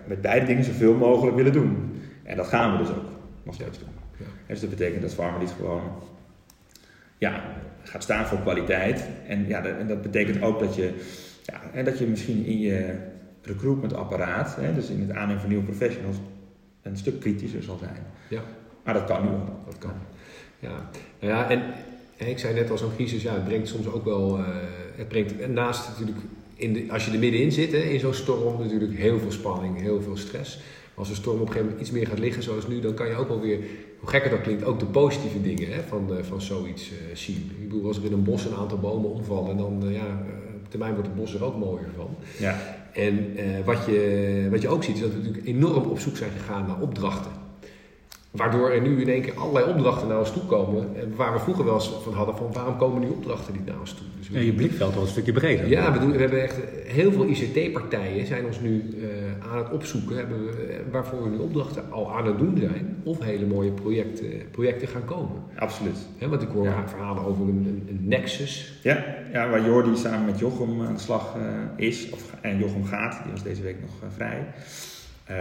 met 0.07 0.21
beide 0.21 0.47
dingen 0.47 0.65
zoveel 0.65 0.95
mogelijk 0.95 1.37
willen 1.37 1.53
doen. 1.53 2.01
En 2.23 2.37
dat 2.37 2.47
gaan 2.47 2.73
we 2.73 2.79
dus 2.79 2.89
ook 2.89 3.05
nog 3.43 3.55
steeds 3.55 3.79
doen. 3.79 3.89
Ja. 4.17 4.25
Dus 4.47 4.61
dat 4.61 4.71
betekent 4.71 5.03
dat 5.03 5.15
Pharma 5.15 5.39
niet 5.39 5.55
gewoon 5.57 5.83
ja, 7.19 7.43
gaat 7.83 8.03
staan 8.03 8.27
voor 8.27 8.41
kwaliteit. 8.41 9.09
En, 9.27 9.49
ja, 9.49 9.61
dat, 9.61 9.79
en 9.79 9.89
dat 9.89 10.03
betekent 10.03 10.43
ook 10.43 10.59
dat 10.59 10.75
je, 10.75 10.95
ja, 11.43 11.61
en 11.73 11.85
dat 11.85 11.99
je 11.99 12.07
misschien 12.07 12.45
in 12.45 12.61
je 12.61 12.95
recruitmentapparaat, 13.43 14.57
hè, 14.57 14.75
dus 14.75 14.89
in 14.89 15.01
het 15.01 15.11
aannemen 15.11 15.41
van 15.41 15.49
nieuwe 15.49 15.65
professionals, 15.65 16.17
een 16.83 16.97
stuk 16.97 17.21
kritischer 17.21 17.63
zal 17.63 17.79
zijn. 17.79 17.97
Ja. 18.29 18.43
Maar 18.85 18.95
dat 18.95 19.05
kan 19.05 19.23
nu 19.23 19.29
wel. 19.29 19.63
Dat 19.65 19.79
kan. 19.79 19.95
Ja, 20.59 20.91
nou 21.21 21.33
ja 21.33 21.51
en, 21.51 21.63
ik 22.17 22.39
zei 22.39 22.55
net 22.55 22.71
al, 22.71 22.79
zo'n 22.79 22.95
crisis, 22.95 23.23
ja, 23.23 23.35
het 23.35 23.45
brengt 23.45 23.69
soms 23.69 23.87
ook 23.87 24.05
wel, 24.05 24.39
uh, 24.39 24.47
het 24.97 25.09
brengt 25.09 25.49
naast 25.49 25.89
natuurlijk, 25.89 26.19
in 26.63 26.73
de, 26.73 26.85
als 26.89 27.05
je 27.05 27.11
er 27.11 27.19
middenin 27.19 27.53
zit, 27.53 27.73
hè, 27.73 27.79
in 27.79 28.01
zo'n 28.01 28.15
storm, 28.15 28.63
natuurlijk 28.63 28.97
heel 28.97 29.19
veel 29.19 29.33
spanning, 29.33 29.81
heel 29.81 30.03
veel 30.03 30.17
stress. 30.17 30.59
Als 30.95 31.09
een 31.09 31.15
storm 31.15 31.41
op 31.41 31.41
een 31.41 31.47
gegeven 31.47 31.67
moment 31.67 31.87
iets 31.87 31.97
meer 31.97 32.07
gaat 32.07 32.19
liggen 32.19 32.43
zoals 32.43 32.69
nu, 32.69 32.81
dan 32.81 32.95
kan 32.95 33.09
je 33.09 33.15
ook 33.15 33.29
wel 33.29 33.41
weer, 33.41 33.59
hoe 33.99 34.09
gekker 34.09 34.31
dat 34.31 34.41
klinkt, 34.41 34.65
ook 34.65 34.79
de 34.79 34.87
positieve 34.87 35.43
dingen 35.43 35.69
hè, 35.73 35.83
van, 35.89 36.09
uh, 36.11 36.17
van 36.23 36.41
zoiets 36.41 36.91
uh, 36.91 36.97
zien. 37.15 37.51
Ik 37.61 37.69
bedoel, 37.69 37.87
als 37.87 37.97
er 37.97 38.05
in 38.05 38.13
een 38.13 38.23
bos 38.23 38.45
een 38.45 38.55
aantal 38.55 38.79
bomen 38.79 39.11
omvallen, 39.11 39.57
dan 39.57 39.83
uh, 39.85 39.95
ja, 39.95 40.25
op 40.65 40.71
termijn 40.71 40.93
wordt 40.93 41.09
het 41.09 41.17
bos 41.17 41.35
er 41.35 41.45
ook 41.45 41.59
mooier 41.59 41.91
van. 41.97 42.17
Ja. 42.39 42.81
En 42.93 43.37
wat, 43.65 43.85
je, 43.87 44.49
wat 44.51 44.63
je 44.63 44.69
ook 44.69 44.85
ziet, 44.85 44.95
is 44.95 45.01
dat 45.01 45.11
we 45.11 45.17
natuurlijk 45.17 45.47
enorm 45.47 45.85
op 45.85 45.99
zoek 45.99 46.17
zijn 46.17 46.31
gegaan 46.31 46.67
naar 46.67 46.81
opdrachten. 46.81 47.33
Waardoor 48.33 48.71
er 48.71 48.81
nu 48.81 49.01
in 49.01 49.09
één 49.09 49.23
keer 49.23 49.35
allerlei 49.35 49.71
opdrachten 49.71 50.09
naar 50.09 50.19
ons 50.19 50.33
toe 50.33 50.43
komen. 50.43 50.89
Waar 51.17 51.33
we 51.33 51.39
vroeger 51.39 51.65
wel 51.65 51.75
eens 51.75 51.93
van 52.03 52.13
hadden 52.13 52.37
van 52.37 52.53
waarom 52.53 52.77
komen 52.77 53.01
die 53.01 53.11
opdrachten 53.11 53.53
niet 53.53 53.67
naar 53.67 53.81
ons 53.81 53.93
toe. 53.95 54.07
Dus 54.19 54.29
ja, 54.29 54.39
je 54.39 54.53
blikveld 54.53 54.95
was 54.95 55.03
een 55.03 55.09
stukje 55.09 55.33
breder. 55.33 55.69
Ja, 55.69 55.93
we, 55.93 55.99
doen, 55.99 56.13
we 56.13 56.19
hebben 56.19 56.43
echt 56.43 56.59
heel 56.87 57.13
veel 57.13 57.27
ICT-partijen 57.27 58.27
zijn 58.27 58.47
ons 58.47 58.61
nu 58.61 58.85
uh, 58.95 59.07
aan 59.51 59.59
het 59.59 59.71
opzoeken. 59.71 60.17
Hebben 60.17 60.45
we, 60.45 60.81
waarvoor 60.91 61.23
we 61.23 61.29
nu 61.29 61.37
opdrachten 61.37 61.91
al 61.91 62.13
aan 62.17 62.27
het 62.27 62.39
doen 62.39 62.59
zijn. 62.59 62.97
Of 63.03 63.21
hele 63.21 63.47
mooie 63.47 63.71
projecten, 63.71 64.29
projecten 64.51 64.89
gaan 64.89 65.05
komen. 65.05 65.43
Absoluut. 65.57 65.99
He, 66.19 66.29
want 66.29 66.43
ik 66.43 66.49
hoor 66.49 66.65
ja. 66.65 66.89
verhalen 66.89 67.25
over 67.25 67.43
een, 67.43 67.49
een, 67.49 67.87
een, 67.89 68.09
Nexus. 68.09 68.79
Ja, 68.83 69.05
ja, 69.33 69.49
waar 69.49 69.65
Jordi 69.65 69.97
samen 69.97 70.25
met 70.25 70.39
Jochem 70.39 70.83
aan 70.83 70.95
de 70.95 71.01
slag 71.01 71.37
uh, 71.37 71.87
is. 71.87 72.11
Of, 72.11 72.35
en 72.41 72.59
Jochem 72.59 72.85
gaat, 72.85 73.21
die 73.23 73.33
was 73.33 73.43
deze 73.43 73.63
week 73.63 73.81
nog 73.81 73.91
uh, 74.03 74.09
vrij. 74.15 74.47
Um, 75.31 75.37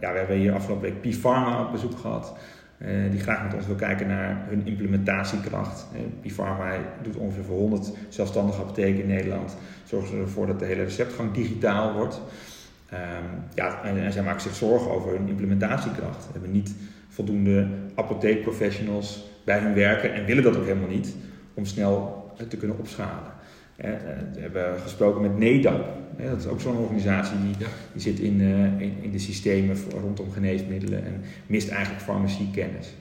ja, 0.00 0.12
we 0.12 0.18
hebben 0.18 0.36
hier 0.36 0.52
afgelopen 0.52 0.92
week 0.92 1.00
P-Pharma 1.00 1.64
op 1.64 1.72
bezoek 1.72 1.98
gehad. 1.98 2.36
Uh, 2.78 3.10
die 3.10 3.20
graag 3.20 3.42
met 3.42 3.54
ons 3.54 3.66
wil 3.66 3.76
kijken 3.76 4.06
naar 4.06 4.44
hun 4.48 4.66
implementatiekracht. 4.66 5.86
Uh, 5.94 6.00
P-Pharma 6.30 6.76
doet 7.02 7.16
ongeveer 7.16 7.44
voor 7.44 7.56
100 7.56 7.92
zelfstandige 8.08 8.60
apotheken 8.60 9.00
in 9.00 9.08
Nederland. 9.08 9.56
Zorgen 9.84 10.08
ze 10.08 10.16
ervoor 10.16 10.46
dat 10.46 10.58
de 10.58 10.64
hele 10.64 10.82
receptgang 10.82 11.32
digitaal 11.32 11.92
wordt. 11.92 12.20
Um, 12.92 13.42
ja, 13.54 13.82
en, 13.82 14.04
en, 14.04 14.12
zij 14.12 14.22
maken 14.22 14.40
zich 14.40 14.54
zorgen 14.54 14.90
over 14.90 15.10
hun 15.10 15.28
implementatiekracht. 15.28 16.22
Ze 16.22 16.28
hebben 16.32 16.52
niet 16.52 16.74
voldoende 17.08 17.68
apotheekprofessionals 17.94 19.30
bij 19.44 19.58
hun 19.58 19.74
werken 19.74 20.14
en 20.14 20.24
willen 20.24 20.42
dat 20.42 20.56
ook 20.56 20.66
helemaal 20.66 20.88
niet 20.88 21.14
om 21.54 21.64
snel 21.64 22.24
te 22.48 22.56
kunnen 22.56 22.78
opschalen. 22.78 23.32
Uh, 23.76 23.84
we 24.34 24.40
hebben 24.40 24.80
gesproken 24.80 25.20
met 25.20 25.38
NEDAP. 25.38 25.86
dat 26.16 26.38
is 26.38 26.46
ook 26.46 26.60
zo'n 26.60 26.76
organisatie 26.76 27.36
die, 27.42 27.54
ja. 27.58 27.66
die 27.92 28.02
zit 28.02 28.18
in, 28.18 28.40
uh, 28.40 28.80
in, 28.80 28.96
in, 29.00 29.10
de 29.10 29.18
systemen 29.18 29.76
voor, 29.76 30.00
rondom 30.00 30.30
geneesmiddelen 30.30 31.04
en 31.04 31.22
mist 31.46 31.68
eigenlijk 31.68 32.02
farmaciekennis. 32.02 32.94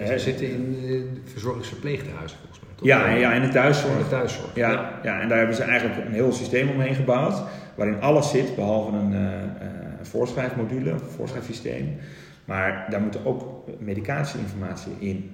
Uh, 0.00 0.06
ze 0.06 0.18
zitten 0.18 0.50
in 0.50 0.76
verzorgingsverpleeghuizen 1.24 2.38
volgens 2.38 2.60
mij. 2.60 2.68
Toch? 2.76 2.86
Ja, 2.86 3.08
ja, 3.08 3.32
in 3.32 3.42
de 3.42 3.48
thuiszorg. 3.48 3.98
de 3.98 4.08
thuiszorg. 4.08 4.54
Ja, 4.54 4.70
ja. 4.70 5.00
ja, 5.02 5.20
en 5.20 5.28
daar 5.28 5.38
hebben 5.38 5.56
ze 5.56 5.62
eigenlijk 5.62 6.06
een 6.06 6.12
heel 6.12 6.32
systeem 6.32 6.68
omheen 6.68 6.94
gebouwd 6.94 7.42
waarin 7.74 8.00
alles 8.00 8.30
zit 8.30 8.54
behalve 8.54 8.96
een 8.96 9.14
voorschrijfmodule, 10.02 10.90
een 10.90 11.00
voorschrijfsysteem. 11.00 11.96
Maar 12.44 12.86
daar 12.90 13.00
moet 13.00 13.24
ook 13.24 13.64
medicatieinformatie 13.78 14.92
in. 14.98 15.30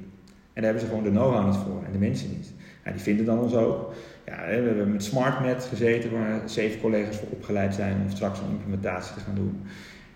En 0.52 0.62
daar 0.62 0.64
hebben 0.64 0.80
ze 0.80 0.87
gewoon 0.88 1.02
de 1.02 1.11
know-how 1.11 1.46
niet 1.46 1.57
voor 1.57 1.83
en 1.87 1.92
de 1.92 1.98
mensen 1.98 2.30
niet. 2.30 2.52
Ja, 2.85 2.92
die 2.92 3.01
vinden 3.01 3.25
dan 3.25 3.38
ons 3.38 3.55
ook. 3.55 3.92
Ja, 4.27 4.37
we 4.47 4.53
hebben 4.53 4.92
met 4.92 5.05
SmartNet 5.05 5.64
gezeten, 5.64 6.12
waar 6.12 6.42
zeven 6.44 6.81
collega's 6.81 7.16
voor 7.16 7.29
opgeleid 7.31 7.75
zijn 7.75 8.01
om 8.03 8.11
straks 8.11 8.38
een 8.38 8.51
implementatie 8.51 9.14
te 9.14 9.20
gaan 9.20 9.35
doen. 9.35 9.62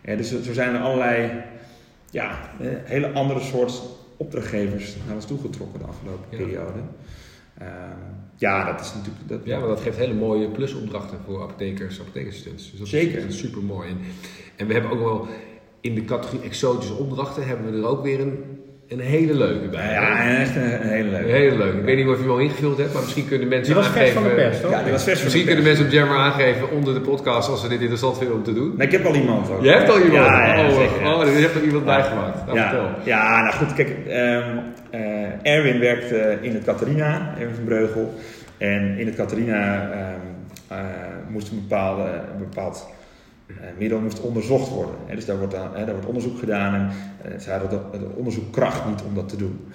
Ja, 0.05 0.17
dus 0.17 0.43
zo 0.43 0.53
zijn 0.53 0.75
er 0.75 0.81
allerlei 0.81 1.31
ja, 2.11 2.39
hele 2.85 3.13
andere 3.13 3.41
soort 3.41 3.83
opdrachtgevers 4.17 4.97
naar 5.07 5.15
ons 5.15 5.27
toegetrokken 5.27 5.79
de 5.81 5.87
afgelopen 5.87 6.27
ja. 6.31 6.37
periode. 6.37 6.79
Um, 7.63 7.67
ja, 8.37 8.73
dat 8.73 8.81
is 8.81 8.95
natuurlijk. 8.95 9.29
Dat, 9.29 9.41
ja, 9.45 9.59
maar 9.59 9.69
dat 9.69 9.81
geeft 9.81 9.97
hele 9.97 10.15
mooie 10.15 10.49
plusopdrachten 10.49 11.19
voor 11.25 11.43
apothekers, 11.43 12.01
apothekersstudenten. 12.01 12.71
Dus 12.71 12.79
dat 12.79 12.89
Zeker. 12.89 13.27
Is, 13.27 13.39
super 13.39 13.63
mooi. 13.63 13.89
En, 13.89 13.99
en 14.57 14.67
we 14.67 14.73
hebben 14.73 14.91
ook 14.91 14.99
wel 14.99 15.29
in 15.81 15.95
de 15.95 16.05
categorie 16.05 16.45
exotische 16.45 16.95
opdrachten 16.95 17.47
hebben 17.47 17.71
we 17.71 17.79
er 17.79 17.87
ook 17.87 18.03
weer 18.03 18.21
een 18.21 18.59
een 18.89 19.01
hele 19.01 19.35
leuke 19.35 19.69
bij. 19.69 19.93
Ja, 19.93 20.39
echt 20.41 20.57
een, 20.57 20.63
een 20.63 20.89
hele 20.89 21.09
leuke. 21.09 21.29
Een 21.29 21.35
hele 21.35 21.57
leuke. 21.57 21.79
Ik 21.79 21.85
weet 21.85 21.97
niet 21.97 22.07
of 22.07 22.17
je 22.17 22.23
hem 22.23 22.31
al 22.31 22.39
ingevuld 22.39 22.79
hebt, 22.79 22.93
maar 22.93 23.03
misschien 23.03 23.29
kunnen 23.29 23.49
mensen 23.49 23.75
die 23.75 23.83
was 23.83 23.87
aangeven... 23.87 24.13
van 24.13 24.23
de 24.23 24.29
pers, 24.29 24.61
toch? 24.61 24.71
Ja, 24.71 24.83
die 24.83 24.93
was 24.93 25.05
vers 25.05 25.23
Misschien 25.23 25.45
kunnen 25.45 25.65
mensen 25.65 25.85
op 25.85 25.91
Jammer 25.91 26.17
aangeven 26.17 26.71
onder 26.71 26.95
de 26.95 27.01
podcast 27.01 27.49
als 27.49 27.61
ze 27.61 27.69
dit 27.69 27.81
interessant 27.81 28.19
vinden 28.19 28.37
om 28.37 28.43
te 28.43 28.53
doen. 28.53 28.75
Nee, 28.77 28.87
ik 28.87 28.93
heb 28.93 29.05
al 29.05 29.15
iemand 29.15 29.51
ook. 29.51 29.63
Je 29.63 29.71
hebt 29.71 29.89
al 29.89 30.01
iemand? 30.01 30.27
Ja, 30.27 30.47
ja, 30.47 30.69
oh, 30.69 30.77
zeker, 30.77 31.01
ja. 31.01 31.15
oh, 31.15 31.21
dus 31.21 31.35
je 31.35 31.41
hebt 31.41 31.55
er 31.55 31.63
iemand 31.63 31.85
bijgemaakt. 31.85 32.47
Nou, 32.47 32.59
ja, 32.59 32.69
vertel. 32.69 32.89
ja, 33.05 33.41
nou 33.43 33.55
goed, 33.55 33.75
kijk, 33.75 33.89
um, 33.89 34.61
uh, 35.01 35.53
Erwin 35.55 35.81
werkt 35.81 36.13
uh, 36.13 36.43
in 36.43 36.55
het 36.55 36.65
Catharina, 36.65 37.35
Erwin 37.39 37.55
van 37.55 37.65
Breugel. 37.65 38.15
En 38.59 38.99
in 38.99 39.07
het 39.07 39.15
Catharina 39.15 39.83
um, 39.83 39.99
uh, 40.73 40.79
moest 41.29 41.51
een, 41.51 41.65
bepaalde, 41.69 42.03
een 42.03 42.39
bepaald 42.39 42.87
uh, 42.89 42.98
middel 43.79 44.01
moest 44.01 44.21
onderzocht 44.21 44.69
worden. 44.69 44.95
Dus 45.15 45.25
daar 45.25 45.39
wordt, 45.39 45.55
hè, 45.55 45.85
daar 45.85 45.93
wordt 45.93 46.07
onderzoek 46.07 46.39
gedaan 46.39 46.75
en 46.75 46.91
uh, 47.33 47.39
ze 47.39 47.51
hadden 47.51 47.81
het 47.93 48.03
onderzoek 48.15 48.53
kracht 48.53 48.87
niet 48.87 49.03
om 49.03 49.15
dat 49.15 49.29
te 49.29 49.37
doen. 49.37 49.67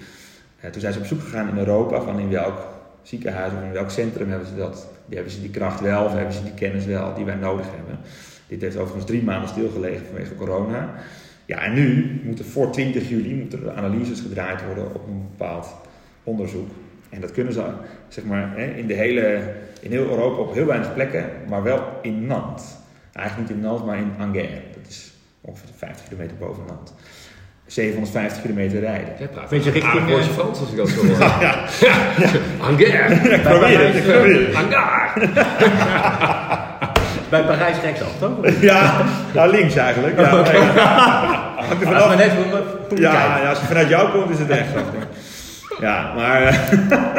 Uh, 0.64 0.70
toen 0.70 0.80
zijn 0.80 0.92
ze 0.92 0.98
op 0.98 1.04
zoek 1.04 1.20
gegaan 1.20 1.48
in 1.48 1.58
Europa 1.58 2.00
van 2.00 2.18
in 2.18 2.30
welk 2.30 2.66
ziekenhuis 3.02 3.52
of 3.52 3.62
in 3.62 3.72
welk 3.72 3.90
centrum 3.90 4.28
hebben 4.28 4.48
ze 4.48 4.56
dat. 4.56 4.86
Hebben 5.08 5.32
ze 5.32 5.40
die 5.40 5.50
kracht 5.50 5.80
wel 5.80 6.04
of 6.04 6.12
hebben 6.12 6.32
ze 6.32 6.42
die 6.42 6.54
kennis 6.54 6.84
wel 6.84 7.14
die 7.14 7.24
wij 7.24 7.34
nodig 7.34 7.66
hebben. 7.76 7.98
Dit 8.46 8.60
heeft 8.60 8.76
overigens 8.76 9.04
drie 9.04 9.22
maanden 9.22 9.48
stilgelegen 9.48 10.06
vanwege 10.06 10.34
corona. 10.34 10.94
Ja, 11.46 11.58
en 11.58 11.72
nu 11.72 12.20
moeten 12.24 12.44
voor 12.44 12.70
20 12.70 13.08
juli 13.08 13.34
moeten 13.34 13.76
analyses 13.76 14.20
gedraaid 14.20 14.64
worden 14.64 14.94
op 14.94 15.06
een 15.06 15.26
bepaald 15.30 15.74
onderzoek. 16.24 16.70
En 17.10 17.20
dat 17.20 17.32
kunnen 17.32 17.52
ze 17.52 17.64
zeg 18.08 18.24
maar, 18.24 18.58
in, 18.58 18.86
de 18.86 18.94
hele, 18.94 19.42
in 19.80 19.90
heel 19.90 20.04
Europa 20.04 20.36
op 20.36 20.54
heel 20.54 20.66
weinig 20.66 20.94
plekken, 20.94 21.24
maar 21.48 21.62
wel 21.62 21.82
in 22.02 22.26
Nantes. 22.26 22.64
Eigenlijk 23.14 23.48
niet 23.48 23.58
in 23.58 23.64
Nantes, 23.64 23.86
maar 23.86 23.96
in 23.96 24.12
Angers. 24.18 24.48
Dat 24.74 24.86
is 24.88 25.12
ongeveer 25.40 25.68
50 25.76 26.08
kilometer 26.08 26.36
boven 26.36 26.62
Nantes. 26.66 26.94
750 27.66 28.42
kilometer 28.42 28.80
rijden. 28.80 29.08
Beetje 29.50 29.70
richting 29.70 30.10
Ah, 30.10 30.22
Frans 30.22 30.60
als 30.60 30.70
ik 30.70 30.76
dat 30.76 30.88
zo 30.88 31.00
hoor. 31.06 31.18
ja, 31.18 31.36
ja. 31.40 31.54
ja. 31.80 32.28
Angers. 32.60 33.28
Ik 33.30 33.42
probeer 33.42 33.86
het, 33.86 33.94
ik 33.94 34.02
probeer 34.02 34.46
het. 34.46 34.54
Angers. 34.54 35.30
Bij 37.28 37.44
Parijs 37.44 37.76
rechtsaf, 37.82 38.18
toch? 38.18 38.60
Ja, 38.60 39.04
nou 39.34 39.50
links 39.50 39.74
eigenlijk. 39.76 40.18
Ja. 40.20 40.26
Hangt 41.56 41.70
er 41.82 41.86
vanaf. 41.86 42.16
net 42.16 42.30
hoe 42.32 42.96
je. 42.96 43.00
Ja, 43.02 43.12
ja, 43.42 43.48
als 43.48 43.60
je 43.60 43.66
vanuit 43.66 43.88
jou 43.88 44.10
komt 44.10 44.30
is 44.30 44.38
het 44.38 44.48
rechtsaf. 44.48 44.82
Ja, 45.80 46.12
maar... 46.14 46.68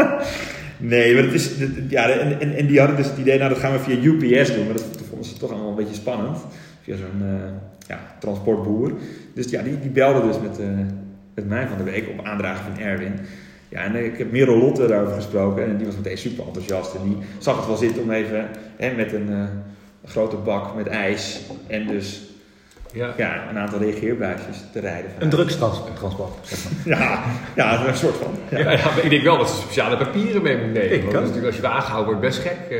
nee, 0.78 1.14
maar 1.14 1.24
het 1.24 1.34
is... 1.34 1.50
Ja, 1.90 2.10
en, 2.10 2.40
en, 2.40 2.56
en 2.56 2.66
die 2.66 2.80
hadden 2.80 2.96
dus 2.98 3.06
het 3.06 3.18
idee, 3.18 3.38
nou 3.38 3.50
dat 3.50 3.60
gaan 3.60 3.72
we 3.72 3.80
via 3.80 3.96
UPS 4.02 4.54
doen. 4.56 4.66
Maar 4.66 4.74
dat 4.76 4.86
vonden 5.16 5.34
ze 5.34 5.40
toch 5.40 5.52
allemaal 5.52 5.70
een 5.70 5.76
beetje 5.76 6.02
spannend. 6.02 6.38
Via 6.82 6.96
zo'n 6.96 7.22
eh, 7.22 7.88
ja, 7.88 8.16
transportboer. 8.20 8.92
Dus 9.34 9.50
ja, 9.50 9.62
die, 9.62 9.90
belde 9.90 10.28
dus 10.28 10.40
met, 10.40 10.60
eh, 10.60 10.68
met 11.34 11.48
mij 11.48 11.68
van 11.68 11.78
de 11.78 11.84
week 11.84 12.10
op 12.10 12.26
aandrage 12.26 12.64
van 12.64 12.78
Erwin. 12.80 13.20
Ja, 13.70 13.80
en 13.84 14.06
ik 14.06 14.18
heb 14.18 14.32
Merel 14.32 14.58
Lotte 14.58 14.88
daarover 14.88 15.16
gesproken 15.16 15.66
en 15.66 15.78
die 15.78 15.86
was 15.86 15.96
meteen 15.96 16.18
super 16.18 16.46
enthousiast. 16.46 16.96
En 16.96 17.04
die 17.04 17.18
zag 17.40 17.58
het 17.58 17.68
wel 17.68 17.78
zitten 17.78 18.04
om 18.04 18.12
even 18.12 18.50
hè, 18.76 18.96
met 18.96 19.14
een, 19.14 19.30
eh, 19.30 19.44
grote 20.06 20.36
bak 20.36 20.76
met 20.76 20.88
ijs 20.88 21.42
en 21.68 21.88
dus 21.88 22.35
Ja. 22.96 23.14
ja, 23.18 23.50
een 23.50 23.58
aantal 23.58 23.80
reageerbuisjes 23.80 24.58
te 24.74 24.80
rijden. 24.80 25.12
Een 25.20 25.30
drugstransport, 25.30 26.00
zeg 26.44 26.60
maar. 26.86 26.98
Ja, 27.00 27.24
ja, 27.56 27.88
een 27.88 27.96
soort 27.96 28.16
van. 28.16 28.60
Ja, 28.60 28.72
ik 29.04 29.10
denk 29.10 29.24
wel 29.24 29.38
dat 29.38 29.50
ze 29.50 29.56
speciale 29.56 29.98
papieren 29.98 30.42
mee 30.42 30.58
moet 30.58 30.74
nemen. 30.74 30.94
Ik 30.94 31.02
Want 31.04 31.06
ook. 31.08 31.12
dat 31.14 31.22
is 31.22 31.28
natuurlijk, 31.28 31.54
als 31.56 31.62
je 31.64 31.68
aangehouden 31.68 32.06
wordt, 32.14 32.22
best 32.28 32.40
gek. 32.40 32.78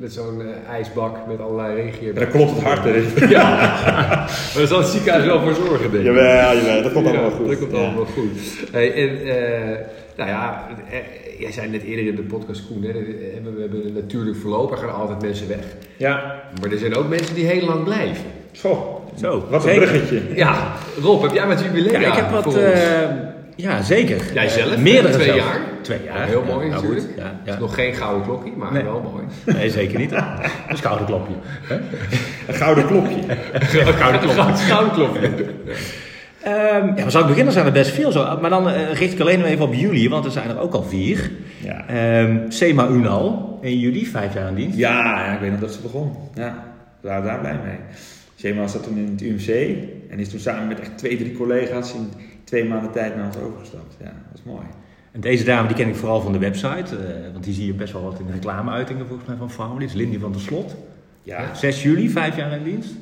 met 0.00 0.12
zo'n 0.12 0.40
eh, 0.40 0.72
ijsbak 0.74 1.16
met 1.28 1.40
allerlei 1.40 1.74
reageer. 1.82 2.14
Dan 2.14 2.28
klopt 2.28 2.50
het 2.50 2.62
hart 2.62 2.84
erin. 2.84 3.04
Ja, 3.38 3.48
maar 3.50 4.30
daar 4.54 4.66
zal 4.66 4.78
het 4.78 4.88
ziekenhuis 4.88 5.24
wel 5.24 5.40
voor 5.40 5.54
zorgen, 5.54 5.90
denk 5.90 5.94
ik. 5.94 6.02
Jawel, 6.02 6.56
jawel, 6.56 6.82
dat 6.82 6.92
komt 6.92 7.06
Ja, 7.06 7.12
allemaal 7.12 7.30
goed. 7.30 7.46
Dat 7.48 7.58
komt 7.58 7.72
Ja. 7.72 7.78
allemaal 7.78 8.04
goed. 8.04 8.30
Hey, 8.72 8.92
en, 8.94 9.26
eh, 9.26 9.76
nou 10.16 10.30
ja, 10.30 10.68
eh, 10.90 10.98
jij 11.40 11.52
zei 11.52 11.68
net 11.68 11.82
eerder 11.82 12.06
in 12.06 12.16
de 12.16 12.22
podcast, 12.22 12.66
Koen, 12.66 12.82
hè, 12.82 12.92
we 12.92 13.30
hebben, 13.34 13.54
we 13.54 13.60
hebben 13.60 13.86
een 13.86 13.92
natuurlijk 13.92 14.36
verloop, 14.36 14.70
er 14.70 14.76
gaan 14.78 14.94
altijd 14.94 15.20
mensen 15.22 15.48
weg. 15.48 15.64
Ja, 15.96 16.42
Maar 16.60 16.70
er 16.70 16.78
zijn 16.78 16.94
ook 16.96 17.08
mensen 17.08 17.34
die 17.34 17.46
heel 17.46 17.66
lang 17.66 17.84
blijven. 17.84 18.24
zo. 18.52 18.97
Zo, 19.18 19.46
Wat 19.50 19.66
een 19.66 19.74
bruggetje. 19.74 20.22
Ja, 20.34 20.72
Rob, 21.02 21.22
heb 21.22 21.32
jij 21.32 21.46
wat 21.46 21.60
jubileum? 21.62 22.00
Ja, 22.00 22.08
ik 22.08 22.14
heb 22.14 22.30
wat... 22.30 22.56
eh, 22.56 22.72
ja, 23.56 23.82
zeker. 23.82 24.20
Jij 24.34 24.48
zelf? 24.48 24.72
Eh, 24.72 24.78
meerdere 24.78 25.14
Twee 25.14 25.34
jaar? 25.34 25.60
Twee 25.82 25.98
jaar. 26.04 26.26
Heel 26.26 26.42
mooi 26.46 26.68
nou 26.68 26.80
goed. 26.80 26.88
natuurlijk. 26.94 27.18
Ja, 27.18 27.22
Het 27.24 27.32
ja. 27.44 27.52
is 27.52 27.58
nog 27.58 27.74
geen 27.74 27.94
gouden 27.94 28.22
klokje, 28.22 28.50
maar 28.56 28.72
Nee. 28.72 28.82
wel 28.82 29.10
mooi. 29.12 29.56
Nee, 29.58 29.70
zeker 29.70 29.98
niet. 29.98 30.12
Een 30.68 30.76
schouderklopje. 30.76 31.34
Een 32.46 32.54
gouden 32.54 32.86
klokje. 32.86 33.16
Een 33.52 33.92
gouden 33.94 34.20
klokje. 34.20 34.54
gouden 34.72 34.92
klokje. 34.92 35.30
Ehm 36.42 36.86
ja, 36.86 36.94
waar 37.02 37.10
zou 37.10 37.22
ik 37.22 37.28
beginnen? 37.28 37.52
Zijn 37.52 37.66
er 37.66 37.72
best 37.72 37.90
veel 37.90 38.12
zo. 38.12 38.38
Maar 38.40 38.50
dan 38.50 38.70
eh, 38.70 38.92
richt 38.92 39.12
ik 39.12 39.20
alleen 39.20 39.38
nog 39.38 39.48
even 39.48 39.64
op 39.64 39.74
juli, 39.74 40.08
want 40.08 40.24
er 40.24 40.30
zijn 40.30 40.48
er 40.48 40.60
ook 40.60 40.74
al 40.74 40.82
vier. 40.82 41.30
Ja. 41.64 41.84
Ehm 41.88 42.36
SEMA 42.48 42.88
Unal 42.88 43.58
in 43.62 43.78
juli, 43.78 44.06
vijf 44.06 44.34
jaar 44.34 44.48
in 44.48 44.54
dienst. 44.54 44.78
Ja, 44.78 45.24
ja, 45.24 45.32
ik 45.34 45.40
weet 45.40 45.50
nog 45.50 45.60
dat 45.60 45.72
ze 45.72 45.80
begon. 45.80 46.12
Ja, 46.34 46.64
waren 47.00 47.24
daar 47.24 47.38
blij 47.38 47.58
mee. 47.64 47.76
Shema 48.38 48.66
zat 48.66 48.82
toen 48.82 48.96
in 48.96 49.10
het 49.10 49.20
UMC 49.20 49.78
en 50.10 50.18
is 50.18 50.28
toen 50.28 50.40
samen 50.40 50.68
met 50.68 50.80
echt 50.80 50.98
twee, 50.98 51.16
drie 51.16 51.32
collega's 51.32 51.94
in 51.94 52.08
twee 52.44 52.64
maanden 52.64 52.90
tijd 52.90 53.16
naar 53.16 53.26
ons 53.26 53.36
overgestapt. 53.36 53.96
Ja, 54.00 54.04
dat 54.04 54.34
is 54.34 54.42
mooi. 54.42 54.66
En 55.12 55.20
deze 55.20 55.44
dame 55.44 55.68
die 55.68 55.76
ken 55.76 55.88
ik 55.88 55.94
vooral 55.94 56.20
van 56.20 56.32
de 56.32 56.38
website, 56.38 56.96
eh, 56.96 57.32
want 57.32 57.44
die 57.44 57.54
zie 57.54 57.66
je 57.66 57.74
best 57.74 57.92
wel 57.92 58.02
wat 58.02 58.20
in 58.20 58.30
reclameuitingen 58.32 59.06
volgens 59.06 59.28
mij 59.28 59.48
van 59.48 59.82
is 59.82 59.92
Lindy 59.92 60.18
van 60.18 60.32
der 60.32 60.40
Slot. 60.40 60.76
Ja, 61.22 61.54
6 61.54 61.82
juli, 61.82 62.08
vijf 62.08 62.36
jaar 62.36 62.52
in 62.52 62.64
dienst. 62.64 62.94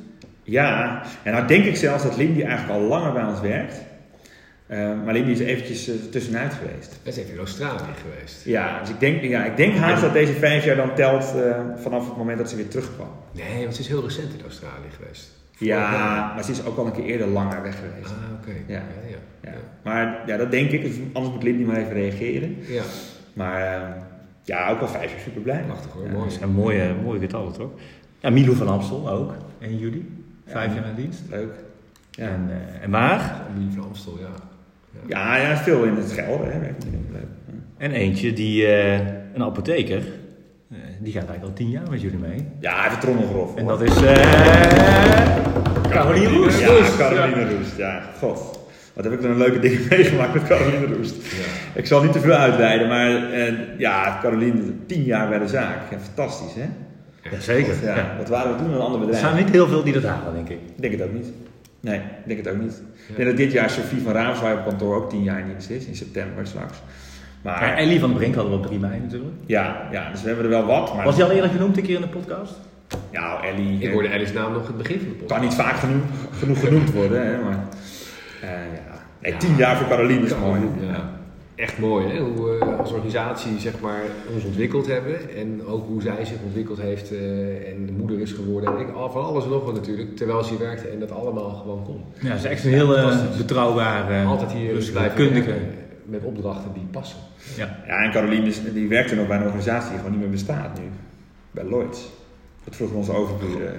ja. 0.42 1.02
en 1.22 1.32
nou 1.32 1.46
denk 1.46 1.64
ik 1.64 1.76
zelfs 1.76 2.02
dat 2.02 2.16
Lindy 2.16 2.42
eigenlijk 2.42 2.80
al 2.80 2.88
langer 2.88 3.12
bij 3.12 3.24
ons 3.24 3.40
werkt. 3.40 3.80
Eh, 4.66 4.78
maar 5.04 5.14
Lindy 5.14 5.30
is 5.30 5.38
eventjes 5.40 5.88
eh, 5.88 5.94
tussenuit 6.10 6.52
geweest. 6.54 6.98
Dat 7.02 7.12
is 7.14 7.20
even 7.20 7.32
in 7.32 7.38
Australië 7.38 7.92
geweest. 8.02 8.44
Ja, 8.44 8.80
dus 8.80 8.88
ik 8.90 9.00
denk, 9.00 9.22
ja, 9.22 9.44
ik 9.44 9.56
denk 9.56 9.74
haast 9.76 10.02
dat 10.02 10.12
deze 10.12 10.32
vijf 10.32 10.64
jaar 10.64 10.76
dan 10.76 10.94
telt 10.94 11.34
eh, 11.34 11.60
vanaf 11.76 12.08
het 12.08 12.16
moment 12.16 12.38
dat 12.38 12.50
ze 12.50 12.56
weer 12.56 12.68
terugkwam. 12.68 13.08
Nee, 13.32 13.62
want 13.62 13.74
ze 13.74 13.80
is 13.80 13.88
heel 13.88 14.02
recent 14.02 14.32
in 14.32 14.42
Australië 14.42 14.90
geweest. 14.96 15.30
Ja, 15.58 16.32
maar 16.34 16.44
ze 16.44 16.50
is 16.50 16.64
ook 16.64 16.76
al 16.76 16.86
een 16.86 16.92
keer 16.92 17.04
eerder 17.04 17.26
langer 17.28 17.62
weg 17.62 17.74
geweest. 17.78 18.10
Ah, 18.10 18.32
oké. 18.40 18.50
Ja. 18.66 18.74
Ja, 18.78 19.08
ja. 19.10 19.50
Ja. 19.50 19.56
Maar 19.84 20.22
ja, 20.26 20.36
dat 20.36 20.50
denk 20.50 20.70
ik. 20.70 20.82
Dus 20.82 20.96
anders 21.12 21.34
moet 21.34 21.42
Lindy 21.42 21.62
maar 21.64 21.76
even 21.76 21.92
reageren. 21.92 22.56
Ja, 22.68 22.82
Maar 23.32 23.62
eh, 23.74 23.88
ja, 24.42 24.70
ook 24.70 24.80
al 24.80 24.88
vijf 24.88 25.10
jaar 25.10 25.20
super 25.20 25.42
blij. 25.42 25.62
prachtig 25.66 25.92
hoor. 25.92 26.04
Ja. 26.04 26.12
Mooi. 26.12 26.30
Zijn 26.30 26.50
mooie, 26.50 26.94
mooie 27.02 27.20
getallen 27.20 27.52
toch? 27.52 27.70
Ja, 28.20 28.30
Milo 28.30 28.52
van 28.52 28.68
Amstel 28.68 29.10
ook, 29.10 29.34
in 29.58 29.78
juli. 29.78 30.24
Vijf 30.46 30.74
Ja. 30.74 30.80
jaar 30.80 30.88
in 30.88 30.94
dienst. 30.94 31.20
Leuk. 31.30 31.52
Ja. 32.10 32.28
En, 32.28 32.46
eh, 32.50 32.82
en 32.82 32.90
waar? 32.90 33.44
Amelie 33.50 33.70
van 33.74 33.84
Amstel, 33.84 34.18
ja. 34.20 34.28
Ja, 35.06 35.36
ja, 35.36 35.56
veel 35.56 35.82
in 35.84 35.94
het 35.96 36.12
Gelder. 36.12 36.52
Hè. 36.52 36.58
En 37.78 37.90
eentje 37.90 38.32
die, 38.32 38.66
eh, 38.66 38.92
een 39.34 39.42
apotheker, 39.42 39.96
eh, 40.70 40.76
die 41.00 41.12
gaat 41.12 41.22
eigenlijk 41.28 41.42
al 41.42 41.52
tien 41.52 41.70
jaar 41.70 41.90
met 41.90 42.00
jullie 42.00 42.18
mee. 42.18 42.46
Ja, 42.60 42.86
even 42.86 42.98
trommelgrof. 42.98 43.54
En 43.56 43.66
dat 43.66 43.80
is 43.82 44.02
eh 44.02 44.14
Caroline 45.90 46.28
Roes. 46.28 46.58
Ja, 46.60 46.68
Caroline 46.98 47.56
Roest. 47.56 47.76
Ja, 47.76 48.00
god. 48.18 48.58
Wat 48.92 49.04
heb 49.04 49.12
ik 49.14 49.22
dan 49.22 49.30
een 49.30 49.38
leuke 49.38 49.58
ding 49.58 49.78
meegemaakt 49.90 50.34
met 50.34 50.42
Caroline 50.46 50.94
Roest. 50.94 51.14
Ja. 51.14 51.78
Ik 51.80 51.86
zal 51.86 52.02
niet 52.02 52.12
te 52.12 52.20
veel 52.20 52.32
uitweiden, 52.32 52.88
maar 52.88 53.10
ja, 53.78 54.18
Caroline, 54.22 54.62
tien 54.86 55.02
jaar 55.02 55.28
bij 55.28 55.38
de 55.38 55.48
zaak. 55.48 55.90
Ja, 55.90 55.96
fantastisch, 55.98 56.54
hè? 56.54 56.68
Jazeker. 57.30 57.74
Ja, 57.82 57.96
Ja. 57.96 58.14
Wat 58.18 58.28
waren 58.28 58.52
we 58.52 58.58
toen 58.62 58.72
een 58.72 58.80
ander 58.80 59.00
Er 59.00 59.06
bedrijf? 59.06 59.24
zijn 59.24 59.36
niet 59.44 59.50
heel 59.50 59.68
veel 59.68 59.82
die 59.84 59.92
dat 59.92 60.02
halen, 60.04 60.34
denk 60.34 60.48
ik. 60.48 60.58
Ik 60.76 60.80
denk 60.82 60.92
het 60.92 61.02
ook 61.02 61.12
niet. 61.12 61.26
Nee, 61.86 61.98
ik 61.98 62.02
denk 62.26 62.44
het 62.44 62.54
ook 62.54 62.60
niet. 62.60 62.82
Ja. 62.96 63.02
Ik 63.08 63.16
denk 63.16 63.28
dat 63.28 63.36
dit 63.36 63.52
jaar 63.52 63.70
Sophie 63.70 64.00
van 64.00 64.12
Raamswaai 64.12 64.56
op 64.58 64.64
kantoor 64.64 64.94
ook 64.96 65.10
tien 65.10 65.22
jaar 65.22 65.38
in 65.40 65.46
dienst 65.46 65.70
is, 65.70 65.84
in 65.86 65.96
september 65.96 66.46
straks. 66.46 66.78
Maar 67.42 67.60
Maar 67.60 67.76
Ellie 67.76 68.00
van 68.00 68.12
Brink 68.12 68.34
hadden 68.34 68.52
we 68.52 68.58
op 68.58 68.66
3 68.66 68.78
mei 68.78 69.00
natuurlijk. 69.00 69.34
ja, 69.46 69.88
ja, 69.92 70.10
dus 70.10 70.20
we 70.22 70.26
hebben 70.26 70.44
er 70.44 70.50
wel 70.50 70.64
wat. 70.66 70.94
Maar 70.94 71.04
Was 71.04 71.14
die 71.14 71.24
al 71.24 71.30
eerder 71.30 71.50
genoemd 71.50 71.76
een 71.76 71.82
keer 71.82 71.94
in 71.94 72.00
de 72.00 72.08
podcast? 72.08 72.54
ja, 73.10 73.42
Ellie 73.44 73.76
Ik 73.78 73.86
eh, 73.86 73.92
hoorde 73.92 74.08
Ellie's 74.08 74.32
naam 74.32 74.52
nog 74.52 74.60
in 74.62 74.66
het 74.68 74.76
begin 74.76 74.98
van 74.98 75.08
de 75.08 75.14
podcast. 75.14 75.32
kan 75.40 75.48
niet 75.48 75.54
vaak 75.54 75.76
genoeg, 75.76 76.02
genoeg 76.38 76.60
genoemd 76.60 76.92
worden, 76.92 77.26
hè, 77.26 77.42
maar 77.42 77.58
eh, 78.42 78.48
ja. 78.50 78.94
Nee, 79.20 79.32
Ja. 79.32 79.38
tien 79.38 79.56
jaar 79.56 79.76
voor 79.76 79.88
Caroline 79.88 80.24
is 80.26 80.36
mooi. 80.36 80.60
Ja. 80.80 81.10
Echt 81.56 81.78
mooi 81.78 82.06
hè? 82.06 82.18
hoe 82.20 82.34
we 82.58 82.64
als 82.64 82.92
organisatie 82.92 83.58
zeg 83.58 83.80
maar, 83.80 84.02
ons 84.34 84.44
ontwikkeld 84.44 84.86
hebben 84.86 85.36
en 85.36 85.66
ook 85.66 85.86
hoe 85.86 86.02
zij 86.02 86.24
zich 86.24 86.36
ontwikkeld 86.44 86.80
heeft 86.80 87.12
eh, 87.12 87.70
en 87.72 87.86
de 87.86 87.92
moeder 87.92 88.20
is 88.20 88.32
geworden. 88.32 88.74
En 88.74 88.80
ik, 88.80 88.94
al- 88.94 89.10
van 89.10 89.24
alles 89.24 89.44
en 89.44 89.50
nog 89.50 89.64
wat 89.64 89.74
natuurlijk, 89.74 90.16
terwijl 90.16 90.44
ze 90.44 90.50
hier 90.50 90.58
werkte 90.58 90.88
en 90.88 90.98
dat 91.00 91.10
allemaal 91.10 91.50
gewoon 91.50 91.84
kon. 91.84 92.04
Ja, 92.20 92.28
ze 92.30 92.34
is 92.36 92.44
echt 92.44 92.64
een 92.64 92.70
hele 92.70 92.94
fantastisch. 92.98 93.36
betrouwbare, 93.36 94.24
Altijd 94.24 94.52
hier 94.52 94.90
blijven 94.92 95.74
met 96.04 96.22
opdrachten 96.24 96.72
die 96.72 96.86
passen. 96.90 97.18
Ja. 97.56 97.82
Ja, 97.86 98.02
en 98.04 98.10
Caroline 98.12 98.46
is, 98.46 98.60
die 98.72 98.88
werkte 98.88 99.14
nog 99.14 99.26
bij 99.26 99.36
een 99.36 99.42
organisatie 99.44 99.88
die 99.88 99.96
gewoon 99.98 100.12
niet 100.12 100.20
meer 100.20 100.30
bestaat 100.30 100.78
nu. 100.78 100.84
Bij 101.50 101.64
Lloyds. 101.64 102.08
Dat 102.64 102.76
vroegen 102.76 102.96
onze 102.96 103.12
overburen. 103.12 103.72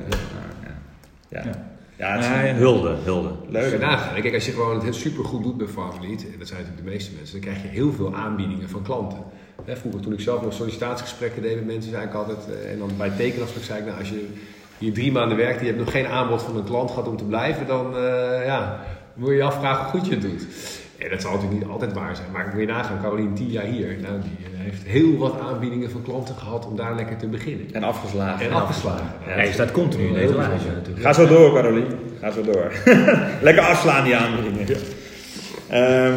Ja, 1.29 1.41
ja. 1.43 1.76
Ja. 1.97 2.12
Het 2.12 2.23
is 2.23 2.29
Nee, 2.29 2.51
hulde, 2.53 2.95
hulde. 3.03 3.29
leuk. 3.49 3.71
Ga 3.71 3.77
nagaan. 3.77 4.21
Kijk, 4.21 4.33
als 4.33 4.45
je 4.45 4.51
gewoon 4.51 4.86
het 4.86 4.95
super 4.95 5.25
goed 5.25 5.43
doet 5.43 5.57
bij 5.57 5.67
Farmlead, 5.67 6.21
en 6.21 6.39
dat 6.39 6.47
zijn 6.47 6.60
natuurlijk 6.60 6.86
de 6.86 6.91
meeste 6.91 7.12
mensen, 7.15 7.41
dan 7.41 7.49
krijg 7.49 7.62
je 7.62 7.67
heel 7.67 7.91
veel 7.91 8.15
aanbiedingen 8.15 8.69
van 8.69 8.81
klanten. 8.83 9.23
Hè, 9.65 9.75
vroeger 9.75 10.01
toen 10.01 10.13
ik 10.13 10.19
zelf 10.19 10.41
nog 10.41 10.53
sollicitatiegesprekken 10.53 11.41
deed 11.41 11.55
met 11.55 11.65
mensen, 11.65 11.91
zei 11.91 12.05
ik 12.05 12.13
altijd, 12.13 12.38
eh, 12.49 12.71
en 12.71 12.77
dan 12.79 12.89
bij 12.97 13.10
tekenafspraak 13.10 13.63
zei 13.63 13.79
ik, 13.79 13.86
nou 13.86 13.99
als 13.99 14.10
je 14.10 14.27
hier 14.77 14.93
drie 14.93 15.12
maanden 15.12 15.38
werkt 15.38 15.60
en 15.60 15.65
je 15.65 15.71
hebt 15.71 15.83
nog 15.83 15.93
geen 15.93 16.07
aanbod 16.07 16.41
van 16.41 16.57
een 16.57 16.63
klant 16.63 16.89
gehad 16.89 17.07
om 17.07 17.17
te 17.17 17.23
blijven, 17.23 17.67
dan 17.67 17.97
eh, 17.97 18.45
ja, 18.45 18.79
moet 19.13 19.29
je 19.29 19.36
je 19.36 19.43
afvragen 19.43 19.83
hoe 19.83 19.99
goed 19.99 20.07
je 20.10 20.13
het 20.13 20.21
doet. 20.21 20.45
En 20.97 21.10
dat 21.10 21.21
zal 21.21 21.31
natuurlijk 21.33 21.62
niet 21.62 21.71
altijd 21.71 21.93
waar 21.93 22.15
zijn, 22.15 22.27
maar 22.31 22.47
moet 22.51 22.60
je 22.62 22.67
nagaan, 22.67 23.01
Caroline 23.01 23.33
tien 23.33 23.47
jaar 23.47 23.63
hier, 23.63 23.97
nou, 24.01 24.21
die 24.21 24.31
eh, 24.53 24.60
heeft 24.63 24.83
heel 24.83 25.17
wat 25.17 25.39
aanbiedingen 25.39 25.91
van 25.91 26.01
klanten 26.01 26.36
gehad 26.36 26.65
om 26.67 26.75
daar 26.75 26.95
lekker 26.95 27.17
te 27.17 27.27
beginnen. 27.27 27.65
En 27.71 27.83
afgeslagen. 27.83 28.45
En 28.45 28.51
afgeslagen. 28.53 29.05
Ja. 29.27 29.36
Ja, 29.36 29.41
je 29.43 29.51
staat 29.51 29.71
continu 29.71 30.03
in 30.03 30.13
deze 30.13 30.36
lijstje 30.36 30.71
natuurlijk. 30.71 31.05
Ga 31.05 31.13
zo 31.13 31.27
door, 31.27 31.53
Caroline. 31.53 31.95
Ga 32.19 32.31
zo 32.31 32.41
door. 32.41 32.71
Lekker 33.41 33.63
afslaan 33.63 34.03
die 34.03 34.15
aanbiedingen. 34.15 34.67
Ehm, 35.69 36.13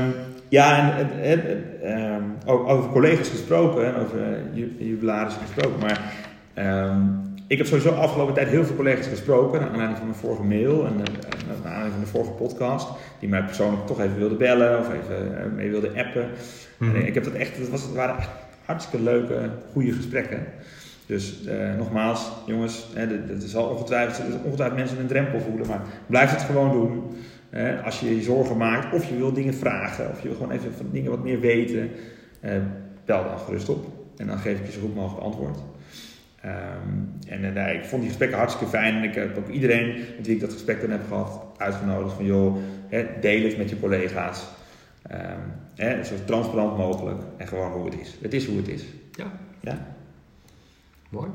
ja, 0.49 0.99
en, 0.99 1.09
en, 1.23 1.45
en, 1.49 1.65
ehm, 1.83 2.23
ook 2.47 2.69
over 2.69 2.91
collega's 2.91 3.29
gesproken 3.29 3.87
en 3.87 3.95
over 4.05 4.23
eh, 4.23 4.29
ju- 4.57 4.77
jubilaris 4.79 5.35
gesproken. 5.43 5.81
Maar 5.81 6.01
ehm, 6.55 6.97
ik 7.51 7.59
heb 7.59 7.67
sowieso 7.67 7.91
afgelopen 7.91 8.35
tijd 8.35 8.49
heel 8.49 8.65
veel 8.65 8.77
collega's 8.77 9.07
gesproken. 9.07 9.61
Naar 9.61 9.69
aanleiding 9.69 9.99
van 9.99 10.07
mijn 10.07 10.19
vorige 10.19 10.43
mail 10.43 10.87
en, 10.87 10.93
eh, 10.93 11.15
en 11.41 11.47
naar 11.47 11.73
aanleiding 11.73 11.93
van 11.93 12.01
de 12.01 12.07
vorige 12.11 12.31
podcast. 12.31 12.89
Die 13.19 13.29
mij 13.29 13.43
persoonlijk 13.45 13.87
toch 13.87 14.01
even 14.01 14.17
wilden 14.19 14.39
bellen 14.39 14.79
of 14.79 14.87
even 14.93 15.39
eh, 15.45 15.53
mee 15.57 15.71
wilden 15.71 15.97
appen. 15.97 16.29
Mhm. 16.79 16.97
En 16.97 17.07
ik 17.07 17.15
heb 17.15 17.25
dat 17.25 17.33
echt, 17.33 17.57
het, 17.57 17.71
was, 17.71 17.83
het 17.83 17.93
waren 17.95 18.17
echt 18.17 18.29
hartstikke 18.65 19.05
leuke, 19.05 19.51
goede 19.73 19.93
gesprekken. 19.93 20.47
Dus 21.07 21.45
eh, 21.45 21.75
nogmaals, 21.79 22.31
jongens, 22.47 22.87
hè, 22.95 23.07
dit- 23.07 23.29
dit 23.29 23.43
is 23.43 23.57
al 23.57 23.69
ongetwijfeld, 23.69 24.29
er 24.29 24.41
ongetwijfeld 24.45 24.79
mensen 24.79 24.99
een 24.99 25.07
drempel 25.07 25.41
voelen, 25.41 25.67
maar 25.67 25.81
blijf 26.07 26.31
het 26.31 26.43
gewoon 26.43 26.73
doen. 26.73 27.03
Als 27.85 28.01
je 28.01 28.17
je 28.17 28.23
zorgen 28.23 28.57
maakt, 28.57 28.95
of 28.95 29.05
je 29.09 29.17
wil 29.17 29.33
dingen 29.33 29.55
vragen, 29.55 30.11
of 30.11 30.23
je 30.23 30.29
wil 30.29 30.37
gewoon 30.37 30.53
even 30.53 30.73
van 30.77 30.87
dingen 30.93 31.11
wat 31.11 31.23
meer 31.23 31.41
weten, 31.41 31.91
eh, 32.41 32.53
bel 33.05 33.25
dan 33.25 33.39
gerust 33.39 33.69
op. 33.69 33.87
En 34.17 34.27
dan 34.27 34.39
geef 34.39 34.59
ik 34.59 34.67
je 34.67 34.73
zo 34.73 34.81
goed 34.81 34.95
mogelijk 34.95 35.25
antwoord. 35.25 35.59
Ehm, 36.41 36.53
en 37.29 37.57
eh, 37.57 37.75
ik 37.75 37.85
vond 37.85 38.01
die 38.01 38.09
gesprekken 38.11 38.39
hartstikke 38.39 38.71
fijn. 38.73 38.95
En 38.95 39.03
ik 39.03 39.15
heb 39.15 39.37
ook 39.39 39.49
iedereen 39.49 39.95
met 40.17 40.27
wie 40.27 40.35
ik 40.35 40.41
dat 40.41 40.53
gesprek 40.53 40.81
dan 40.81 40.91
heb 40.91 41.01
gehad, 41.09 41.43
uitgenodigd 41.57 42.15
van 42.15 42.25
joh, 42.25 42.57
hè, 42.89 43.07
deel 43.21 43.43
het 43.45 43.59
met 43.59 43.71
je 43.71 43.81
collega's. 43.81 44.45
Ehm, 45.03 45.39
hè, 45.75 46.05
zo 46.05 46.15
transparant 46.25 46.77
mogelijk 46.77 47.21
en 47.37 47.49
gewoon 47.49 47.73
hoe 47.73 47.85
het 47.85 48.01
is. 48.01 48.17
Het 48.23 48.35
is 48.35 48.47
hoe 48.47 48.57
het 48.57 48.69
is. 48.69 48.85
Ja, 49.13 49.33
Ja. 49.61 49.87
mooi. 51.09 51.31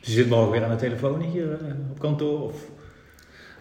Ze 0.00 0.10
zit 0.10 0.28
morgen 0.28 0.50
weer 0.50 0.64
aan 0.64 0.70
de 0.70 0.76
telefoon 0.76 1.20
hier 1.20 1.52
eh, 1.52 1.74
op 1.90 1.98
kantoor? 1.98 2.42
Of? 2.42 2.62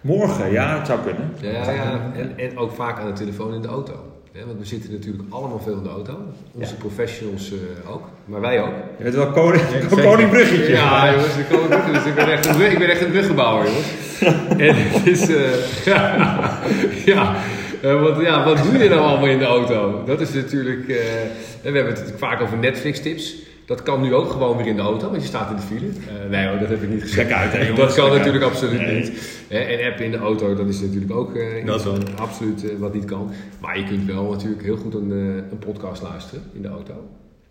Morgen, 0.02 0.52
ja, 0.52 0.78
het 0.78 0.88
zou 0.88 1.02
kunnen. 1.02 1.32
Ja, 1.42 1.52
ja, 1.52 1.72
ja. 1.72 2.12
En, 2.16 2.38
en 2.38 2.58
ook 2.58 2.72
vaak 2.72 3.00
aan 3.00 3.08
de 3.08 3.14
telefoon 3.14 3.54
in 3.54 3.62
de 3.62 3.68
auto. 3.68 4.13
Hè, 4.34 4.46
want 4.46 4.60
we 4.60 4.66
zitten 4.66 4.92
natuurlijk 4.92 5.24
allemaal 5.30 5.60
veel 5.60 5.78
in 5.78 5.84
de 5.84 5.90
auto. 5.90 6.18
Onze 6.54 6.76
professionals 6.76 7.52
eh, 7.52 7.92
ook, 7.94 8.02
maar 8.26 8.42
wij 8.42 8.62
ook. 8.62 8.74
Je 8.98 9.04
bent 9.04 9.16
wel 9.16 9.32
koning, 9.32 9.64
zeker. 9.72 10.04
koning 10.04 10.30
Bruggetje. 10.30 10.72
Ja, 10.74 11.12
jongens, 11.14 11.34
ook, 11.54 11.94
dus 11.94 12.06
ik, 12.06 12.16
ben 12.16 12.32
echt 12.32 12.46
een, 12.46 12.56
brug- 12.56 12.72
ik 12.72 12.80
ben 12.80 12.90
echt 12.90 13.02
een 13.02 13.12
bruggenbouwer, 13.12 13.66
jongens. 13.68 13.88
En 14.68 14.76
het 14.76 15.08
is... 15.08 15.30
eh, 15.30 15.86
ja, 15.86 16.16
ja, 17.14 17.36
eh, 17.82 18.02
want, 18.02 18.22
ja, 18.22 18.44
wat 18.46 18.64
doe 18.64 18.78
je 18.84 18.90
nou 18.90 19.02
allemaal 19.02 19.28
in 19.30 19.40
de 19.40 19.46
auto? 19.46 20.04
Dat 20.06 20.22
is 20.22 20.34
natuurlijk... 20.34 20.88
eh, 20.90 20.96
en 21.22 21.72
we 21.72 21.78
hebben 21.78 21.86
het 21.86 21.94
natuurlijk 21.96 22.20
vaak 22.20 22.42
over 22.42 22.58
Netflix-tips. 22.58 23.36
Dat 23.66 23.84
kan 23.84 24.02
nu 24.02 24.14
ook 24.14 24.32
gewoon 24.32 24.58
weer 24.58 24.66
in 24.68 24.76
de 24.76 24.82
auto, 24.82 25.10
want 25.10 25.22
je 25.22 25.28
staat 25.28 25.50
in 25.50 25.56
de 25.56 25.62
file. 25.62 25.88
Eh, 25.88 26.30
nee 26.30 26.48
hoor, 26.48 26.60
dat 26.60 26.70
heb 26.70 26.82
ik 26.84 26.90
niet 26.90 27.02
gezegd. 27.02 27.28
Check 27.30 27.38
uit, 27.38 27.52
hè, 27.52 27.60
jongens. 27.68 27.78
dat 27.80 27.94
kan 27.96 28.18
natuurlijk 28.18 28.44
uit. 28.44 28.52
absoluut 28.54 28.82
Nee. 28.82 29.00
niet. 29.02 29.46
Hè, 29.50 29.58
en 29.58 29.92
appen 29.92 30.06
in 30.06 30.12
de 30.12 30.18
auto, 30.18 30.56
dat 30.56 30.68
is 30.68 30.80
natuurlijk 30.82 31.12
ook 31.12 31.36
eh, 31.36 31.66
Dat 31.66 31.84
wel. 31.84 31.98
absoluut 32.16 32.70
eh, 32.70 32.78
wat 32.78 32.94
niet 32.94 33.06
kan. 33.06 33.32
Maar 33.60 33.78
je 33.80 33.84
kunt 33.86 34.06
wel 34.06 34.32
natuurlijk 34.32 34.64
heel 34.64 34.76
goed 34.78 34.94
een, 34.94 35.12
eh, 35.12 35.18
een 35.52 35.60
podcast 35.60 36.02
luisteren 36.02 36.44
in 36.54 36.62
de 36.62 36.68
auto. 36.68 36.94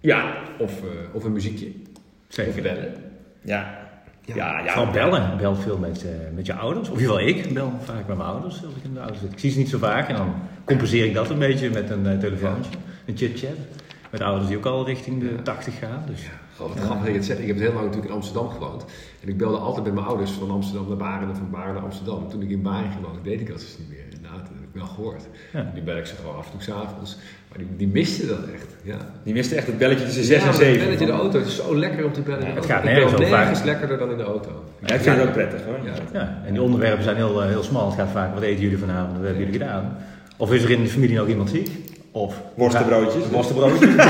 Ja, 0.00 0.34
Of, 0.58 0.72
eh, 0.82 0.88
of 1.12 1.24
een 1.24 1.32
muziekje. 1.32 1.66
Of 2.48 2.54
bellen. 2.62 2.92
ja. 3.44 3.80
Ja. 4.24 4.34
Ja, 4.34 4.58
ja. 4.64 4.72
Vooral 4.72 4.92
bellen. 4.92 5.36
Bel 5.38 5.54
veel 5.54 5.78
met, 5.78 6.04
eh, 6.04 6.10
met 6.34 6.46
je 6.46 6.54
ouders. 6.54 6.88
Of 6.90 6.98
geval 6.98 7.20
ik 7.20 7.52
bel 7.54 7.72
vaak 7.84 8.06
met 8.06 8.16
mijn 8.16 8.28
ouders 8.28 8.54
als 8.64 8.74
ik 8.76 8.84
in 8.84 8.94
de 8.94 9.00
auto 9.00 9.14
zit. 9.20 9.32
Ik 9.32 9.38
zie 9.38 9.50
ze 9.50 9.58
niet 9.58 9.68
zo 9.68 9.78
vaak 9.78 10.08
en 10.08 10.16
dan 10.16 10.34
compenseer 10.64 11.04
ik 11.04 11.14
dat 11.14 11.30
een 11.30 11.38
beetje 11.38 11.70
met 11.70 11.90
een 11.90 12.06
eh, 12.06 12.18
telefoontje. 12.18 12.70
Een 13.06 13.16
chit-chat. 13.16 13.50
Met 14.12 14.20
ouders 14.20 14.48
die 14.48 14.56
ook 14.56 14.66
al 14.66 14.86
richting 14.86 15.20
de 15.20 15.42
80 15.42 15.78
gaan. 15.78 16.04
Dus 16.06 16.20
Goh, 16.56 16.68
wat 16.68 16.78
grappig 16.78 17.04
dat 17.04 17.12
je 17.12 17.18
het 17.18 17.24
zegt. 17.24 17.40
Ik 17.40 17.46
heb 17.46 17.58
heel 17.58 17.72
lang 17.72 17.84
natuurlijk 17.84 18.08
in 18.08 18.14
Amsterdam 18.14 18.48
gewoond. 18.48 18.84
En 19.22 19.28
ik 19.28 19.36
belde 19.36 19.56
altijd 19.56 19.84
met 19.84 19.94
mijn 19.94 20.06
ouders 20.06 20.30
van 20.30 20.50
Amsterdam 20.50 20.88
naar 20.88 20.96
Baren 20.96 21.28
en 21.28 21.36
van 21.36 21.50
Baren 21.50 21.74
naar 21.74 21.82
Amsterdam. 21.82 22.28
Toen 22.28 22.42
ik 22.42 22.50
in 22.50 22.62
Baren 22.62 23.02
wonen, 23.02 23.22
deed 23.22 23.40
ik 23.40 23.48
dat 23.48 23.58
dus 23.58 23.76
niet 23.78 23.88
meer. 23.88 24.04
Inderdaad, 24.14 24.38
dat 24.38 24.54
heb 24.54 24.62
ik 24.62 24.80
wel 24.80 24.86
gehoord. 24.86 25.22
Ja. 25.52 25.72
Nu 25.74 25.82
bel 25.82 25.96
ik 25.96 26.06
ze 26.06 26.14
gewoon 26.14 26.36
af 26.36 26.44
en 26.44 26.50
toe 26.50 26.62
s'avonds. 26.62 27.16
Maar 27.48 27.58
die, 27.58 27.66
die 27.76 27.88
misten 27.88 28.28
dat 28.28 28.44
echt. 28.54 28.66
Ja. 28.82 28.96
Die 29.22 29.34
miste 29.34 29.54
echt 29.54 29.66
het 29.66 29.78
belletje 29.78 30.04
tussen 30.04 30.24
6 30.24 30.36
ja, 30.36 30.40
en 30.40 30.46
maar 30.46 30.54
7. 30.54 30.72
het 30.72 30.84
belletje 30.84 31.04
in 31.04 31.10
de 31.10 31.18
auto. 31.18 31.38
Het 31.38 31.46
is 31.46 31.56
zo 31.56 31.76
lekker 31.76 32.04
om 32.04 32.12
te 32.12 32.20
bellen. 32.20 32.46
in 32.46 32.54
de 32.54 32.60
het 32.60 32.70
auto. 32.70 32.74
gaat 32.74 32.84
nergens 32.84 33.12
over 33.12 33.30
nergens 33.30 33.62
lekkerder 33.62 33.98
dan 33.98 34.10
in 34.10 34.16
de 34.16 34.22
auto. 34.22 34.64
Ja, 34.86 34.94
ik 34.94 35.00
vind 35.00 35.16
het 35.16 35.26
ook 35.26 35.32
prettig 35.32 35.64
hoor. 35.64 35.78
Ja. 35.84 35.94
ja, 36.12 36.42
en 36.46 36.52
die 36.52 36.62
onderwerpen 36.62 37.04
zijn 37.04 37.16
heel, 37.16 37.42
eh, 37.42 37.48
heel 37.48 37.62
smal. 37.62 37.86
Het 37.86 37.98
gaat 37.98 38.10
vaak, 38.10 38.34
wat 38.34 38.42
eten 38.42 38.62
jullie 38.62 38.78
vanavond? 38.78 39.12
Wat 39.16 39.26
hebben 39.26 39.44
jullie 39.44 39.58
gedaan? 39.58 39.96
Of 40.36 40.52
is 40.52 40.62
er 40.62 40.70
in 40.70 40.82
de 40.82 40.88
familie 40.88 41.16
nog 41.16 41.28
iemand 41.28 41.50
ziek? 41.50 41.70
Of 42.12 42.34
Worstenbroodjes. 42.54 43.24
Worstenbroodjes. 43.30 43.80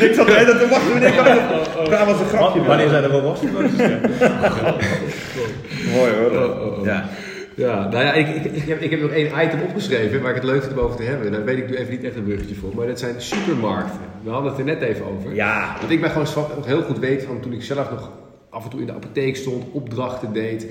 Ik 0.00 0.14
zat 0.14 0.26
erbij 0.26 0.44
dat 0.44 0.58
te 0.58 0.68
wachten 0.70 0.90
wanneer 0.92 1.12
kan 1.12 1.24
Dat 1.90 2.06
was 2.06 2.20
een 2.20 2.26
grapje. 2.26 2.62
Wanneer 2.62 2.88
zijn 2.88 3.02
er 3.02 3.10
wel 3.10 3.22
worstenbroodjes? 3.22 3.78
Mooi 5.94 6.12
hoor. 6.12 6.30
Oh, 6.30 6.66
oh, 6.66 6.78
oh. 6.78 6.84
Ja. 6.84 7.08
Ja, 7.54 7.88
nou 7.88 8.04
ja, 8.04 8.12
ik, 8.12 8.28
ik, 8.28 8.44
ik, 8.44 8.68
heb, 8.68 8.80
ik 8.80 8.90
heb 8.90 9.00
nog 9.00 9.10
één 9.10 9.30
item 9.44 9.60
opgeschreven 9.62 10.22
waar 10.22 10.30
ik 10.30 10.36
het 10.36 10.44
leuk 10.44 10.62
vind 10.62 10.78
om 10.78 10.84
over 10.84 10.96
te 10.96 11.02
hebben. 11.02 11.32
Daar 11.32 11.44
weet 11.44 11.58
ik 11.58 11.68
nu 11.68 11.76
even 11.76 11.90
niet 11.90 12.04
echt 12.04 12.16
een 12.16 12.24
bruggetje 12.24 12.54
voor. 12.54 12.70
Maar 12.74 12.86
dat 12.86 12.98
zijn 12.98 13.14
supermarkten. 13.20 14.00
We 14.22 14.30
hadden 14.30 14.50
het 14.50 14.60
er 14.60 14.66
net 14.66 14.82
even 14.82 15.06
over. 15.06 15.34
Ja. 15.34 15.76
Want 15.80 15.92
ik 15.92 16.00
ben 16.00 16.10
gewoon 16.10 16.26
heel 16.64 16.82
goed 16.82 16.98
weet 16.98 17.24
van 17.24 17.40
toen 17.40 17.52
ik 17.52 17.62
zelf 17.62 17.90
nog 17.90 18.10
af 18.50 18.64
en 18.64 18.70
toe 18.70 18.80
in 18.80 18.86
de 18.86 18.92
apotheek 18.92 19.36
stond, 19.36 19.64
opdrachten 19.72 20.32
deed. 20.32 20.66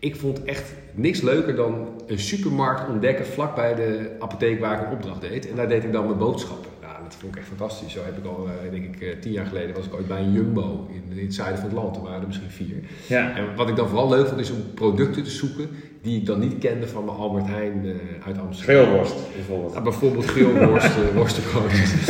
Ik 0.00 0.16
vond 0.16 0.44
echt 0.44 0.72
niks 0.94 1.20
leuker 1.20 1.56
dan 1.56 1.88
een 2.06 2.18
supermarkt 2.18 2.88
ontdekken 2.88 3.26
vlakbij 3.26 3.74
de 3.74 4.10
apotheek 4.18 4.60
waar 4.60 4.80
ik 4.80 4.86
een 4.86 4.92
opdracht 4.92 5.20
deed. 5.20 5.48
En 5.50 5.56
daar 5.56 5.68
deed 5.68 5.84
ik 5.84 5.92
dan 5.92 6.06
mijn 6.06 6.18
boodschappen. 6.18 6.70
Nou, 6.80 7.02
dat 7.02 7.14
vond 7.14 7.32
ik 7.32 7.38
echt 7.38 7.48
fantastisch. 7.48 7.92
Zo 7.92 8.04
heb 8.04 8.18
ik 8.18 8.24
al, 8.24 8.48
eh, 8.48 8.70
denk 8.70 8.84
ik, 8.84 9.00
eh, 9.00 9.18
tien 9.20 9.32
jaar 9.32 9.46
geleden 9.46 9.74
was 9.74 9.86
ik 9.86 9.94
ooit 9.94 10.08
bij 10.08 10.20
een 10.20 10.32
Jumbo 10.32 10.88
in, 10.90 11.18
in 11.18 11.24
het 11.24 11.34
zuiden 11.34 11.58
van 11.60 11.68
het 11.68 11.78
land. 11.78 11.96
Er 11.96 12.02
waren 12.02 12.20
er 12.20 12.26
misschien 12.26 12.50
vier. 12.50 12.76
Ja. 13.06 13.36
En 13.36 13.54
wat 13.56 13.68
ik 13.68 13.76
dan 13.76 13.88
vooral 13.88 14.08
leuk 14.08 14.26
vond 14.26 14.40
is 14.40 14.50
om 14.50 14.74
producten 14.74 15.22
te 15.22 15.30
zoeken 15.30 15.68
die 16.02 16.16
ik 16.20 16.26
dan 16.26 16.38
niet 16.38 16.58
kende 16.58 16.88
van 16.88 17.04
mijn 17.04 17.16
Albert 17.16 17.46
Heijn 17.46 17.84
eh, 17.84 18.26
uit 18.26 18.38
Amsterdam. 18.38 18.84
Geelworst 18.84 19.14
bijvoorbeeld. 19.34 19.74
Ja, 19.74 19.80
bijvoorbeeld 19.80 20.24
grillworst, 20.24 20.96
uh, 20.98 21.16
worstenbroodjes. 21.16 22.06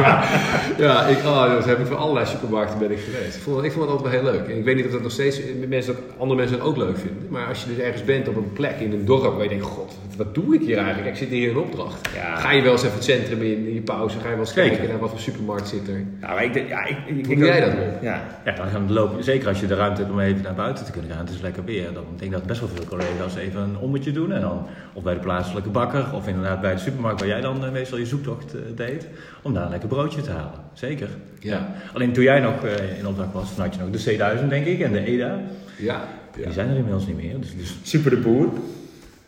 ja, 0.84 1.06
ik, 1.06 1.18
oh, 1.18 1.50
dat 1.52 1.64
heb 1.64 1.78
ik 1.78 1.86
voor 1.86 1.96
allerlei 1.96 2.26
supermarkten 2.26 2.78
ben 2.78 2.90
ik 2.90 2.98
geweest. 2.98 3.36
Ik 3.36 3.42
vond, 3.42 3.64
ik 3.64 3.72
vond 3.72 3.84
dat 3.88 3.96
altijd 3.96 4.12
wel 4.12 4.22
heel 4.22 4.32
leuk. 4.32 4.48
En 4.48 4.58
ik 4.58 4.64
weet 4.64 4.76
niet 4.76 4.84
of 4.84 4.90
dat 4.90 5.02
nog 5.02 5.10
steeds 5.10 5.40
mensen, 5.68 5.94
dat, 5.94 6.02
andere 6.18 6.38
mensen 6.38 6.58
dat 6.58 6.66
ook 6.66 6.76
leuk 6.76 6.98
vinden. 6.98 7.26
Maar 7.30 7.46
als 7.46 7.62
je 7.62 7.74
dus 7.74 7.84
ergens 7.84 8.04
bent 8.04 8.28
op 8.28 8.36
een 8.36 8.52
plek 8.52 8.80
in 8.80 8.92
een 8.92 9.04
dorp 9.04 9.34
waar 9.34 9.42
je 9.42 9.48
denkt, 9.48 9.64
god, 9.64 9.98
wat, 10.16 10.34
doe 10.34 10.54
ik 10.54 10.60
hier 10.60 10.76
eigenlijk? 10.76 11.06
Ik 11.08 11.16
zit 11.16 11.28
hier 11.28 11.50
in 11.50 11.56
een 11.56 11.62
opdracht. 11.62 12.08
Ja. 12.14 12.36
Ga 12.36 12.50
je 12.50 12.62
wel 12.62 12.72
eens 12.72 12.82
even 12.82 12.94
het 12.94 13.04
centrum 13.04 13.42
in, 13.42 13.66
in 13.66 13.74
je 13.74 13.80
pauze, 13.80 14.18
ga 14.18 14.24
je 14.24 14.30
wel 14.30 14.38
eens 14.38 14.52
Zeker. 14.52 14.70
kijken 14.70 14.88
naar 14.88 14.98
wat 14.98 15.10
voor 15.10 15.20
supermarkt 15.20 15.68
zit 15.68 15.88
er. 15.88 16.04
Nou, 16.20 16.34
maar 16.34 16.44
ik 16.44 16.52
denk, 16.52 16.68
ja, 16.68 16.84
ik, 16.84 16.96
ik, 17.06 17.26
Hoe 17.26 17.36
doe 17.36 17.44
jij 17.44 17.60
dat? 17.60 17.72
Ja. 18.02 18.22
Ja, 18.44 18.52
dan 18.52 18.68
gaan 18.68 18.86
we 18.86 18.92
lopen. 18.92 19.24
Zeker 19.24 19.48
als 19.48 19.60
je 19.60 19.66
de 19.66 19.74
ruimte 19.74 20.00
hebt 20.00 20.12
om 20.12 20.20
even 20.20 20.42
naar 20.42 20.54
buiten 20.54 20.84
te 20.84 20.90
kunnen 20.92 21.10
gaan. 21.10 21.24
Het 21.24 21.34
is 21.34 21.40
lekker 21.40 21.64
weer. 21.64 21.92
Dan 21.92 22.04
denk 22.16 22.32
ik 22.32 22.38
dat 22.38 22.46
best 22.46 22.60
wel 22.60 22.68
veel 22.68 22.84
collega's 22.84 23.36
even 23.36 23.60
een 23.60 23.78
ommetje 23.78 24.12
doen. 24.12 24.32
En 24.32 24.40
dan 24.40 24.66
of 24.92 25.02
bij 25.02 25.14
de 25.14 25.20
plaatselijke 25.20 25.68
bakker. 25.70 26.06
Of 26.14 26.28
inderdaad 26.28 26.60
bij 26.60 26.74
de 26.74 26.80
supermarkt 26.80 27.20
waar 27.20 27.28
jij 27.28 27.40
dan 27.40 27.64
eh, 27.64 27.70
meestal 27.70 27.98
je 27.98 28.06
zoektocht 28.06 28.54
eh, 28.54 28.60
deed. 28.76 29.06
Om 29.42 29.54
daar 29.54 29.64
een 29.64 29.70
lekker 29.70 29.88
broodje 29.88 30.20
te 30.20 30.30
halen. 30.30 30.60
Zeker. 30.72 31.08
Ja. 31.38 31.74
Alleen 31.92 32.12
toen 32.12 32.24
jij 32.24 32.40
nog 32.40 32.64
eh, 32.64 32.98
in 32.98 33.06
opdracht 33.06 33.32
was, 33.32 33.56
dan 33.56 33.64
had 33.64 33.74
je 33.74 33.80
nog 33.80 33.90
de 33.90 34.38
C1000 34.42 34.48
denk 34.48 34.66
ik. 34.66 34.80
En 34.80 34.92
de 34.92 35.04
EDA. 35.04 35.40
Ja, 35.78 36.08
ja. 36.36 36.44
Die 36.44 36.52
zijn 36.52 36.70
er 36.70 36.76
inmiddels 36.76 37.06
niet 37.06 37.16
meer. 37.16 37.40
Dus, 37.40 37.56
dus 37.56 37.76
Super 37.82 38.10
de 38.10 38.16
boer. 38.16 38.48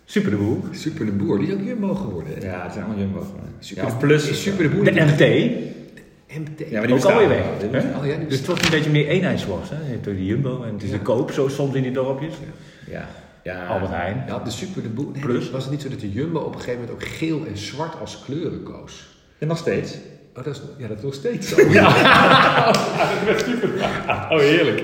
Super 0.06 0.30
de 0.30 0.36
boer. 0.36 0.58
Super 0.70 1.04
de 1.06 1.12
Boer, 1.12 1.38
die 1.38 1.48
is 1.48 1.54
ook 1.54 1.60
Jumbo 1.64 1.94
geworden. 1.94 2.34
Hè? 2.38 2.46
Ja, 2.46 2.62
het 2.62 2.72
zijn 2.72 2.84
allemaal 2.84 3.02
jumbo. 3.04 3.26
Super 3.58 3.82
ja, 3.84 3.88
of 3.88 3.98
plus. 3.98 4.28
is 4.28 4.42
Super 4.42 4.62
de 4.62 4.68
Boer. 4.74 4.84
De 4.84 4.90
die- 4.92 5.00
MT. 5.02 5.64
MT. 6.38 6.68
Ja, 6.70 6.78
maar 6.78 6.86
die 6.86 6.96
Ook 6.96 7.04
alweer 7.04 7.28
weg. 7.28 7.44
Die 7.60 7.68
Oh, 7.68 8.06
ja, 8.06 8.16
die 8.16 8.26
Dus 8.26 8.38
het 8.38 8.46
wordt 8.46 8.64
een 8.64 8.70
beetje 8.70 8.90
meer 8.90 9.06
eenheidsworst. 9.08 9.70
Hè? 9.70 9.76
Je 9.76 9.90
hebt 9.90 10.08
ook 10.08 10.14
de 10.14 10.24
Jumbo 10.24 10.62
en 10.62 10.72
het 10.72 10.82
is 10.82 10.90
Ja. 10.90 10.96
de 10.96 11.02
koop 11.02 11.30
zo 11.30 11.48
soms 11.48 11.74
in 11.74 11.82
die 11.82 11.92
dorpjes. 11.92 12.34
Ja. 12.90 13.08
Ja. 13.42 13.66
Albert 13.66 13.90
Heijn. 13.92 14.24
Ja, 14.26 14.38
de 14.38 14.50
Super 14.50 14.82
de 14.82 14.88
Boer. 14.88 15.10
Nee, 15.12 15.22
Plus? 15.22 15.50
Was 15.50 15.62
het 15.62 15.72
niet 15.72 15.82
zo 15.82 15.88
dat 15.88 16.00
de 16.00 16.12
Jumbo 16.12 16.38
op 16.40 16.54
een 16.54 16.60
gegeven 16.60 16.80
moment 16.80 16.90
ook 17.02 17.08
geel 17.08 17.46
en 17.46 17.58
zwart 17.58 18.00
als 18.00 18.22
kleuren 18.24 18.62
koos? 18.62 19.06
En 19.38 19.48
nog 19.48 19.58
steeds. 19.58 19.94
Oh, 20.36 20.44
dat 20.44 20.54
is, 20.54 20.60
ja, 20.78 20.88
dat 20.88 20.96
is 20.96 21.02
nog 21.02 21.14
steeds 21.14 21.48
zo. 21.48 21.68
Ja. 21.70 21.88
Oh, 24.32 24.38
heerlijk. 24.38 24.80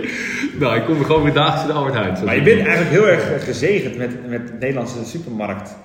Nou, 0.59 0.77
ik 0.77 0.85
kom 0.85 0.99
er 0.99 1.05
gewoon 1.05 1.23
weer 1.23 1.33
dagelijks 1.33 1.63
in 1.63 1.69
de 1.69 1.73
Albert 1.73 1.95
Heijn. 1.95 2.25
Maar 2.25 2.35
je 2.37 2.43
bent 2.43 2.61
eigenlijk 2.67 2.91
heel 2.91 3.09
erg 3.09 3.31
eh, 3.31 3.41
gezegend 3.41 3.97
met, 3.97 4.29
met 4.29 4.47
de 4.47 4.53
Nederlandse 4.53 5.05
supermarkt. 5.05 5.77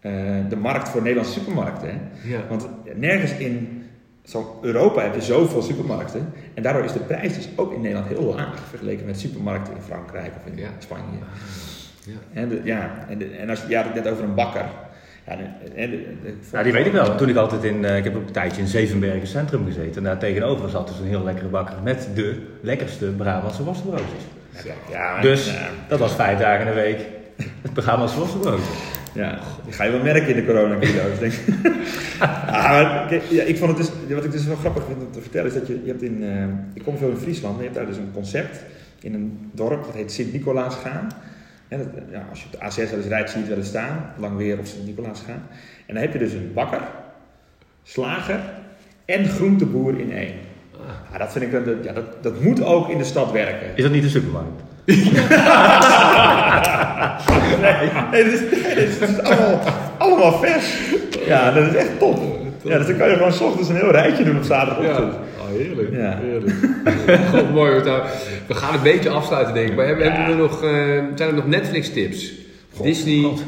Eh, 0.00 0.12
de 0.48 0.56
markt 0.56 0.88
voor 0.88 1.00
Nederlandse 1.02 1.40
supermarkten. 1.40 1.88
Hè? 1.88 1.94
Ja. 2.34 2.40
Want 2.48 2.68
nergens 2.94 3.32
in 3.36 3.82
zo 4.24 4.58
Europa 4.62 5.02
heb 5.02 5.14
je 5.14 5.22
zoveel 5.22 5.62
supermarkten. 5.62 6.32
En 6.54 6.62
daardoor 6.62 6.84
is 6.84 6.92
de 6.92 6.98
prijs 6.98 7.34
dus 7.34 7.48
ook 7.56 7.72
in 7.72 7.80
Nederland 7.80 8.08
heel 8.08 8.34
laag 8.34 8.58
vergeleken 8.68 9.06
met 9.06 9.20
supermarkten 9.20 9.74
in 9.74 9.82
Frankrijk 9.82 10.32
of 10.36 10.52
in 10.52 10.58
Ja. 10.58 10.68
Spanje. 10.78 11.02
Ja. 12.06 12.12
En, 12.32 12.48
de, 12.48 12.60
ja, 12.64 13.06
en, 13.08 13.18
de- 13.18 13.30
en 13.30 13.50
als, 13.50 13.64
je 13.68 13.76
had 13.76 13.84
het 13.84 13.94
net 13.94 14.08
over 14.08 14.24
een 14.24 14.34
bakker. 14.34 14.64
Ja, 15.26 15.38
en 15.74 16.62
die 16.62 16.72
weet 16.72 16.86
ik 16.86 16.92
wel. 16.92 17.16
Toen 17.16 17.28
ik 17.28 17.36
altijd 17.36 17.64
in, 17.64 17.84
eh, 17.84 17.96
ik 17.96 18.04
heb 18.04 18.16
ook 18.16 18.26
een 18.26 18.32
tijdje 18.32 18.60
in 18.60 18.68
Zevenbergen 18.68 19.26
Centrum 19.26 19.64
gezeten. 19.64 19.96
En 19.96 20.02
daar 20.02 20.18
tegenover 20.18 20.70
zat 20.70 20.88
dus 20.88 20.98
een 20.98 21.06
heel 21.06 21.24
lekkere 21.24 21.48
bakker 21.48 21.76
met 21.82 22.08
de 22.14 22.42
lekkerste 22.60 23.06
Brabantse 23.06 23.64
worstenbroodjes. 23.64 24.22
Ja, 24.90 25.20
Dus 25.20 25.46
ja, 25.52 25.68
dat 25.88 25.98
was 25.98 26.14
vijf 26.14 26.38
dagen 26.38 26.66
in 26.66 26.74
de 26.74 26.80
week 26.80 26.98
het 27.62 27.72
Brabantse 27.72 28.18
worstenbroodje. 28.18 28.72
ja, 29.12 29.38
die 29.64 29.72
ga 29.72 29.84
je 29.84 29.90
wel 29.90 30.02
merken 30.02 30.28
in 30.28 30.36
de 30.36 30.44
coronacrisis, 30.44 31.18
denk 31.18 31.32
ik. 31.32 31.74
maar, 32.50 33.06
kijk, 33.08 33.22
ja, 33.30 33.42
ik 33.42 33.56
vond 33.56 33.78
het 33.78 33.86
dus, 34.06 34.14
wat 34.14 34.24
ik 34.24 34.32
dus 34.32 34.44
wel 34.44 34.56
grappig 34.56 34.84
vind 34.86 35.02
om 35.02 35.12
te 35.12 35.20
vertellen, 35.20 35.46
is 35.46 35.54
dat 35.54 35.66
je, 35.66 35.80
je 35.84 35.90
hebt 35.90 36.02
in, 36.02 36.22
eh, 36.22 36.74
ik 36.74 36.82
kom 36.82 36.98
veel 36.98 37.10
in 37.10 37.16
Friesland, 37.16 37.54
en 37.54 37.62
je 37.62 37.68
hebt 37.68 37.78
daar 37.78 37.86
dus 37.86 37.96
een 37.96 38.12
concept 38.14 38.62
in 39.00 39.14
een 39.14 39.50
dorp, 39.52 39.84
dat 39.84 39.94
heet 39.94 40.12
Sint-Nicolaas 40.12 40.74
gaan. 40.74 41.08
En 41.68 41.78
dat, 41.78 41.86
ja, 42.10 42.26
als 42.30 42.40
je 42.40 42.46
op 42.46 42.52
de 42.52 42.58
A6 42.58 42.90
wel 42.90 42.98
eens 42.98 43.06
rijdt, 43.08 43.30
zie 43.30 43.38
je 43.38 43.44
het 43.44 43.48
wel 43.54 43.58
eens 43.58 43.68
staan, 43.68 44.12
lang 44.18 44.36
weer 44.36 44.58
of 44.58 44.66
Sint-Nicolaas 44.66 45.22
gaan. 45.26 45.42
En 45.86 45.94
dan 45.94 46.02
heb 46.02 46.12
je 46.12 46.18
dus 46.18 46.32
een 46.32 46.50
bakker, 46.54 46.80
slager 47.82 48.40
en 49.04 49.24
groenteboer 49.28 49.98
in 50.00 50.12
één. 50.12 50.34
Ja, 51.12 51.18
dat 51.18 51.32
vind 51.32 51.44
ik, 51.44 51.52
een- 51.52 51.78
ja, 51.82 51.92
dat, 51.92 52.22
dat 52.22 52.40
moet 52.40 52.62
ook 52.64 52.88
in 52.88 52.98
de 52.98 53.04
stad 53.04 53.30
werken. 53.32 53.66
Is 53.76 53.82
dat 53.82 53.92
niet 53.92 54.02
de 54.02 54.08
supermarkt? 54.08 54.62
Nee, 57.60 57.90
nee, 58.10 58.24
dit 58.24 58.32
is, 58.32 58.40
dit 58.74 59.00
is 59.10 59.20
allemaal, 59.22 59.60
allemaal 59.98 60.32
vers. 60.38 60.78
Ja, 61.26 61.50
dat 61.50 61.66
is 61.66 61.74
echt 61.74 61.98
top. 61.98 62.18
Ja, 62.62 62.78
dus 62.78 62.86
dan 62.86 62.96
kan 62.96 63.08
je 63.08 63.14
gewoon 63.16 63.32
's 63.32 63.40
ochtends 63.40 63.68
een 63.68 63.76
heel 63.76 63.90
rijtje 63.90 64.24
doen 64.24 64.36
op 64.36 64.42
Ja, 64.42 64.48
zaterdagochtend. 64.48 65.14
Oh, 65.44 65.50
heerlijk. 65.58 65.92
Ja. 65.92 66.18
heerlijk. 66.22 66.54
God, 67.30 67.52
mooi. 67.54 67.72
hoor. 67.72 67.84
Nou, 67.84 68.02
we 68.46 68.54
gaan 68.54 68.74
een 68.74 68.82
beetje 68.82 69.08
afsluiten, 69.08 69.54
denk 69.54 69.68
ik. 69.68 69.76
Maar 69.76 69.86
hebben, 69.86 70.12
hebben 70.12 70.36
we 70.36 70.42
nog, 70.42 70.62
eh, 70.62 70.70
zijn 71.14 71.28
er 71.28 71.34
nog 71.34 71.46
Netflix-tips? 71.46 72.32
Disney, 72.82 73.22
God. 73.22 73.42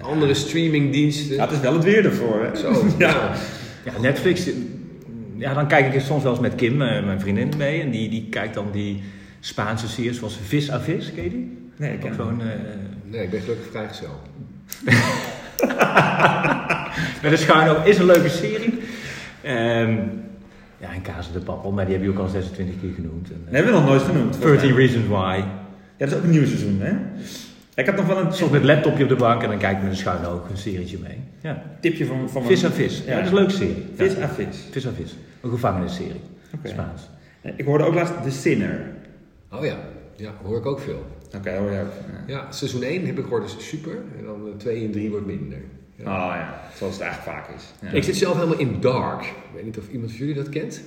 andere 0.00 0.34
streamingdiensten? 0.34 1.34
Ja, 1.36 1.42
het 1.42 1.52
is 1.52 1.60
wel 1.60 1.72
het 1.74 1.84
weer 1.84 2.04
ervoor. 2.04 2.44
Hè? 2.44 2.56
Zo, 2.58 2.84
Ja. 2.98 3.30
ja. 3.84 3.92
Netflix. 4.00 4.48
Ja, 5.36 5.54
dan 5.54 5.66
kijk 5.68 5.94
ik 5.94 6.00
soms 6.00 6.22
wel 6.22 6.32
eens 6.32 6.40
met 6.40 6.54
Kim, 6.54 6.82
eh, 6.82 7.04
mijn 7.04 7.20
vriendin, 7.20 7.52
mee. 7.58 7.80
En 7.80 7.90
die, 7.90 8.08
die 8.08 8.26
kijkt 8.30 8.54
dan 8.54 8.66
die 8.72 9.02
Spaanse 9.40 9.88
series 9.88 10.18
zoals 10.18 10.38
Vis 10.46 10.70
a 10.70 10.80
Vis, 10.80 11.12
ken 11.14 11.24
je 11.24 11.30
die? 11.30 11.58
Nee, 11.76 11.92
ik 11.92 12.00
ken 12.00 12.08
het 12.08 12.18
zo'n... 12.20 12.40
eh, 12.40 12.46
Nee, 13.10 13.22
ik 13.22 13.30
ben 13.30 13.40
gelukkig 13.40 13.66
vrijgezel. 13.70 14.20
Met 17.22 17.32
een 17.32 17.38
schuino 17.38 17.82
is 17.84 17.98
een 17.98 18.04
leuke 18.06 18.28
serie. 18.28 18.78
Ehm, 19.42 19.96
en 20.94 21.02
Kazen 21.02 21.32
de 21.32 21.38
Pappel, 21.40 21.72
maar 21.72 21.84
die 21.84 21.94
heb 21.94 22.04
je 22.04 22.10
ook 22.10 22.18
al 22.18 22.28
26 22.28 22.74
keer 22.80 22.92
genoemd. 22.94 23.28
En, 23.30 23.34
eh, 23.46 23.52
Nee, 23.52 23.62
hebben 23.62 23.72
we 23.72 23.78
nog 23.80 23.88
nooit 23.88 24.02
genoemd. 24.02 24.36
volgens 24.36 24.60
13 24.60 24.74
mij. 24.76 24.86
Reasons 24.86 25.06
Why. 25.06 25.36
Ja, 25.36 25.46
dat 25.98 26.08
is 26.08 26.14
ook 26.14 26.22
een 26.22 26.30
nieuw 26.30 26.46
seizoen, 26.46 26.80
hè? 26.80 26.92
Ik 27.74 27.86
had 27.86 27.96
nog 27.96 28.06
wel 28.06 28.18
een 28.18 28.32
Soms 28.32 28.50
met 28.52 28.64
laptopje 28.64 29.02
op 29.02 29.08
de 29.08 29.16
bank 29.16 29.42
en 29.42 29.48
dan 29.48 29.58
kijk 29.58 29.76
ik 29.76 29.82
met 29.82 29.90
een 29.90 29.96
schuino 29.96 30.30
ook 30.32 30.48
een 30.50 30.56
serietje 30.56 30.98
mee. 31.02 31.18
Ja. 31.40 31.62
tipje 31.80 32.06
van, 32.06 32.30
van 32.30 32.44
Vis 32.44 32.60
mijn- 32.60 32.72
a 32.72 32.76
Vis. 32.76 32.98
Ja, 32.98 33.10
Ja. 33.10 33.14
dat 33.14 33.24
is 33.24 33.28
een 33.30 33.34
leuke 33.36 33.50
serie. 33.52 33.84
Vis 33.94 34.14
Ja. 34.14 34.22
à 34.22 34.28
vis. 34.28 34.66
Vis 34.70 34.86
a 34.86 34.90
Vis. 34.96 35.16
Een 35.40 35.50
gevangenisserie. 35.50 36.20
Oké. 36.54 36.68
Spaans. 36.68 37.08
Ik 37.56 37.64
hoorde 37.64 37.84
ook 37.84 37.94
laatst 37.94 38.12
The 38.22 38.30
Sinner. 38.30 38.80
Oh 39.52 39.64
ja, 39.64 39.76
ja, 40.16 40.30
hoor 40.42 40.56
ik 40.58 40.66
ook 40.66 40.80
veel. 40.80 41.06
Oké, 41.36 41.56
hoor 41.56 41.70
je 41.70 41.80
ook. 41.80 41.92
Ja. 42.26 42.34
Ja, 42.34 42.52
seizoen 42.52 42.82
1 42.82 43.06
heb 43.06 43.18
ik 43.18 43.24
gehoord 43.24 43.44
is 43.44 43.68
super. 43.68 43.92
En 44.18 44.24
dan 44.24 44.40
2 44.56 44.84
en 44.84 44.90
3 44.90 45.10
wordt 45.10 45.26
minder. 45.26 45.58
Oh 45.98 46.04
ja, 46.06 46.60
zoals 46.76 46.92
het 46.92 47.02
eigenlijk 47.02 47.36
vaak 47.36 47.56
is. 47.56 47.64
Ja. 47.80 47.90
Ik 47.90 48.02
zit 48.02 48.16
zelf 48.16 48.34
helemaal 48.34 48.58
in 48.58 48.80
Dark. 48.80 49.22
Ik 49.22 49.54
weet 49.54 49.64
niet 49.64 49.78
of 49.78 49.88
iemand 49.88 50.10
van 50.10 50.20
jullie 50.20 50.34
dat 50.34 50.48
kent. 50.48 50.82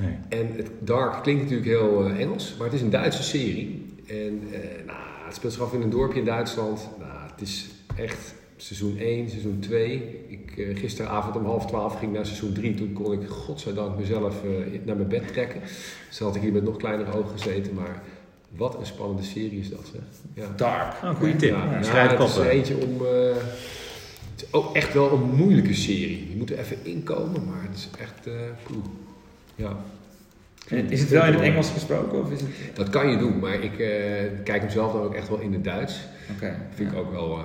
Nee. 0.00 0.16
En 0.28 0.56
het 0.56 0.70
Dark 0.78 1.22
klinkt 1.22 1.42
natuurlijk 1.42 1.68
heel 1.68 2.06
eh, 2.06 2.20
Engels, 2.20 2.54
maar 2.56 2.66
het 2.66 2.76
is 2.76 2.82
een 2.82 2.90
Duitse 2.90 3.22
serie. 3.22 3.86
En 4.06 4.42
eh, 4.52 4.86
nou, 4.86 4.98
het 5.24 5.34
speelt 5.34 5.52
zich 5.52 5.62
af 5.62 5.72
in 5.72 5.82
een 5.82 5.90
dorpje 5.90 6.18
in 6.18 6.24
Duitsland. 6.24 6.88
Nou, 6.98 7.12
het 7.30 7.40
is 7.40 7.68
echt 7.96 8.34
seizoen 8.62 8.98
1, 8.98 9.30
seizoen 9.30 9.58
2. 9.60 10.24
Ik, 10.28 10.56
eh, 10.56 10.76
gisteravond 10.78 11.36
om 11.36 11.44
half 11.44 11.66
12 11.66 11.98
ging 11.98 12.12
naar 12.12 12.26
seizoen 12.26 12.52
3. 12.52 12.74
Toen 12.74 12.92
kon 12.92 13.12
ik 13.12 13.28
godzijdank 13.28 13.98
mezelf 13.98 14.44
eh, 14.44 14.80
naar 14.84 14.96
mijn 14.96 15.08
bed 15.08 15.28
trekken. 15.28 15.60
Dus 16.08 16.18
had 16.18 16.36
ik 16.36 16.42
hier 16.42 16.52
met 16.52 16.64
nog 16.64 16.76
kleinere 16.76 17.12
ogen 17.12 17.30
gezeten. 17.30 17.74
Maar 17.74 18.02
wat 18.56 18.78
een 18.78 18.86
spannende 18.86 19.22
serie 19.22 19.60
is 19.60 19.70
dat, 19.70 19.90
zeg. 19.92 20.02
Ja. 20.34 20.52
Dark. 20.56 20.94
Oh, 21.02 21.14
goede 21.14 21.36
tip. 21.36 21.50
Ja, 21.50 21.72
ja, 21.72 21.82
Schrijf 21.82 22.10
het 22.10 22.28
is 22.28 22.36
er 22.36 22.48
eentje 22.48 22.76
om. 22.76 23.02
Het 24.40 24.48
is 24.48 24.54
ook 24.54 24.74
echt 24.76 24.94
wel 24.94 25.12
een 25.12 25.34
moeilijke 25.36 25.74
serie. 25.74 26.26
Je 26.30 26.36
moet 26.36 26.50
er 26.50 26.58
even 26.58 26.76
inkomen, 26.82 27.44
maar 27.44 27.62
het 27.68 27.76
is 27.78 27.88
echt. 28.00 28.26
eh 28.26 28.32
poeh. 28.62 28.84
Ja. 29.54 29.76
En 30.68 30.90
Is 30.90 31.00
het 31.00 31.08
wel 31.10 31.24
in 31.24 31.32
het 31.32 31.42
Engels 31.42 31.70
gesproken? 31.70 32.20
Of 32.22 32.30
is 32.30 32.40
het... 32.40 32.50
Dat 32.74 32.88
kan 32.88 33.10
je 33.10 33.16
doen, 33.18 33.38
maar 33.38 33.54
ik 33.54 33.78
eh, 33.78 33.88
kijk 34.44 34.60
hem 34.60 34.70
zelf 34.70 34.92
dan 34.92 35.02
ook 35.02 35.14
echt 35.14 35.28
wel 35.28 35.38
in 35.38 35.52
het 35.52 35.64
Duits. 35.64 36.00
Oké. 36.34 36.54
Vind 36.74 36.92
ik 36.92 36.98
ook 36.98 37.10
wel, 37.12 37.38
eh, 37.38 37.44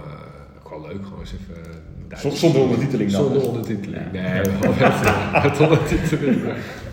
ook 0.64 0.70
wel 0.70 0.82
leuk, 0.82 1.04
gewoon 1.04 1.20
eens 1.20 1.34
even 1.34 1.64
Duits. 2.08 2.40
Zonder 2.40 2.62
ondertiteling 2.62 3.12
dan? 3.12 3.24
Zonder 3.24 3.48
ondertiteling. 3.48 4.04
Ja. 4.12 4.22
Nee, 4.22 4.42
wel 4.42 4.74
met, 5.44 5.60
ondertiteling. 5.60 6.42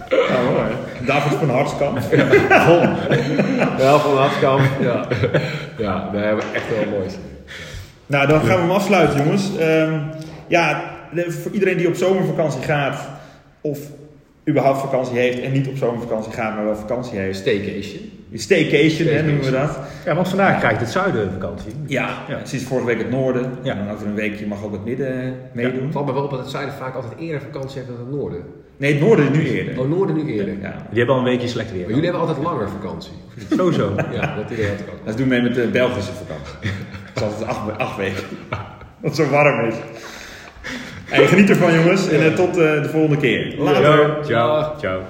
Ja. 0.08 0.68
David 1.06 1.38
van 1.38 1.50
Hartskamp. 1.50 1.98
Wel 3.78 3.98
van 3.98 4.18
Afkamp. 4.18 4.60
Ja, 4.80 5.08
ja 5.78 6.10
nee, 6.12 6.32
maar 6.34 6.52
echt 6.52 6.68
wel 6.68 6.90
mooi. 6.90 7.08
Nou, 8.12 8.26
dan 8.26 8.40
gaan 8.40 8.56
we 8.56 8.62
hem 8.62 8.70
afsluiten, 8.70 9.18
jongens. 9.24 9.56
Ehm, 9.56 9.98
ja, 10.48 10.82
voor 11.14 11.52
iedereen 11.52 11.76
die 11.76 11.88
op 11.88 11.94
zomervakantie 11.94 12.62
gaat, 12.62 13.08
of 13.60 13.78
überhaupt 14.48 14.80
vakantie 14.80 15.18
heeft 15.18 15.40
en 15.40 15.52
niet 15.52 15.68
op 15.68 15.76
zomervakantie 15.76 16.32
gaat, 16.32 16.54
maar 16.54 16.64
wel 16.64 16.76
vakantie 16.76 17.18
heeft. 17.18 17.38
Staycation. 17.38 18.00
Staycation, 18.34 19.08
hè, 19.08 19.22
noemen 19.22 19.44
we 19.44 19.50
dat. 19.50 19.78
Ja, 20.04 20.14
want 20.14 20.28
vandaag 20.28 20.58
krijgt 20.58 20.80
het 20.80 20.90
zuiden 20.90 21.32
vakantie. 21.32 21.72
Ja, 21.86 22.08
Ja. 22.28 22.38
sinds 22.42 22.64
vorige 22.64 22.86
week 22.86 22.98
het 22.98 23.10
noorden. 23.10 23.50
Ja. 23.62 23.72
En 23.72 23.84
dan 23.84 23.94
over 23.94 24.06
een 24.06 24.14
weekje 24.14 24.46
mag 24.46 24.64
ook 24.64 24.72
het 24.72 24.84
midden 24.84 25.34
meedoen. 25.52 25.82
Het 25.82 25.92
valt 25.92 26.06
me 26.06 26.12
wel 26.12 26.22
op 26.24 26.30
dat 26.30 26.38
het 26.38 26.50
zuiden 26.50 26.74
vaak 26.74 26.94
altijd 26.94 27.12
eerder 27.18 27.40
vakantie 27.40 27.76
heeft 27.78 27.88
dan 27.90 27.98
het 27.98 28.10
noorden. 28.10 28.42
Nee, 28.76 28.92
het 28.92 29.00
noorden 29.02 29.32
nu 29.32 29.48
eerder. 29.48 29.80
Oh, 29.80 29.88
noorden 29.88 30.16
nu 30.16 30.32
eerder. 30.32 30.54
Ja. 30.60 30.74
Die 30.90 30.98
hebben 30.98 31.14
al 31.14 31.20
een 31.20 31.26
weekje 31.26 31.48
slecht 31.48 31.70
weer. 31.72 31.80
Maar 31.80 31.88
jullie 31.94 32.04
hebben 32.04 32.20
altijd 32.28 32.44
langer 32.46 32.68
vakantie. 32.68 33.12
Sowieso. 33.56 33.92
Ja, 34.12 34.34
dat 34.36 34.50
idee 34.50 34.68
had 34.68 34.78
ik 34.80 34.86
ook. 34.92 35.06
Dat 35.06 35.16
doen 35.16 35.28
we 35.28 35.34
mee 35.34 35.42
met 35.42 35.54
de 35.54 35.68
Belgische 35.72 36.12
vakantie. 36.12 36.70
Dat 37.14 37.32
is 37.40 37.46
altijd 37.46 37.48
acht, 37.48 37.78
acht 37.78 37.96
weken. 37.96 38.22
Dat 38.48 38.60
het 39.00 39.16
zo 39.16 39.28
warm 39.28 39.68
is. 39.68 39.74
Hey, 41.04 41.26
geniet 41.26 41.50
ervan 41.50 41.74
jongens 41.74 42.08
en 42.08 42.24
eh, 42.24 42.34
tot 42.34 42.48
eh, 42.48 42.82
de 42.82 42.88
volgende 42.90 43.16
keer. 43.16 43.54
Later. 43.58 44.16
Ciao. 44.24 44.78
Ciao. 44.78 45.00